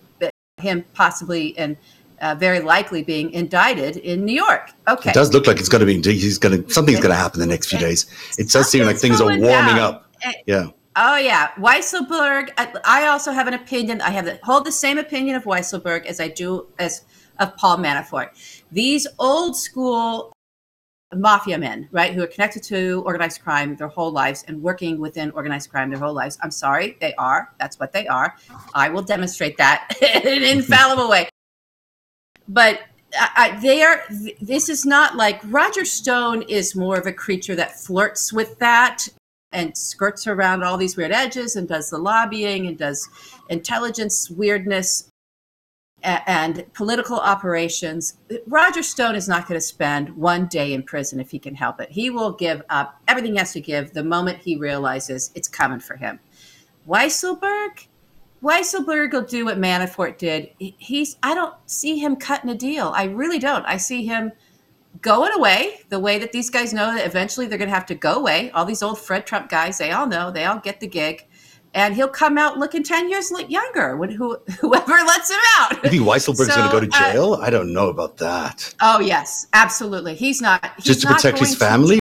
him 0.57 0.83
possibly 0.93 1.55
and 1.57 1.77
uh, 2.21 2.33
very 2.35 2.59
likely 2.59 3.03
being 3.03 3.31
indicted 3.31 3.97
in 3.97 4.25
New 4.25 4.33
York. 4.33 4.71
Okay. 4.87 5.11
It 5.11 5.13
does 5.13 5.33
look 5.33 5.45
like 5.45 5.59
it's 5.59 5.69
going 5.69 5.85
to 5.85 5.85
be. 5.85 6.01
He's 6.01 6.37
going 6.39 6.63
to 6.63 6.73
something's 6.73 6.99
going 6.99 7.11
to 7.11 7.15
happen 7.15 7.39
the 7.39 7.45
next 7.45 7.67
few 7.67 7.77
days. 7.77 8.07
It 8.39 8.49
does 8.49 8.69
seem 8.69 8.85
like 8.85 8.97
things 8.97 9.21
are 9.21 9.25
warming 9.25 9.75
going 9.75 9.77
up. 9.77 10.09
Yeah. 10.47 10.69
Oh 10.99 11.17
yeah, 11.17 11.51
Weisselberg. 11.59 12.49
I, 12.57 12.73
I 12.83 13.07
also 13.07 13.31
have 13.31 13.47
an 13.47 13.53
opinion. 13.53 14.01
I 14.01 14.09
have 14.09 14.25
the, 14.25 14.39
hold 14.41 14.65
the 14.65 14.71
same 14.71 14.97
opinion 14.97 15.35
of 15.35 15.43
Weisselberg 15.43 16.07
as 16.07 16.19
I 16.19 16.27
do 16.27 16.67
as 16.79 17.05
of 17.37 17.55
Paul 17.55 17.77
Manafort. 17.77 18.29
These 18.71 19.05
old 19.19 19.55
school 19.55 20.33
mafia 21.15 21.57
men, 21.57 21.87
right, 21.91 22.13
who 22.13 22.23
are 22.23 22.27
connected 22.27 22.63
to 22.63 23.01
organized 23.05 23.41
crime 23.41 23.75
their 23.75 23.87
whole 23.87 24.11
lives 24.11 24.43
and 24.47 24.61
working 24.61 24.99
within 24.99 25.31
organized 25.31 25.69
crime 25.69 25.89
their 25.89 25.99
whole 25.99 26.13
lives. 26.13 26.37
I'm 26.41 26.51
sorry, 26.51 26.97
they 26.99 27.13
are. 27.15 27.53
That's 27.59 27.79
what 27.79 27.93
they 27.93 28.07
are. 28.07 28.35
I 28.73 28.89
will 28.89 29.03
demonstrate 29.03 29.57
that 29.57 29.93
in 30.01 30.27
an 30.27 30.43
infallible 30.43 31.09
way. 31.09 31.29
But 32.47 32.81
I, 33.17 33.57
they 33.61 33.83
are. 33.83 34.03
This 34.41 34.69
is 34.69 34.85
not 34.85 35.15
like 35.15 35.39
Roger 35.45 35.85
Stone 35.85 36.43
is 36.43 36.75
more 36.75 36.97
of 36.97 37.05
a 37.05 37.13
creature 37.13 37.55
that 37.55 37.79
flirts 37.79 38.33
with 38.33 38.59
that 38.59 39.07
and 39.53 39.77
skirts 39.77 40.27
around 40.27 40.63
all 40.63 40.77
these 40.77 40.97
weird 40.97 41.11
edges 41.11 41.55
and 41.55 41.67
does 41.67 41.89
the 41.89 41.97
lobbying 41.97 42.67
and 42.67 42.77
does 42.77 43.07
intelligence 43.49 44.29
weirdness 44.29 45.09
and 46.03 46.65
political 46.73 47.17
operations. 47.19 48.17
Roger 48.45 48.83
Stone 48.83 49.15
is 49.15 49.27
not 49.27 49.47
going 49.47 49.59
to 49.59 49.65
spend 49.65 50.15
one 50.15 50.47
day 50.47 50.73
in 50.73 50.83
prison 50.83 51.19
if 51.19 51.31
he 51.31 51.39
can 51.39 51.55
help 51.55 51.81
it. 51.81 51.91
He 51.91 52.09
will 52.09 52.31
give 52.31 52.61
up 52.69 53.01
everything 53.07 53.33
he 53.33 53.39
has 53.39 53.53
to 53.53 53.61
give 53.61 53.93
the 53.93 54.03
moment 54.03 54.39
he 54.39 54.55
realizes 54.57 55.31
it's 55.35 55.47
coming 55.47 55.79
for 55.79 55.95
him. 55.95 56.19
Weisselberg, 56.87 57.87
Weisselberg 58.41 59.11
will 59.11 59.23
do 59.23 59.45
what 59.45 59.57
Manafort 59.57 60.17
did. 60.17 60.51
He's 60.59 61.17
I 61.23 61.33
don't 61.33 61.55
see 61.65 61.97
him 61.97 62.15
cutting 62.15 62.49
a 62.49 62.55
deal. 62.55 62.93
I 62.95 63.05
really 63.05 63.39
don't. 63.39 63.65
I 63.65 63.77
see 63.77 64.05
him 64.05 64.31
going 65.01 65.33
away 65.33 65.81
the 65.89 65.99
way 65.99 66.17
that 66.19 66.31
these 66.31 66.49
guys 66.49 66.73
know 66.73 66.93
that 66.93 67.05
eventually 67.05 67.47
they're 67.47 67.57
going 67.57 67.69
to 67.69 67.75
have 67.75 67.85
to 67.87 67.95
go 67.95 68.15
away. 68.15 68.51
All 68.51 68.65
these 68.65 68.83
old 68.83 68.99
Fred 68.99 69.25
Trump 69.25 69.49
guys, 69.49 69.77
they 69.77 69.91
all 69.91 70.07
know, 70.07 70.31
they 70.31 70.45
all 70.45 70.59
get 70.59 70.79
the 70.79 70.87
gig. 70.87 71.26
And 71.77 71.93
he'll 71.93 72.07
come 72.07 72.39
out 72.39 72.57
looking 72.57 72.81
10 72.81 73.07
years 73.07 73.31
younger 73.49 73.95
when 73.97 74.09
who, 74.09 74.35
whoever 74.59 74.93
lets 74.93 75.29
him 75.29 75.39
out. 75.59 75.83
You 75.83 75.89
think 75.91 76.03
Weisselberg's 76.03 76.51
so, 76.51 76.55
going 76.55 76.69
to 76.69 76.71
go 76.71 76.79
to 76.79 76.87
uh, 76.87 77.13
jail? 77.13 77.33
Uh, 77.33 77.37
I 77.37 77.51
don't 77.51 77.71
know 77.71 77.89
about 77.89 78.17
that. 78.17 78.73
Oh, 78.81 78.99
yes, 78.99 79.45
absolutely. 79.53 80.15
He's 80.15 80.41
not. 80.41 80.71
He's 80.75 80.85
Just 80.85 81.01
to 81.01 81.07
protect 81.07 81.37
his 81.37 81.55
family? 81.55 81.97
To, 81.97 82.01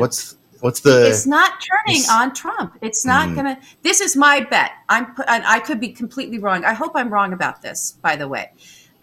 What's 0.00 0.36
What's 0.60 0.80
the? 0.80 1.08
It's 1.08 1.26
not 1.26 1.52
turning 1.86 2.02
on 2.10 2.34
Trump. 2.34 2.78
It's 2.80 3.04
not 3.04 3.28
mm. 3.28 3.36
gonna. 3.36 3.60
This 3.82 4.00
is 4.00 4.16
my 4.16 4.40
bet. 4.40 4.72
I'm. 4.88 5.14
And 5.26 5.44
I 5.44 5.58
could 5.58 5.80
be 5.80 5.88
completely 5.88 6.38
wrong. 6.38 6.64
I 6.64 6.72
hope 6.72 6.92
I'm 6.94 7.10
wrong 7.10 7.32
about 7.32 7.62
this. 7.62 7.98
By 8.02 8.16
the 8.16 8.28
way, 8.28 8.52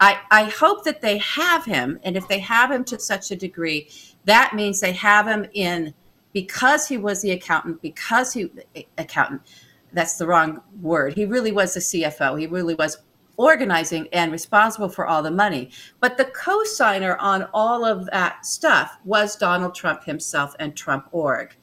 I 0.00 0.18
I 0.30 0.44
hope 0.44 0.84
that 0.84 1.00
they 1.00 1.18
have 1.18 1.64
him, 1.64 1.98
and 2.04 2.16
if 2.16 2.28
they 2.28 2.38
have 2.38 2.70
him 2.70 2.84
to 2.84 2.98
such 2.98 3.30
a 3.30 3.36
degree, 3.36 3.88
that 4.24 4.54
means 4.54 4.80
they 4.80 4.92
have 4.92 5.26
him 5.26 5.46
in 5.52 5.94
because 6.32 6.86
he 6.86 6.96
was 6.96 7.22
the 7.22 7.32
accountant. 7.32 7.82
Because 7.82 8.32
he 8.32 8.50
accountant. 8.96 9.42
That's 9.92 10.16
the 10.16 10.26
wrong 10.26 10.60
word. 10.80 11.14
He 11.14 11.24
really 11.24 11.52
was 11.52 11.74
the 11.74 11.80
CFO. 11.80 12.38
He 12.38 12.46
really 12.46 12.74
was 12.74 12.98
organizing 13.36 14.08
and 14.12 14.30
responsible 14.30 14.88
for 14.88 15.06
all 15.06 15.22
the 15.22 15.30
money. 15.30 15.70
But 16.00 16.18
the 16.18 16.26
co 16.26 16.62
signer 16.64 17.16
on 17.16 17.48
all 17.54 17.84
of 17.84 18.06
that 18.06 18.44
stuff 18.44 18.98
was 19.04 19.36
Donald 19.36 19.74
Trump 19.74 20.04
himself 20.04 20.54
and 20.58 20.76
Trump 20.76 21.08
Org. 21.12 21.56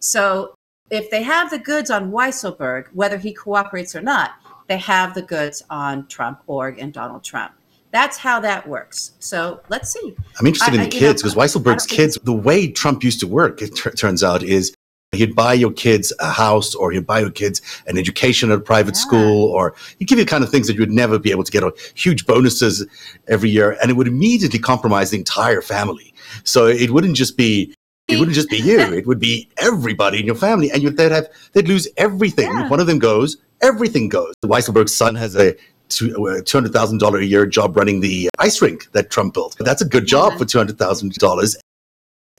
So 0.00 0.54
if 0.90 1.10
they 1.10 1.22
have 1.22 1.50
the 1.50 1.58
goods 1.58 1.90
on 1.90 2.10
Weisselberg, 2.10 2.88
whether 2.92 3.16
he 3.16 3.32
cooperates 3.32 3.94
or 3.94 4.02
not, 4.02 4.32
they 4.66 4.78
have 4.78 5.14
the 5.14 5.22
goods 5.22 5.62
on 5.70 6.06
Trump 6.08 6.42
Org 6.46 6.78
and 6.78 6.92
Donald 6.92 7.24
Trump. 7.24 7.52
That's 7.92 8.16
how 8.16 8.38
that 8.40 8.68
works. 8.68 9.12
So 9.18 9.60
let's 9.68 9.92
see. 9.92 10.14
I'm 10.38 10.46
interested 10.46 10.78
I, 10.78 10.84
in 10.84 10.90
the 10.90 10.96
I, 10.96 11.00
kids 11.00 11.22
because 11.22 11.34
Weisselberg's 11.34 11.86
kids, 11.86 12.18
the 12.22 12.32
way 12.32 12.70
Trump 12.70 13.02
used 13.02 13.18
to 13.20 13.26
work, 13.26 13.62
it 13.62 13.74
t- 13.74 13.90
turns 13.90 14.22
out, 14.22 14.42
is 14.42 14.72
He'd 15.12 15.34
buy 15.34 15.54
your 15.54 15.72
kids 15.72 16.12
a 16.20 16.30
house 16.30 16.74
or 16.74 16.92
he'd 16.92 17.06
buy 17.06 17.20
your 17.20 17.30
kids 17.30 17.60
an 17.88 17.98
education 17.98 18.52
at 18.52 18.58
a 18.58 18.60
private 18.60 18.94
yeah. 18.94 19.00
school 19.00 19.48
or 19.48 19.74
he'd 19.98 20.06
give 20.06 20.20
you 20.20 20.24
kind 20.24 20.44
of 20.44 20.50
things 20.50 20.68
that 20.68 20.74
you 20.74 20.80
would 20.80 20.92
never 20.92 21.18
be 21.18 21.32
able 21.32 21.42
to 21.42 21.50
get 21.50 21.64
or 21.64 21.72
huge 21.94 22.26
bonuses 22.26 22.86
every 23.26 23.50
year. 23.50 23.76
And 23.82 23.90
it 23.90 23.94
would 23.94 24.06
immediately 24.06 24.60
compromise 24.60 25.10
the 25.10 25.18
entire 25.18 25.62
family. 25.62 26.14
So 26.44 26.66
it 26.66 26.92
wouldn't 26.92 27.16
just 27.16 27.36
be 27.36 27.74
it 28.06 28.18
wouldn't 28.18 28.34
just 28.34 28.50
be 28.50 28.58
you. 28.58 28.80
It 29.00 29.06
would 29.06 29.20
be 29.20 29.48
everybody 29.58 30.20
in 30.20 30.26
your 30.26 30.34
family, 30.34 30.70
and 30.70 30.82
you'd, 30.82 30.96
they'd 30.96 31.12
have 31.12 31.28
they'd 31.52 31.68
lose 31.68 31.86
everything. 31.96 32.50
Yeah. 32.50 32.68
One 32.68 32.80
of 32.80 32.86
them 32.86 32.98
goes, 32.98 33.36
everything 33.62 34.08
goes. 34.08 34.34
The 34.42 34.48
Weisselberg's 34.48 34.94
son 34.94 35.14
has 35.14 35.36
a 35.36 35.54
two 35.88 36.14
uh, 36.26 36.40
hundred 36.50 36.72
thousand 36.72 36.98
dollar 36.98 37.18
a 37.18 37.24
year 37.24 37.46
job 37.46 37.76
running 37.76 38.00
the 38.00 38.28
ice 38.38 38.60
rink 38.60 38.90
that 38.92 39.10
Trump 39.10 39.34
built. 39.34 39.56
That's 39.60 39.82
a 39.82 39.84
good 39.84 40.06
job 40.06 40.32
yeah. 40.32 40.38
for 40.38 40.44
two 40.44 40.58
hundred 40.58 40.78
thousand 40.78 41.14
dollars. 41.14 41.56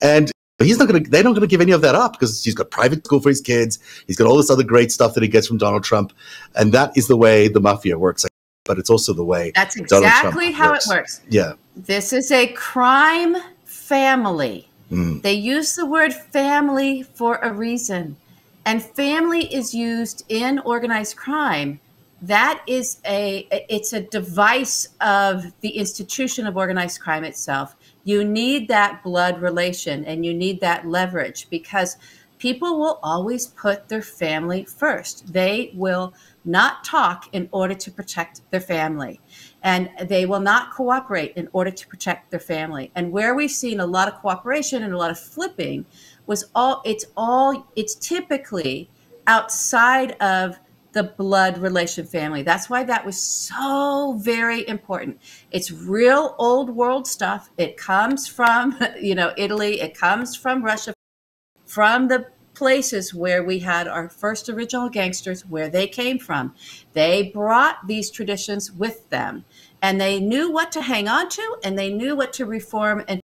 And 0.00 0.30
but 0.62 0.68
he's 0.68 0.78
not 0.78 0.88
going 0.88 1.02
to, 1.02 1.10
they're 1.10 1.24
not 1.24 1.30
going 1.30 1.40
to 1.40 1.48
give 1.48 1.60
any 1.60 1.72
of 1.72 1.80
that 1.80 1.96
up 1.96 2.12
because 2.12 2.44
he's 2.44 2.54
got 2.54 2.70
private 2.70 3.04
school 3.04 3.18
for 3.18 3.30
his 3.30 3.40
kids. 3.40 3.80
He's 4.06 4.14
got 4.16 4.28
all 4.28 4.36
this 4.36 4.48
other 4.48 4.62
great 4.62 4.92
stuff 4.92 5.14
that 5.14 5.22
he 5.24 5.28
gets 5.28 5.48
from 5.48 5.58
Donald 5.58 5.82
Trump. 5.82 6.12
And 6.54 6.72
that 6.72 6.96
is 6.96 7.08
the 7.08 7.16
way 7.16 7.48
the 7.48 7.58
mafia 7.58 7.98
works. 7.98 8.24
But 8.64 8.78
it's 8.78 8.88
also 8.88 9.12
the 9.12 9.24
way 9.24 9.50
that's 9.56 9.74
exactly 9.74 10.52
how 10.52 10.70
works. 10.70 10.86
it 10.86 10.94
works. 10.94 11.20
Yeah. 11.28 11.54
This 11.74 12.12
is 12.12 12.30
a 12.30 12.46
crime 12.52 13.34
family. 13.64 14.68
Mm. 14.92 15.20
They 15.22 15.32
use 15.32 15.74
the 15.74 15.84
word 15.84 16.14
family 16.14 17.02
for 17.02 17.38
a 17.38 17.52
reason. 17.52 18.16
And 18.64 18.80
family 18.80 19.52
is 19.52 19.74
used 19.74 20.22
in 20.28 20.60
organized 20.60 21.16
crime 21.16 21.80
that 22.22 22.62
is 22.68 23.00
a 23.04 23.48
it's 23.68 23.92
a 23.92 24.00
device 24.00 24.88
of 25.00 25.52
the 25.60 25.70
institution 25.70 26.46
of 26.46 26.56
organized 26.56 27.00
crime 27.00 27.24
itself 27.24 27.74
you 28.04 28.24
need 28.24 28.68
that 28.68 29.02
blood 29.02 29.40
relation 29.40 30.04
and 30.04 30.24
you 30.24 30.34
need 30.34 30.60
that 30.60 30.86
leverage 30.86 31.48
because 31.50 31.96
people 32.38 32.78
will 32.78 32.98
always 33.02 33.46
put 33.46 33.88
their 33.88 34.02
family 34.02 34.64
first. 34.64 35.32
They 35.32 35.70
will 35.74 36.12
not 36.44 36.82
talk 36.82 37.28
in 37.32 37.48
order 37.52 37.74
to 37.74 37.90
protect 37.90 38.40
their 38.50 38.60
family. 38.60 39.20
And 39.62 39.88
they 40.08 40.26
will 40.26 40.40
not 40.40 40.72
cooperate 40.72 41.34
in 41.36 41.48
order 41.52 41.70
to 41.70 41.86
protect 41.86 42.32
their 42.32 42.40
family. 42.40 42.90
And 42.96 43.12
where 43.12 43.36
we've 43.36 43.50
seen 43.50 43.78
a 43.78 43.86
lot 43.86 44.08
of 44.08 44.14
cooperation 44.14 44.82
and 44.82 44.92
a 44.92 44.98
lot 44.98 45.12
of 45.12 45.20
flipping 45.20 45.86
was 46.26 46.50
all 46.54 46.82
it's 46.84 47.04
all 47.16 47.66
it's 47.76 47.94
typically 47.94 48.90
outside 49.28 50.12
of 50.20 50.58
the 50.92 51.02
blood 51.02 51.58
relation 51.58 52.06
family. 52.06 52.42
That's 52.42 52.68
why 52.68 52.84
that 52.84 53.04
was 53.04 53.20
so 53.20 54.18
very 54.20 54.66
important. 54.68 55.20
It's 55.50 55.70
real 55.70 56.34
old 56.38 56.70
world 56.70 57.06
stuff. 57.06 57.50
It 57.56 57.76
comes 57.76 58.28
from, 58.28 58.78
you 59.00 59.14
know, 59.14 59.32
Italy, 59.36 59.80
it 59.80 59.96
comes 59.96 60.36
from 60.36 60.64
Russia, 60.64 60.92
from 61.64 62.08
the 62.08 62.26
places 62.54 63.14
where 63.14 63.42
we 63.42 63.58
had 63.60 63.88
our 63.88 64.08
first 64.08 64.48
original 64.48 64.88
gangsters, 64.88 65.46
where 65.46 65.68
they 65.68 65.86
came 65.86 66.18
from. 66.18 66.54
They 66.92 67.30
brought 67.34 67.86
these 67.86 68.10
traditions 68.10 68.70
with 68.70 69.08
them 69.08 69.44
and 69.80 70.00
they 70.00 70.20
knew 70.20 70.50
what 70.50 70.70
to 70.72 70.82
hang 70.82 71.08
on 71.08 71.28
to 71.30 71.56
and 71.64 71.78
they 71.78 71.92
knew 71.92 72.14
what 72.14 72.32
to 72.34 72.46
reform 72.46 73.02
and 73.08 73.20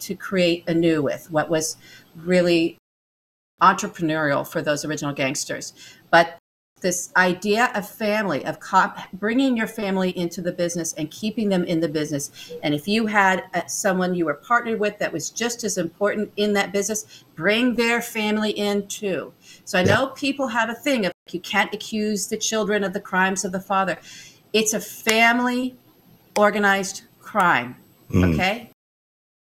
to 0.00 0.14
create 0.14 0.64
anew 0.66 1.02
with, 1.02 1.30
what 1.30 1.48
was 1.48 1.76
really 2.16 2.78
entrepreneurial 3.60 4.46
for 4.46 4.60
those 4.60 4.84
original 4.84 5.12
gangsters. 5.12 5.72
But 6.10 6.38
this 6.82 7.10
idea 7.16 7.70
of 7.74 7.88
family 7.88 8.44
of 8.44 8.60
comp- 8.60 8.98
bringing 9.12 9.56
your 9.56 9.66
family 9.66 10.16
into 10.16 10.42
the 10.42 10.52
business 10.52 10.92
and 10.94 11.10
keeping 11.10 11.48
them 11.48 11.64
in 11.64 11.80
the 11.80 11.88
business. 11.88 12.52
And 12.62 12.74
if 12.74 12.86
you 12.86 13.06
had 13.06 13.44
uh, 13.54 13.66
someone 13.66 14.14
you 14.14 14.26
were 14.26 14.34
partnered 14.34 14.78
with 14.78 14.98
that 14.98 15.12
was 15.12 15.30
just 15.30 15.64
as 15.64 15.78
important 15.78 16.32
in 16.36 16.52
that 16.52 16.72
business 16.72 17.24
bring 17.34 17.74
their 17.74 18.02
family 18.02 18.50
in 18.50 18.86
too. 18.88 19.32
So 19.64 19.78
i 19.78 19.82
know 19.82 20.08
people 20.08 20.48
have 20.48 20.68
a 20.68 20.74
thing 20.74 21.06
of 21.06 21.12
you 21.30 21.40
can't 21.40 21.72
accuse 21.72 22.28
the 22.28 22.36
children 22.36 22.84
of 22.84 22.92
the 22.92 23.00
crimes 23.00 23.44
of 23.44 23.52
the 23.52 23.60
father. 23.60 23.98
It's 24.52 24.74
a 24.74 24.80
family 24.80 25.76
organized 26.36 27.02
crime 27.20 27.76
mm. 28.12 28.34
okay? 28.34 28.70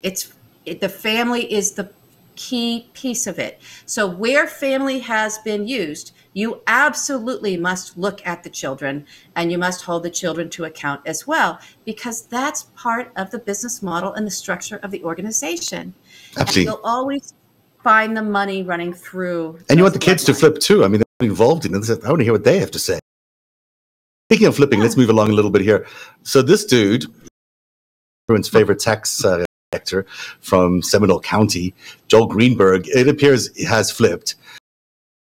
It's 0.01 0.32
it, 0.64 0.80
the 0.80 0.89
family 0.89 1.53
is 1.53 1.72
the 1.72 1.91
key 2.34 2.91
piece 2.93 3.26
of 3.26 3.39
it. 3.39 3.61
So 3.87 4.07
where 4.07 4.47
family 4.47 4.99
has 5.01 5.39
been 5.39 5.66
used 5.66 6.12
you 6.37 6.61
absolutely 6.66 7.57
must 7.57 7.97
look 7.97 8.24
at 8.26 8.43
the 8.43 8.51
children 8.51 9.07
and 9.37 9.51
you 9.51 9.57
must 9.57 9.82
hold 9.82 10.03
the 10.03 10.11
children 10.11 10.51
to 10.51 10.66
account 10.66 11.01
as 11.07 11.26
well, 11.26 11.59
because 11.87 12.26
that's 12.26 12.64
part 12.76 13.11
of 13.16 13.30
the 13.30 13.39
business 13.39 13.82
model 13.82 14.12
and 14.12 14.26
the 14.26 14.30
structure 14.30 14.78
of 14.82 14.91
the 14.91 15.03
organization. 15.03 15.95
Absolutely. 16.37 16.61
And 16.61 16.66
you'll 16.66 16.84
always 16.84 17.32
find 17.82 18.14
the 18.14 18.22
money 18.22 18.62
running 18.62 18.93
through. 18.93 19.59
And 19.70 19.78
you 19.78 19.82
want 19.82 19.95
the 19.95 19.99
kids 19.99 20.24
to 20.24 20.34
flip 20.34 20.59
too. 20.59 20.84
I 20.84 20.89
mean, 20.89 21.03
they're 21.18 21.26
involved 21.30 21.64
in 21.64 21.74
it. 21.74 21.89
I 22.05 22.09
want 22.11 22.20
to 22.20 22.24
hear 22.24 22.34
what 22.34 22.45
they 22.45 22.59
have 22.59 22.70
to 22.72 22.78
say. 22.78 22.99
Speaking 24.28 24.49
of 24.49 24.57
flipping, 24.57 24.80
yeah. 24.80 24.84
let's 24.84 24.97
move 24.99 25.09
along 25.09 25.30
a 25.30 25.32
little 25.32 25.51
bit 25.51 25.62
here. 25.62 25.87
So 26.22 26.43
this 26.43 26.66
dude, 26.66 27.07
everyone's 28.28 28.51
favorite 28.51 28.80
tax 28.80 29.24
uh, 29.24 29.43
collector 29.70 30.05
from 30.41 30.82
Seminole 30.82 31.20
County, 31.20 31.72
Joel 32.09 32.26
Greenberg, 32.26 32.89
it 32.89 33.09
appears 33.09 33.57
has 33.66 33.91
flipped 33.91 34.34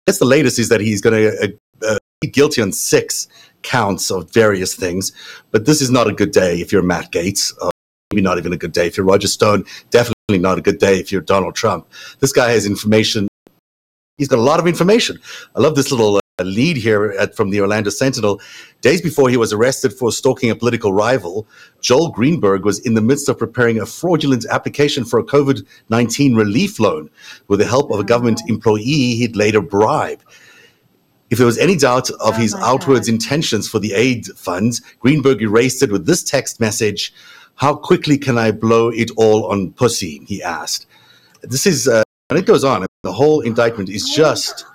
guess 0.08 0.18
the 0.18 0.26
latest 0.26 0.58
is 0.58 0.70
that 0.70 0.82
he's 0.82 1.02
going 1.02 1.16
to 1.16 1.44
uh, 1.44 1.88
uh, 1.88 1.98
be 2.22 2.28
guilty 2.28 2.62
on 2.62 2.72
six 2.72 3.28
counts 3.62 4.10
of 4.10 4.32
various 4.32 4.74
things. 4.74 5.12
But 5.52 5.66
this 5.66 5.82
is 5.82 5.92
not 5.92 6.08
a 6.08 6.14
good 6.14 6.32
day 6.32 6.60
if 6.62 6.72
you're 6.72 6.82
Matt 6.82 7.12
Gaetz. 7.12 7.54
Uh, 7.62 7.70
maybe 8.12 8.22
not 8.22 8.38
even 8.38 8.54
a 8.54 8.58
good 8.58 8.72
day 8.72 8.88
if 8.88 8.98
you're 8.98 9.06
Roger 9.06 9.28
Stone. 9.28 9.66
Definitely 9.92 10.40
not 10.40 10.58
a 10.58 10.62
good 10.62 10.80
day 10.80 10.98
if 10.98 11.12
you're 11.12 11.22
Donald 11.22 11.56
Trump. 11.56 11.88
This 12.20 12.32
guy 12.32 12.52
has 12.52 12.66
information. 12.66 13.28
He's 14.18 14.30
got 14.30 14.40
a 14.40 14.42
lot 14.42 14.60
of 14.60 14.66
information. 14.66 15.20
I 15.56 15.60
love 15.60 15.76
this 15.76 15.92
little 15.92 16.20
uh, 16.40 16.44
lead 16.44 16.78
here 16.78 17.16
at, 17.20 17.36
from 17.36 17.50
the 17.50 17.60
Orlando 17.60 17.90
Sentinel. 17.90 18.40
Days 18.82 19.02
before 19.02 19.28
he 19.30 19.38
was 19.38 19.52
arrested 19.52 19.92
for 19.92 20.12
stalking 20.12 20.52
a 20.52 20.56
political 20.56 20.94
rival, 20.94 21.48
Joel 21.82 22.12
Greenberg 22.12 22.64
was 22.64 22.78
in 22.80 22.94
the 22.94 23.02
midst 23.02 23.28
of 23.28 23.40
preparing 23.40 23.80
a 23.80 23.88
fraudulent 23.88 24.46
application 24.52 25.04
for 25.04 25.20
a 25.20 25.24
COVID 25.24 25.66
19 25.90 26.36
relief 26.36 26.80
loan 26.80 27.10
with 27.48 27.60
the 27.60 27.66
help 27.66 27.90
of 27.90 28.00
a 28.00 28.04
government 28.04 28.42
employee 28.48 29.16
he'd 29.16 29.36
later 29.36 29.62
bribe. 29.62 30.22
If 31.32 31.40
there 31.40 31.48
was 31.48 31.58
any 31.58 31.76
doubt 31.76 32.10
of 32.12 32.20
oh 32.22 32.32
his 32.34 32.54
outwards 32.54 33.08
God. 33.08 33.14
intentions 33.14 33.68
for 33.68 33.80
the 33.80 33.94
aid 33.94 34.28
funds, 34.36 34.82
Greenberg 35.00 35.42
erased 35.42 35.82
it 35.82 35.92
with 35.92 36.06
this 36.06 36.24
text 36.24 36.60
message 36.60 37.14
How 37.56 37.74
quickly 37.74 38.18
can 38.20 38.38
I 38.38 38.52
blow 38.52 38.90
it 38.90 39.10
all 39.18 39.48
on 39.48 39.72
pussy? 39.72 40.22
He 40.28 40.44
asked. 40.44 40.86
This 41.42 41.66
is, 41.66 41.88
uh, 41.88 42.04
and 42.30 42.38
it 42.38 42.46
goes 42.46 42.64
on. 42.64 42.86
The 43.02 43.12
whole 43.12 43.42
indictment 43.42 43.90
is 43.90 44.08
just, 44.08 44.66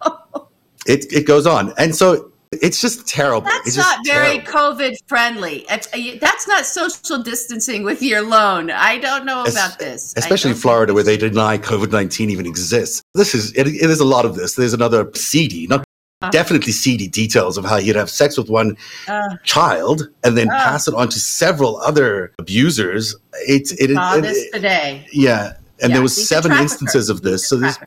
it, 0.86 1.12
it 1.12 1.26
goes 1.26 1.46
on. 1.46 1.72
And 1.78 1.94
so 1.94 2.30
it's 2.52 2.80
just 2.80 3.06
terrible. 3.08 3.42
That's 3.42 3.68
it's 3.68 3.76
not 3.78 4.04
very 4.04 4.40
COVID 4.40 4.96
friendly. 5.06 5.66
Uh, 5.70 5.78
that's 6.20 6.46
not 6.46 6.66
social 6.66 7.22
distancing 7.22 7.82
with 7.82 8.02
your 8.02 8.20
loan. 8.20 8.70
I 8.70 8.98
don't 8.98 9.24
know 9.24 9.42
about 9.44 9.78
this. 9.78 10.12
Especially 10.16 10.50
in 10.50 10.56
Florida, 10.56 10.92
where 10.92 11.02
they 11.02 11.16
deny 11.16 11.56
COVID 11.56 11.90
nineteen 11.92 12.28
even 12.28 12.44
exists. 12.46 13.00
This 13.14 13.34
is 13.34 13.52
it, 13.56 13.66
it 13.68 13.88
is 13.88 14.00
a 14.00 14.04
lot 14.04 14.26
of 14.26 14.34
this. 14.34 14.54
There's 14.56 14.74
another 14.74 15.10
CD, 15.14 15.66
not 15.66 15.82
definitely 16.30 16.72
seedy 16.72 17.08
details 17.08 17.56
of 17.58 17.64
how 17.64 17.78
he'd 17.78 17.96
have 17.96 18.10
sex 18.10 18.36
with 18.38 18.48
one 18.50 18.76
Uh, 19.08 19.30
child 19.44 20.08
and 20.22 20.36
then 20.38 20.48
Oh. 20.50 20.54
pass 20.56 20.86
it 20.86 20.94
on 20.94 21.08
to 21.08 21.18
several 21.18 21.78
other 21.78 22.32
abusers. 22.38 23.16
It's 23.48 23.72
it, 23.72 23.90
it, 23.90 23.94
saw 23.94 24.16
it- 24.16 24.20
this 24.22 24.50
today. 24.52 25.06
yeah, 25.10 25.54
and 25.80 25.88
Yeah, 25.90 25.94
there 25.96 26.02
was 26.02 26.28
seven 26.28 26.52
instances 26.52 27.08
of 27.08 27.22
this. 27.22 27.48
So 27.48 27.56
this 27.56 27.78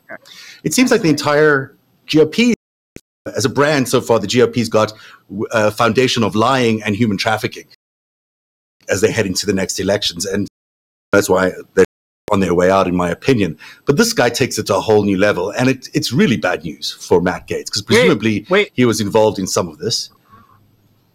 it 0.64 0.74
seems 0.74 0.90
like 0.90 1.02
the 1.02 1.08
entire 1.08 1.76
GOP, 2.08 2.52
as 3.34 3.44
a 3.44 3.48
brand 3.48 3.88
so 3.88 4.00
far, 4.00 4.18
the 4.18 4.26
GOP's 4.26 4.68
got 4.68 4.92
a 5.52 5.70
foundation 5.70 6.22
of 6.22 6.34
lying 6.34 6.82
and 6.82 6.94
human 6.94 7.16
trafficking 7.16 7.66
as 8.88 9.00
they 9.00 9.10
head 9.10 9.26
into 9.26 9.46
the 9.46 9.52
next 9.52 9.80
elections. 9.80 10.24
And 10.24 10.46
that's 11.12 11.28
why 11.28 11.52
they're 11.74 11.84
on 12.32 12.40
their 12.40 12.54
way 12.54 12.70
out, 12.70 12.86
in 12.86 12.94
my 12.94 13.10
opinion. 13.10 13.58
But 13.84 13.96
this 13.96 14.12
guy 14.12 14.30
takes 14.30 14.58
it 14.58 14.66
to 14.66 14.76
a 14.76 14.80
whole 14.80 15.04
new 15.04 15.18
level. 15.18 15.50
And 15.50 15.68
it, 15.68 15.88
it's 15.94 16.12
really 16.12 16.36
bad 16.36 16.64
news 16.64 16.92
for 16.92 17.20
Matt 17.20 17.48
Gaetz 17.48 17.66
because 17.66 17.84
Wait, 17.88 17.96
presumably 17.96 18.46
wait. 18.48 18.70
he 18.74 18.84
was 18.84 19.00
involved 19.00 19.38
in 19.38 19.46
some 19.46 19.68
of 19.68 19.78
this. 19.78 20.10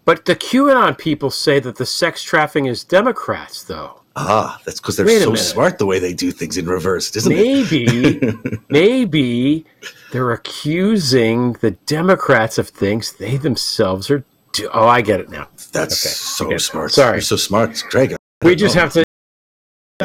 But 0.03 0.25
the 0.25 0.35
QAnon 0.35 0.97
people 0.97 1.29
say 1.29 1.59
that 1.59 1.75
the 1.75 1.85
sex 1.85 2.23
trafficking 2.23 2.65
is 2.65 2.83
Democrats, 2.83 3.63
though. 3.63 4.00
Ah, 4.15 4.59
that's 4.65 4.79
because 4.79 4.97
they're 4.97 5.05
Wait 5.05 5.21
so 5.21 5.35
smart 5.35 5.77
the 5.77 5.85
way 5.85 5.97
they 5.99 6.13
do 6.13 6.31
things 6.31 6.57
in 6.57 6.65
reverse, 6.65 7.15
isn't 7.15 7.31
it? 7.31 7.35
Maybe, 7.35 8.57
maybe 8.69 9.65
they're 10.11 10.31
accusing 10.31 11.53
the 11.53 11.71
Democrats 11.71 12.57
of 12.57 12.67
things 12.69 13.13
they 13.13 13.37
themselves 13.37 14.11
are. 14.11 14.23
Do- 14.51 14.69
oh, 14.73 14.87
I 14.87 15.01
get 15.01 15.21
it 15.21 15.29
now. 15.29 15.47
That's 15.71 16.41
Okay, 16.41 16.53
so 16.53 16.57
smart. 16.57 16.91
Sorry. 16.91 17.15
You're 17.15 17.21
so 17.21 17.37
smart, 17.37 17.81
Greg. 17.89 18.15
We 18.43 18.55
just 18.55 18.75
have 18.75 18.91
to. 18.93 19.05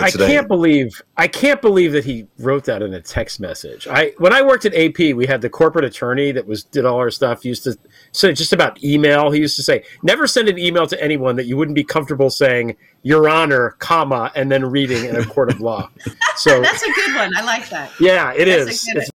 I 0.06 0.10
Today. 0.10 0.26
can't 0.28 0.48
believe 0.48 1.02
I 1.16 1.26
can't 1.28 1.60
believe 1.60 1.92
that 1.92 2.04
he 2.04 2.26
wrote 2.38 2.64
that 2.64 2.82
in 2.82 2.94
a 2.94 3.00
text 3.00 3.40
message. 3.40 3.86
I 3.88 4.12
when 4.18 4.32
I 4.32 4.42
worked 4.42 4.64
at 4.64 4.74
AP, 4.74 5.14
we 5.16 5.26
had 5.26 5.40
the 5.40 5.50
corporate 5.50 5.84
attorney 5.84 6.32
that 6.32 6.46
was 6.46 6.62
did 6.64 6.84
all 6.84 6.96
our 6.98 7.10
stuff. 7.10 7.44
Used 7.44 7.64
to 7.64 7.76
say 8.12 8.32
just 8.32 8.52
about 8.52 8.82
email. 8.84 9.30
He 9.30 9.40
used 9.40 9.56
to 9.56 9.62
say, 9.62 9.84
"Never 10.02 10.26
send 10.26 10.48
an 10.48 10.58
email 10.58 10.86
to 10.86 11.02
anyone 11.02 11.36
that 11.36 11.46
you 11.46 11.56
wouldn't 11.56 11.74
be 11.74 11.84
comfortable 11.84 12.30
saying 12.30 12.76
Your 13.02 13.28
Honor, 13.28 13.76
comma, 13.78 14.30
and 14.34 14.50
then 14.50 14.64
reading 14.64 15.04
in 15.04 15.16
a 15.16 15.24
court 15.24 15.50
of 15.50 15.60
law." 15.60 15.90
So 16.36 16.60
That's 16.60 16.82
a 16.82 16.92
good 16.92 17.14
one. 17.16 17.34
I 17.34 17.42
like 17.44 17.66
that. 17.70 17.90
yeah, 17.98 18.32
it 18.34 18.44
That's 18.44 18.66
a 18.66 18.70
is. 18.70 18.84
good- 18.84 18.96
It's 19.02 19.10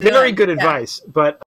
very 0.00 0.32
good 0.32 0.48
yeah. 0.50 0.54
advice, 0.56 1.00
but 1.12 1.40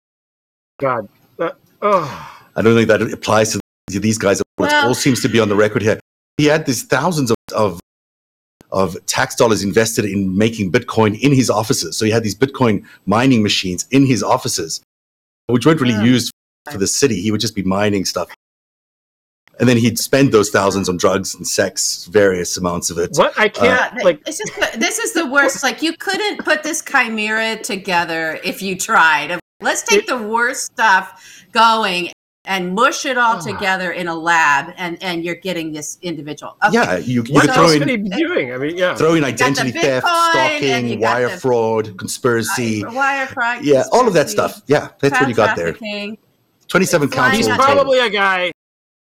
God, 0.80 1.09
uh, 1.38 1.51
oh, 1.82 2.41
I 2.57 2.62
don't 2.62 2.74
think 2.74 2.88
that 2.88 3.03
applies 3.03 3.53
to 3.53 3.61
these 4.01 4.16
guys. 4.18 4.41
It 4.41 4.72
all 4.72 4.95
seems 4.95 5.20
to 5.22 5.28
be 5.28 5.38
on 5.38 5.49
the 5.51 5.55
record 5.57 5.82
here. 5.82 6.01
He 6.38 6.47
had 6.47 6.64
these 6.64 6.84
thousands 6.84 7.30
of, 7.30 7.36
of 7.55 7.80
of 8.72 8.96
tax 9.06 9.34
dollars 9.34 9.62
invested 9.62 10.04
in 10.04 10.36
making 10.36 10.70
Bitcoin 10.72 11.18
in 11.20 11.32
his 11.32 11.50
offices. 11.50 11.96
So 11.96 12.04
he 12.04 12.10
had 12.10 12.22
these 12.22 12.34
Bitcoin 12.36 12.84
mining 13.06 13.42
machines 13.42 13.86
in 13.90 14.06
his 14.06 14.22
offices, 14.22 14.80
which 15.46 15.66
weren't 15.66 15.80
really 15.80 15.94
Yeah. 15.94 16.04
used 16.04 16.32
for 16.70 16.78
the 16.78 16.86
city. 16.86 17.20
He 17.20 17.30
would 17.30 17.40
just 17.40 17.54
be 17.54 17.62
mining 17.62 18.04
stuff. 18.04 18.28
And 19.58 19.68
then 19.68 19.76
he'd 19.76 19.98
spend 19.98 20.32
those 20.32 20.48
thousands 20.48 20.88
on 20.88 20.96
drugs 20.96 21.34
and 21.34 21.46
sex, 21.46 22.06
various 22.10 22.56
amounts 22.56 22.88
of 22.88 22.96
it. 22.98 23.10
what 23.16 23.38
I 23.38 23.46
uh, 23.46 23.48
can't 23.50 23.94
Yeah, 23.96 24.04
like. 24.04 24.22
it's 24.26 24.38
just 24.38 24.54
this 24.80 24.98
is 24.98 25.12
the 25.12 25.26
worst. 25.26 25.62
Like 25.62 25.82
you 25.82 25.94
couldn't 25.98 26.44
put 26.44 26.62
this 26.62 26.80
chimera 26.82 27.56
together 27.62 28.40
if 28.42 28.62
you 28.62 28.74
tried. 28.76 29.38
Let's 29.60 29.82
take 29.82 30.06
the 30.06 30.16
worst 30.16 30.64
stuff 30.72 31.44
going 31.52 32.10
and 32.47 32.74
mush 32.74 33.05
it 33.05 33.18
all 33.18 33.36
Ah. 33.36 33.41
together 33.41 33.93
in 33.93 34.09
a 34.09 34.14
lab, 34.14 34.72
and 34.78 35.03
and 35.03 35.24
you're 35.24 35.34
getting 35.34 35.72
this 35.72 35.99
individual. 36.03 36.57
Okay. 36.64 36.74
Yeah, 36.74 36.97
you, 36.97 37.22
you 37.24 37.34
What 37.34 37.43
could 37.47 37.55
throw 37.55 37.62
else 37.64 37.74
in 37.74 37.88
he 37.88 37.97
doing? 37.99 38.53
I 38.53 38.57
mean, 38.59 38.76
yeah. 38.78 38.95
throw 38.95 39.14
in 39.14 39.20
got 39.20 39.26
the 39.36 39.45
identity 39.45 39.70
theft, 39.72 40.07
Bitcoin, 40.07 40.36
and 40.62 40.62
you 40.88 40.95
stalking, 40.95 41.01
wire 41.01 41.28
the- 41.28 41.36
fraud, 41.38 41.99
conspiracy. 41.99 42.84
wire 42.84 43.26
fraud. 43.26 43.64
Yeah, 43.64 43.84
all 43.93 44.09
of 44.09 44.14
that 44.14 44.30
stuff. 44.30 44.62
Yeah, 44.66 44.88
that's 45.01 45.20
what 45.20 45.28
you 45.28 45.34
got 45.34 45.57
there. 45.57 45.74
27 46.68 47.09
Flying 47.09 47.11
counts 47.11 47.36
He's 47.36 47.47
on 47.49 47.53
on 47.53 47.59
table. 47.59 47.74
probably 47.74 47.99
a 47.99 48.09
guy. 48.11 48.53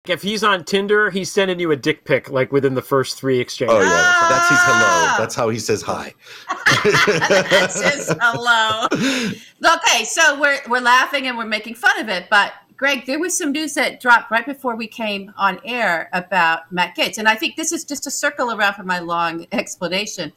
If 0.09 0.21
he's 0.21 0.43
on 0.43 0.65
Tinder, 0.65 1.11
he's 1.11 1.31
sending 1.31 1.61
you 1.61 1.71
a 1.71 1.77
dick 1.77 2.05
pic 2.05 2.29
like 2.29 2.51
within 2.51 2.75
the 2.75 2.83
first 2.83 3.17
three 3.17 3.39
exchanges. 3.39 3.77
Oh 3.77 3.81
yeah, 3.83 4.27
that's 4.29 4.49
his 4.49 4.59
hello. 4.63 4.81
Ah. 4.85 5.15
That's 5.17 5.35
how 5.37 5.49
he 5.49 5.61
says 5.61 5.81
hi. 5.81 6.13
That's 6.85 7.81
his 7.81 8.13
hello. 8.21 8.89
Okay, 9.65 10.03
so 10.03 10.41
we're 10.41 10.59
we're 10.69 10.81
laughing 10.81 11.29
and 11.29 11.39
we're 11.39 11.45
making 11.47 11.75
fun 11.77 11.97
of 12.01 12.09
it, 12.09 12.27
but 12.29 12.53
Greg, 12.83 13.07
there 13.07 13.21
was 13.21 13.39
some 13.39 13.53
news 13.53 13.75
that 13.75 14.01
dropped 14.01 14.33
right 14.33 14.45
before 14.45 14.75
we 14.75 14.89
came 14.89 15.33
on 15.37 15.61
air 15.65 16.09
about 16.13 16.73
Matt 16.73 16.97
Gaetz, 16.97 17.17
and 17.17 17.29
I 17.29 17.37
think 17.37 17.55
this 17.55 17.71
is 17.71 17.85
just 17.85 18.09
a 18.09 18.11
circle 18.11 18.51
around 18.51 18.75
for 18.75 18.83
my 18.83 18.99
long 18.99 19.47
explanation. 19.53 20.33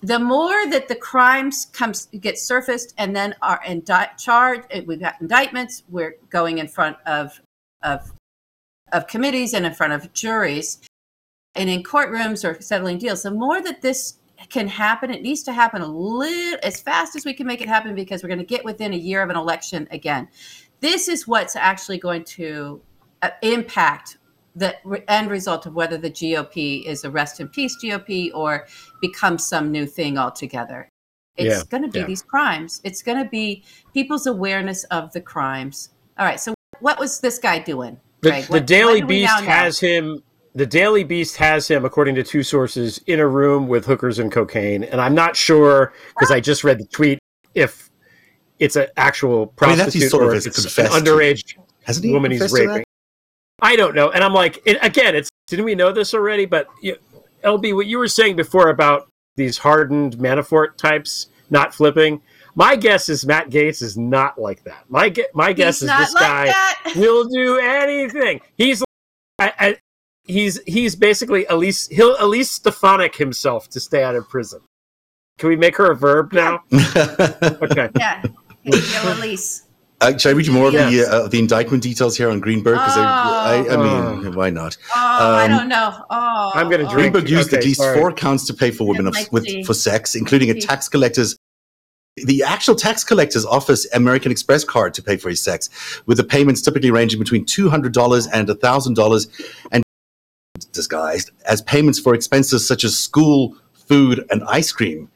The 0.00 0.18
more 0.18 0.68
that 0.68 0.88
the 0.88 0.96
crimes 0.96 1.66
comes 1.66 2.06
get 2.06 2.40
surfaced 2.40 2.92
and 2.98 3.14
then 3.14 3.36
are 3.40 3.60
indi- 3.64 3.94
charged, 4.18 4.64
we've 4.84 4.98
got 4.98 5.20
indictments. 5.20 5.84
We're 5.88 6.16
going 6.28 6.58
in 6.58 6.66
front 6.66 6.96
of 7.06 7.40
of 7.84 8.10
of 8.90 9.06
committees 9.06 9.54
and 9.54 9.64
in 9.64 9.72
front 9.72 9.92
of 9.92 10.12
juries 10.12 10.80
and 11.54 11.70
in 11.70 11.84
courtrooms 11.84 12.44
or 12.44 12.60
settling 12.60 12.98
deals. 12.98 13.22
The 13.22 13.30
more 13.30 13.62
that 13.62 13.80
this 13.80 14.18
can 14.48 14.68
happen. 14.68 15.10
It 15.10 15.22
needs 15.22 15.42
to 15.44 15.52
happen 15.52 15.82
a 15.82 15.86
little 15.86 16.58
as 16.62 16.80
fast 16.80 17.14
as 17.14 17.24
we 17.24 17.34
can 17.34 17.46
make 17.46 17.60
it 17.60 17.68
happen 17.68 17.94
because 17.94 18.22
we're 18.22 18.28
going 18.28 18.38
to 18.38 18.44
get 18.44 18.64
within 18.64 18.94
a 18.94 18.96
year 18.96 19.22
of 19.22 19.30
an 19.30 19.36
election 19.36 19.86
again. 19.90 20.28
This 20.80 21.08
is 21.08 21.26
what's 21.28 21.56
actually 21.56 21.98
going 21.98 22.24
to 22.24 22.80
uh, 23.22 23.30
impact 23.42 24.18
the 24.56 24.74
end 25.08 25.30
result 25.30 25.66
of 25.66 25.74
whether 25.74 25.96
the 25.96 26.10
GOP 26.10 26.84
is 26.84 27.04
a 27.04 27.10
rest 27.10 27.38
in 27.40 27.48
peace 27.48 27.76
GOP 27.82 28.30
or 28.34 28.66
becomes 29.00 29.46
some 29.46 29.70
new 29.70 29.86
thing 29.86 30.18
altogether. 30.18 30.88
It's 31.36 31.56
Yeah, 31.58 31.62
going 31.70 31.82
to 31.84 31.88
be 31.88 32.00
yeah. 32.00 32.06
these 32.06 32.22
crimes. 32.22 32.80
It's 32.84 33.02
going 33.02 33.22
to 33.22 33.28
be 33.30 33.62
people's 33.94 34.26
awareness 34.26 34.84
of 34.84 35.12
the 35.12 35.20
crimes. 35.20 35.90
All 36.18 36.26
right. 36.26 36.40
So, 36.40 36.54
what 36.80 36.98
was 36.98 37.20
this 37.20 37.38
guy 37.38 37.58
doing? 37.60 37.98
The, 38.22 38.30
Greg? 38.30 38.44
the 38.44 38.52
What- 38.54 38.66
Daily 38.66 39.00
what 39.00 39.08
Beast 39.08 39.40
know? 39.40 39.46
has 39.46 39.78
him. 39.78 40.22
The 40.56 40.66
Daily 40.66 41.04
Beast 41.04 41.36
has 41.36 41.68
him, 41.68 41.84
according 41.84 42.16
to 42.16 42.24
two 42.24 42.42
sources, 42.42 42.98
in 43.06 43.20
a 43.20 43.26
room 43.28 43.68
with 43.68 43.86
hookers 43.86 44.18
and 44.18 44.32
cocaine. 44.32 44.82
And 44.82 45.00
I'm 45.00 45.14
not 45.14 45.36
sure 45.36 45.92
because 46.08 46.32
I 46.32 46.40
just 46.40 46.64
read 46.64 46.78
the 46.80 46.86
tweet 46.86 47.20
if 47.54 47.89
it's 48.60 48.76
an 48.76 48.86
actual 48.96 49.52
I 49.60 49.66
mean, 49.66 49.78
that's 49.78 49.86
prostitute 49.94 50.10
sort 50.10 50.24
or 50.24 50.34
has 50.34 50.46
if 50.46 50.52
it's 50.56 50.78
an 50.78 50.86
underage 50.86 51.56
Hasn't 51.82 52.06
he? 52.06 52.12
woman 52.12 52.30
he's 52.30 52.40
confessed 52.40 52.56
to 52.62 52.66
that? 52.68 52.72
raping. 52.74 52.84
I 53.62 53.76
don't 53.76 53.94
know, 53.94 54.10
and 54.10 54.22
I'm 54.22 54.32
like, 54.32 54.62
it, 54.64 54.78
again, 54.82 55.14
it's 55.16 55.28
didn't 55.48 55.64
we 55.64 55.74
know 55.74 55.92
this 55.92 56.14
already? 56.14 56.46
But 56.46 56.68
you, 56.80 56.96
LB, 57.44 57.74
what 57.74 57.86
you 57.86 57.98
were 57.98 58.08
saying 58.08 58.36
before 58.36 58.68
about 58.68 59.08
these 59.36 59.58
hardened 59.58 60.16
Manafort 60.18 60.76
types 60.76 61.28
not 61.50 61.74
flipping. 61.74 62.22
My 62.54 62.74
guess 62.76 63.08
is 63.08 63.24
Matt 63.26 63.48
Gaetz 63.50 63.80
is 63.82 63.96
not 63.96 64.38
like 64.40 64.62
that. 64.64 64.84
My 64.88 65.08
gue- 65.08 65.24
my 65.34 65.52
guess 65.52 65.80
He's 65.80 65.90
is 65.90 65.96
this 65.98 66.14
like 66.14 66.22
guy 66.22 66.46
that. 66.46 66.92
will 66.96 67.24
do 67.24 67.58
anything. 67.58 68.40
He's 68.56 68.82
I, 69.38 69.52
I, 69.58 69.76
he's 70.24 70.60
he's 70.66 70.96
basically 70.96 71.46
at 71.48 71.58
least 71.58 71.92
he'll 71.92 72.16
at 72.16 72.28
least 72.28 72.52
Stefanik 72.54 73.16
himself 73.16 73.68
to 73.70 73.80
stay 73.80 74.02
out 74.02 74.14
of 74.16 74.28
prison. 74.28 74.60
Can 75.38 75.48
we 75.48 75.56
make 75.56 75.76
her 75.76 75.90
a 75.90 75.96
verb 75.96 76.32
now? 76.32 76.62
Okay. 77.62 77.88
Yeah. 77.98 78.22
He'll 78.62 79.14
release. 79.14 79.62
Uh, 80.02 80.16
should 80.16 80.30
I 80.30 80.32
read 80.32 80.46
you 80.46 80.54
more 80.54 80.68
of 80.68 80.72
the, 80.72 81.06
uh, 81.06 81.28
the 81.28 81.38
indictment 81.38 81.82
details 81.82 82.16
here 82.16 82.30
on 82.30 82.40
Greenberg? 82.40 82.76
Because 82.78 82.96
I, 82.96 83.66
I, 83.68 83.74
I 83.74 84.22
mean, 84.22 84.34
why 84.34 84.48
not? 84.48 84.78
Oh, 84.88 84.94
I 84.96 85.44
Um, 85.44 85.50
don't 85.50 85.68
know. 85.68 86.04
Oh, 86.08 86.52
I'm 86.54 86.70
gonna 86.70 86.84
oh. 86.84 86.90
drink. 86.90 87.12
Greenberg 87.12 87.28
used 87.28 87.48
Okay, 87.48 87.58
at 87.58 87.64
least 87.64 87.80
sorry. 87.80 87.98
four 87.98 88.10
counts 88.12 88.46
to 88.46 88.54
pay 88.54 88.70
for 88.70 88.86
women 88.86 89.06
of, 89.06 89.12
might 89.12 89.30
with, 89.30 89.66
for 89.66 89.74
sex, 89.74 90.14
including 90.14 90.48
a 90.50 90.58
tax 90.58 90.88
collector's. 90.88 91.36
The 92.16 92.42
actual 92.42 92.74
tax 92.76 93.04
collector's 93.04 93.44
office 93.44 93.86
American 93.92 94.32
Express 94.32 94.64
card 94.64 94.94
to 94.94 95.02
pay 95.02 95.16
for 95.18 95.28
his 95.28 95.42
sex, 95.42 95.68
with 96.06 96.16
the 96.16 96.24
payments 96.24 96.62
typically 96.62 96.90
ranging 96.90 97.18
between 97.18 97.44
two 97.44 97.68
hundred 97.68 97.92
dollars 97.92 98.26
and 98.26 98.48
thousand 98.60 98.94
dollars, 98.94 99.28
and 99.70 99.82
disguised 100.72 101.30
as 101.46 101.60
payments 101.62 101.98
for 101.98 102.14
expenses 102.14 102.66
such 102.66 102.84
as 102.84 102.98
school, 102.98 103.54
food, 103.86 104.24
and 104.30 104.42
ice 104.44 104.72
cream. 104.72 105.10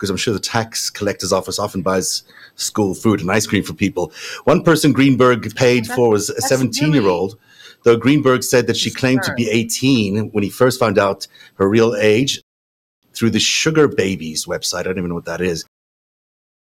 Because 0.00 0.08
I'm 0.08 0.16
sure 0.16 0.32
the 0.32 0.40
tax 0.40 0.88
collector's 0.88 1.30
office 1.30 1.58
often 1.58 1.82
buys 1.82 2.22
school 2.56 2.94
food 2.94 3.20
and 3.20 3.30
ice 3.30 3.46
cream 3.46 3.62
for 3.62 3.74
people. 3.74 4.12
One 4.44 4.62
person 4.62 4.94
Greenberg 4.94 5.54
paid 5.54 5.84
That's- 5.84 5.94
for 5.94 6.08
was 6.08 6.30
a 6.30 6.40
17 6.40 6.94
year 6.94 7.06
old, 7.06 7.38
though 7.84 7.98
Greenberg 7.98 8.42
said 8.42 8.66
that 8.66 8.78
she 8.78 8.90
claimed 8.90 9.22
to 9.24 9.34
be 9.34 9.50
18 9.50 10.30
when 10.30 10.42
he 10.42 10.48
first 10.48 10.80
found 10.80 10.96
out 10.96 11.26
her 11.56 11.68
real 11.68 11.94
age 11.94 12.40
through 13.12 13.28
the 13.28 13.38
Sugar 13.38 13.88
Babies 13.88 14.46
website. 14.46 14.80
I 14.80 14.82
don't 14.84 14.96
even 14.96 15.10
know 15.10 15.16
what 15.16 15.26
that 15.26 15.42
is. 15.42 15.66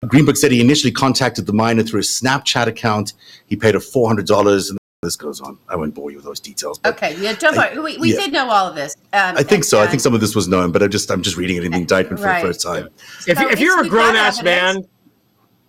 Greenberg 0.05 0.37
said 0.37 0.51
he 0.51 0.61
initially 0.61 0.91
contacted 0.91 1.47
the 1.47 1.53
minor 1.53 1.85
through 1.85 2.01
a 2.01 2.03
Snapchat 2.03 2.67
account. 2.67 3.13
He 3.47 3.55
paid 3.55 3.75
her 3.75 3.81
$400, 3.81 4.69
and 4.69 4.79
this 5.03 5.17
goes 5.17 5.41
on. 5.41 5.59
I 5.69 5.75
won't 5.75 5.95
bore 5.95 6.11
you 6.13 6.17
with 6.19 6.25
those 6.25 6.39
details. 6.39 6.79
But 6.79 6.95
Okay, 6.95 7.17
yeah, 7.21 7.33
don't 7.35 7.59
I- 7.59 7.75
worry. 7.75 7.97
We, 7.97 7.99
we 7.99 8.15
yeah. 8.15 8.21
did 8.21 8.33
know 8.33 8.49
all 8.49 8.69
of 8.69 8.77
this. 8.77 8.95
Um, 9.13 9.37
I 9.37 9.43
think 9.43 9.51
and- 9.51 9.65
so. 9.65 9.81
I 9.81 9.87
think 9.89 10.01
some 10.01 10.15
of 10.15 10.21
this 10.21 10.37
was 10.37 10.47
known, 10.47 10.71
but 10.71 10.81
I'm 10.83 10.91
just 10.91 11.11
I'm 11.11 11.23
just 11.23 11.37
reading 11.37 11.57
it 11.57 11.65
in 11.65 11.73
the 11.73 11.79
indictment 11.79 12.21
for 12.21 12.27
Right. 12.27 12.41
the 12.41 12.47
first 12.49 12.63
time. 12.63 12.89
If, 13.27 13.37
So 13.37 13.49
if 13.51 13.59
you're 13.61 13.81
a 13.81 13.81
it's- 13.81 13.83
we've 13.83 13.91
got 13.91 13.91
grown 13.91 14.17
ass 14.17 14.43
man, 14.45 14.85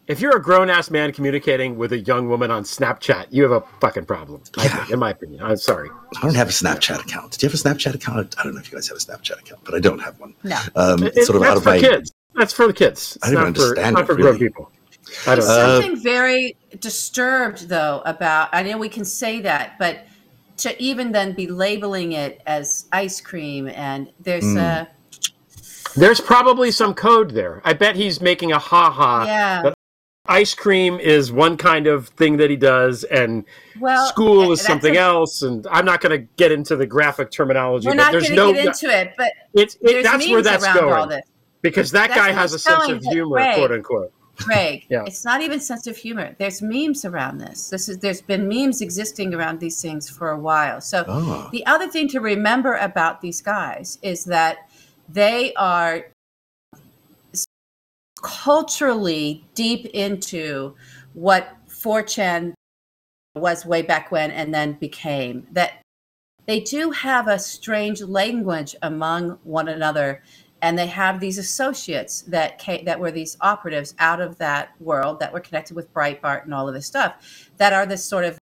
if 0.08 0.20
you're 0.22 0.38
a 0.38 0.42
grown 0.42 0.70
ass 0.70 0.92
man 0.92 1.12
communicating 1.14 1.78
with 1.80 1.94
a 1.94 2.00
young 2.00 2.30
woman 2.30 2.52
on 2.52 2.64
Snapchat, 2.64 3.26
you 3.32 3.42
have 3.42 3.52
a 3.54 3.62
fucking 3.82 4.06
problem. 4.06 4.42
Yeah. 4.56 4.68
think, 4.68 4.92
in 4.92 5.00
my 5.00 5.10
opinion. 5.10 5.42
I'm 5.42 5.58
sorry. 5.58 5.90
I 6.16 6.22
don't 6.22 6.36
have 6.36 6.50
a 6.50 6.52
Snapchat 6.52 7.00
account. 7.00 7.32
Do 7.40 7.44
you 7.48 7.50
have 7.50 7.60
a 7.60 7.64
Snapchat 7.64 7.96
account? 7.96 8.36
I 8.38 8.44
don't 8.44 8.54
know 8.54 8.60
if 8.60 8.72
you 8.72 8.78
guys 8.78 8.88
have 8.90 8.98
a 8.98 9.00
Snapchat 9.00 9.40
account, 9.40 9.62
but 9.64 9.74
I 9.74 9.80
don't 9.80 10.00
have 10.00 10.20
one. 10.20 10.36
No. 10.44 10.60
Um, 10.76 11.02
It- 11.02 11.14
it's 11.18 11.26
sort 11.26 11.38
of 11.38 11.42
that's 11.42 11.52
out 11.52 11.58
of 11.58 11.64
for 11.64 11.70
my. 11.70 11.80
kids. 11.80 12.12
That's 12.36 12.54
for 12.54 12.68
the 12.68 12.74
kids. 12.74 13.16
It's 13.16 13.26
I 13.26 13.32
don't 13.32 13.40
not 13.42 13.48
understand 13.48 13.76
For, 13.88 13.92
not 13.94 14.02
it, 14.04 14.06
for 14.06 14.16
grown 14.16 14.38
people. 14.38 14.72
I 15.28 15.36
There's 15.36 15.48
don't 15.48 15.58
know. 15.58 15.82
something 15.82 16.04
very 16.04 16.56
disturbed 16.80 17.68
though 17.70 18.02
about. 18.06 18.50
I 18.54 18.64
know 18.64 18.78
we 18.78 18.90
can 18.90 19.06
say 19.06 19.42
that, 19.42 19.78
but 19.80 20.06
to 20.58 20.82
even 20.82 21.12
then 21.12 21.34
be 21.34 21.48
labeling 21.48 22.12
it 22.14 22.42
as 22.46 22.86
ice 22.92 23.20
cream 23.22 23.68
and 23.68 24.10
there's 24.20 24.44
Mm. 24.44 24.58
a 24.58 24.88
There's 25.96 26.20
probably 26.22 26.72
some 26.72 26.94
code 26.94 27.32
there. 27.32 27.62
I 27.64 27.74
bet 27.74 27.96
he's 27.96 28.20
making 28.22 28.52
a 28.52 28.60
ha 28.60 28.90
ha. 28.90 29.26
yeah. 29.26 29.62
but 29.64 29.74
Ice 30.26 30.54
cream 30.56 31.00
is 31.02 31.34
one 31.34 31.58
kind 31.58 31.86
of 31.86 32.08
thing 32.08 32.38
that 32.38 32.50
he 32.50 32.56
does, 32.56 33.04
and 33.04 33.44
Well, 33.78 34.08
school 34.08 34.54
is 34.54 34.62
something 34.62 34.96
a- 34.96 35.00
else. 35.00 35.42
And 35.42 35.68
I'm 35.70 35.84
not 35.84 36.00
going 36.00 36.18
to 36.18 36.26
get 36.38 36.50
into 36.52 36.78
the 36.78 36.86
graphic 36.86 37.30
terminology. 37.30 37.88
We're 37.88 37.92
but 37.96 38.04
not 38.04 38.12
there's 38.14 38.30
going 38.30 38.38
to 38.38 38.46
no. 38.46 38.54
get 38.54 38.66
into 38.68 38.88
it, 39.02 39.14
but 39.18 39.34
it's, 39.54 39.78
it, 39.82 40.04
that's 40.04 40.26
where 40.30 40.42
that's 40.42 40.64
around 40.64 40.78
all 40.80 40.90
going 40.90 41.10
this. 41.10 41.26
because 41.62 41.92
that 41.92 42.08
That's 42.08 42.20
guy 42.22 42.32
has 42.32 42.54
a 42.54 42.60
sense 42.60 42.88
of 42.88 43.04
humor, 43.04 43.36
quote 43.56 43.72
unquote. 43.74 44.14
Craig, 44.38 44.86
Yeah. 44.90 45.04
it's 45.06 45.24
not 45.24 45.42
even 45.42 45.60
sense 45.60 45.88
of 45.88 45.96
humor. 45.96 46.36
There's 46.40 46.62
memes 46.62 47.06
around 47.06 47.38
this. 47.38 47.70
This 47.70 47.88
is 47.90 48.00
there's 48.00 48.22
been 48.22 48.48
memes 48.48 48.82
existing 48.82 49.34
around 49.34 49.60
these 49.60 49.82
things 49.82 50.10
for 50.10 50.32
a 50.32 50.40
while. 50.40 50.82
So 50.82 51.06
Oh. 51.08 51.50
the 51.52 51.66
other 51.66 51.88
thing 51.88 52.08
to 52.10 52.20
remember 52.20 52.76
about 52.76 53.22
these 53.22 53.42
guys 53.42 54.00
is 54.02 54.26
that 54.26 54.70
they 55.10 55.54
are 55.56 56.06
culturally 58.22 59.44
deep 59.54 59.86
into 59.88 60.76
what 61.14 61.50
4chan 61.70 62.54
was 63.36 63.66
way 63.66 63.82
back 63.82 64.12
when 64.12 64.32
and 64.32 64.54
then 64.54 64.74
became. 64.74 65.46
That 65.52 65.74
they 66.46 66.60
do 66.60 66.92
have 66.92 67.28
a 67.28 67.40
strange 67.40 68.02
language 68.02 68.76
among 68.82 69.40
one 69.44 69.68
another 69.68 70.22
and 70.64 70.80
they 70.80 70.88
have 70.88 71.20
these 71.20 71.38
associates 71.38 72.22
that 72.22 72.58
came, 72.58 72.86
that 72.86 72.98
were 72.98 73.12
these 73.12 73.36
operatives 73.42 73.94
out 74.00 74.22
of 74.22 74.38
that 74.38 74.70
world 74.80 75.20
that 75.20 75.34
were 75.34 75.42
connected 75.42 75.76
with 75.76 75.94
Breitbart 75.94 76.46
and 76.46 76.54
all 76.54 76.70
of 76.70 76.74
this 76.74 76.88
stuff 76.88 77.50
that 77.58 77.74
are 77.74 77.86
this 77.86 78.04
sort 78.04 78.24
of 78.24 78.38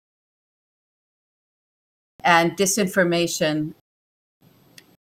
and 2.22 2.52
disinformation 2.58 3.72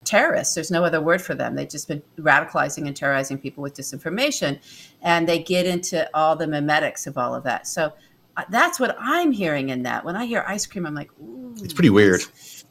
terrorists. 0.07 0.55
There's 0.55 0.71
no 0.71 0.83
other 0.83 1.03
word 1.03 1.21
for 1.21 1.35
them. 1.35 1.55
They've 1.55 1.69
just 1.69 1.89
been 1.89 2.03
radicalizing 2.19 2.87
and 2.87 2.97
terrorizing 2.97 3.37
people 3.37 3.63
with 3.63 3.75
disinformation, 3.75 4.59
and 5.03 5.29
they 5.29 5.43
get 5.43 5.67
into 5.67 6.09
all 6.15 6.37
the 6.37 6.47
memetics 6.47 7.07
of 7.07 7.19
all 7.19 7.35
of 7.35 7.45
that. 7.45 7.67
So 7.67 7.93
uh, 8.39 8.45
that's 8.49 8.81
what 8.81 8.97
I'm 8.99 9.31
hearing 9.31 9.69
in 9.69 9.83
that. 9.83 10.07
When 10.07 10.17
I 10.17 10.25
hear 10.25 10.43
ice 10.49 10.65
cream, 10.65 10.87
I'm 10.87 10.95
like, 10.95 11.11
Ooh, 11.21 11.55
It's 11.59 11.75
pretty 11.75 11.91
weird. 11.91 12.23
It's, 12.23 12.65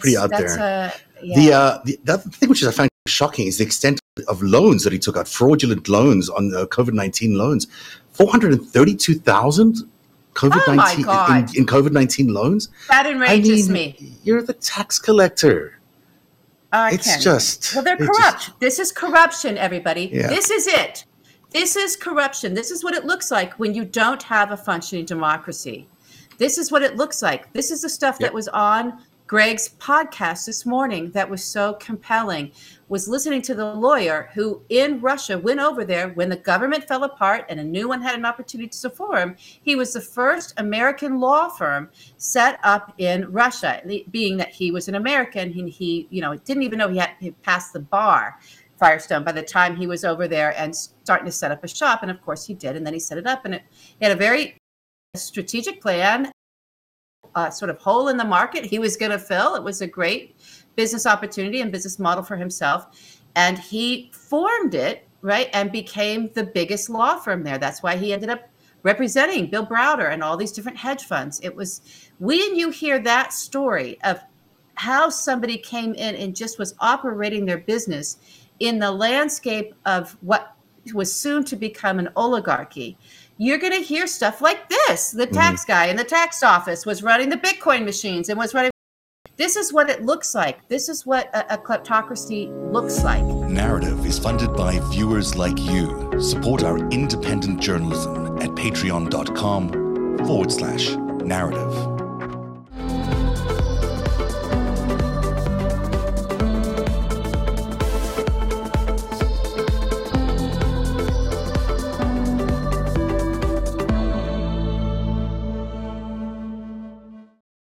pretty 0.00 0.16
out 0.16 0.30
that's 0.30 0.56
there. 0.56 0.92
A, 1.20 1.24
yeah. 1.24 1.36
The, 1.36 1.52
uh, 1.52 1.78
the 1.84 2.00
the 2.02 2.12
other 2.14 2.30
thing 2.30 2.48
which 2.48 2.62
is 2.62 2.68
I 2.68 2.72
find 2.72 2.89
shocking 3.10 3.46
is 3.46 3.58
the 3.58 3.64
extent 3.64 4.00
of 4.28 4.42
loans 4.42 4.84
that 4.84 4.92
he 4.92 4.98
took 4.98 5.16
out, 5.16 5.28
fraudulent 5.28 5.88
loans 5.88 6.28
on 6.28 6.54
uh, 6.54 6.66
COVID 6.66 6.92
nineteen 6.92 7.36
loans, 7.36 7.66
four 8.12 8.30
hundred 8.30 8.52
and 8.52 8.66
thirty 8.66 8.94
two 8.94 9.14
thousand 9.14 9.76
COVID 10.34 10.60
Oh 10.68 10.74
nineteen 10.74 11.04
in, 11.56 11.62
in 11.62 11.66
COVID 11.66 11.92
nineteen 11.92 12.28
loans. 12.32 12.68
that 12.88 13.06
enrages 13.06 13.68
I 13.68 13.72
mean, 13.72 13.94
me. 14.00 14.12
you're 14.22 14.42
the 14.42 14.52
tax 14.54 14.98
collector. 14.98 15.78
I 16.72 16.92
it's 16.92 17.06
can't. 17.06 17.22
just 17.22 17.74
Well, 17.74 17.82
they're 17.84 17.94
it 17.96 18.06
just- 18.06 18.12
corrupt. 18.20 18.60
this 18.60 18.78
is 18.78 18.92
corruption, 18.92 19.58
everybody. 19.58 20.08
Yeah. 20.12 20.28
This 20.28 20.50
is 20.50 20.66
it. 20.68 21.04
This 21.50 21.74
is 21.74 21.96
corruption. 21.96 22.54
This 22.54 22.70
is 22.70 22.84
what 22.84 22.94
it 22.94 23.04
looks 23.04 23.30
like 23.32 23.54
when 23.58 23.74
you 23.74 23.84
don't 23.84 24.22
have 24.22 24.52
a 24.52 24.56
functioning 24.56 25.04
democracy. 25.04 25.88
This 26.38 26.58
is 26.58 26.70
what 26.70 26.82
it 26.82 26.96
looks 26.96 27.22
like. 27.22 27.52
This 27.52 27.72
is 27.72 27.82
the 27.82 27.88
stuff 27.88 28.18
Yep. 28.20 28.28
that 28.28 28.34
was 28.34 28.46
on 28.48 29.02
Greg's 29.26 29.68
podcast 29.80 30.46
this 30.46 30.64
morning 30.64 31.10
that 31.10 31.28
was 31.28 31.42
so 31.42 31.74
compelling. 31.74 32.52
Was 32.90 33.06
listening 33.06 33.40
to 33.42 33.54
the 33.54 33.72
lawyer 33.72 34.30
who 34.34 34.62
in 34.68 35.00
Russia 35.00 35.38
went 35.38 35.60
over 35.60 35.84
there 35.84 36.08
when 36.08 36.28
the 36.28 36.36
government 36.36 36.88
fell 36.88 37.04
apart 37.04 37.46
and 37.48 37.60
a 37.60 37.64
new 37.64 37.86
one 37.86 38.02
had 38.02 38.16
an 38.16 38.24
opportunity 38.24 38.68
to 38.68 38.90
form. 38.90 39.36
He 39.38 39.76
was 39.76 39.92
the 39.92 40.00
first 40.00 40.54
American 40.56 41.20
law 41.20 41.50
firm 41.50 41.88
set 42.16 42.58
up 42.64 42.92
in 42.98 43.30
Russia, 43.30 43.80
being 44.10 44.36
that 44.38 44.48
he 44.48 44.72
was 44.72 44.88
an 44.88 44.96
American 44.96 45.56
and 45.56 45.68
he, 45.68 46.08
you 46.10 46.20
know, 46.20 46.34
didn't 46.34 46.64
even 46.64 46.80
know 46.80 46.88
he 46.88 46.98
had 46.98 47.14
passed 47.42 47.72
the 47.72 47.78
bar, 47.78 48.40
Firestone, 48.76 49.22
by 49.22 49.30
the 49.30 49.42
time 49.42 49.76
he 49.76 49.86
was 49.86 50.04
over 50.04 50.26
there 50.26 50.52
and 50.58 50.74
starting 50.74 51.26
to 51.26 51.32
set 51.32 51.52
up 51.52 51.62
a 51.62 51.68
shop. 51.68 52.02
And 52.02 52.10
of 52.10 52.20
course 52.22 52.44
he 52.44 52.54
did. 52.54 52.74
And 52.74 52.84
then 52.84 52.92
he 52.92 52.98
set 52.98 53.18
it 53.18 53.26
up 53.26 53.44
and 53.44 53.54
it 53.54 53.62
he 53.70 54.04
had 54.04 54.10
a 54.10 54.18
very 54.18 54.56
strategic 55.14 55.80
plan, 55.80 56.32
uh, 57.36 57.50
sort 57.50 57.70
of 57.70 57.78
hole 57.78 58.08
in 58.08 58.16
the 58.16 58.24
market 58.24 58.64
he 58.64 58.80
was 58.80 58.96
going 58.96 59.12
to 59.12 59.18
fill. 59.18 59.54
It 59.54 59.62
was 59.62 59.80
a 59.80 59.86
great 59.86 60.34
business 60.76 61.06
opportunity 61.06 61.60
and 61.60 61.72
business 61.72 61.98
model 61.98 62.22
for 62.22 62.36
himself. 62.36 62.86
And 63.36 63.58
he 63.58 64.10
formed 64.12 64.74
it, 64.74 65.06
right, 65.22 65.48
and 65.52 65.70
became 65.70 66.30
the 66.34 66.44
biggest 66.44 66.90
law 66.90 67.16
firm 67.16 67.42
there. 67.42 67.58
That's 67.58 67.82
why 67.82 67.96
he 67.96 68.12
ended 68.12 68.30
up 68.30 68.48
representing 68.82 69.46
Bill 69.48 69.66
Browder 69.66 70.12
and 70.12 70.22
all 70.22 70.36
these 70.36 70.52
different 70.52 70.78
hedge 70.78 71.04
funds. 71.04 71.40
It 71.42 71.54
was 71.54 72.10
when 72.18 72.56
you 72.56 72.70
hear 72.70 72.98
that 73.00 73.32
story 73.32 74.00
of 74.02 74.20
how 74.74 75.10
somebody 75.10 75.58
came 75.58 75.94
in 75.94 76.14
and 76.14 76.34
just 76.34 76.58
was 76.58 76.74
operating 76.80 77.44
their 77.44 77.58
business 77.58 78.16
in 78.60 78.78
the 78.78 78.90
landscape 78.90 79.74
of 79.84 80.16
what 80.22 80.56
was 80.94 81.14
soon 81.14 81.44
to 81.44 81.56
become 81.56 81.98
an 81.98 82.08
oligarchy, 82.16 82.96
you're 83.36 83.58
going 83.58 83.72
to 83.72 83.82
hear 83.82 84.06
stuff 84.06 84.40
like 84.40 84.68
this. 84.68 85.10
The 85.10 85.26
mm-hmm. 85.26 85.34
tax 85.34 85.64
guy 85.64 85.86
in 85.86 85.96
the 85.96 86.04
tax 86.04 86.42
office 86.42 86.86
was 86.86 87.02
running 87.02 87.28
the 87.28 87.36
Bitcoin 87.36 87.84
machines 87.84 88.28
and 88.28 88.38
was 88.38 88.54
running. 88.54 88.69
This 89.40 89.56
is 89.56 89.72
what 89.72 89.88
it 89.88 90.04
looks 90.04 90.34
like. 90.34 90.68
This 90.68 90.90
is 90.90 91.06
what 91.06 91.34
a, 91.34 91.54
a 91.54 91.56
kleptocracy 91.56 92.50
looks 92.70 93.02
like. 93.02 93.24
Narrative 93.24 94.04
is 94.04 94.18
funded 94.18 94.52
by 94.52 94.78
viewers 94.90 95.34
like 95.34 95.58
you. 95.58 96.12
Support 96.20 96.62
our 96.62 96.76
independent 96.90 97.58
journalism 97.58 98.36
at 98.42 98.50
patreon.com 98.50 100.18
forward 100.26 100.52
slash 100.52 100.90
narrative. 101.24 101.99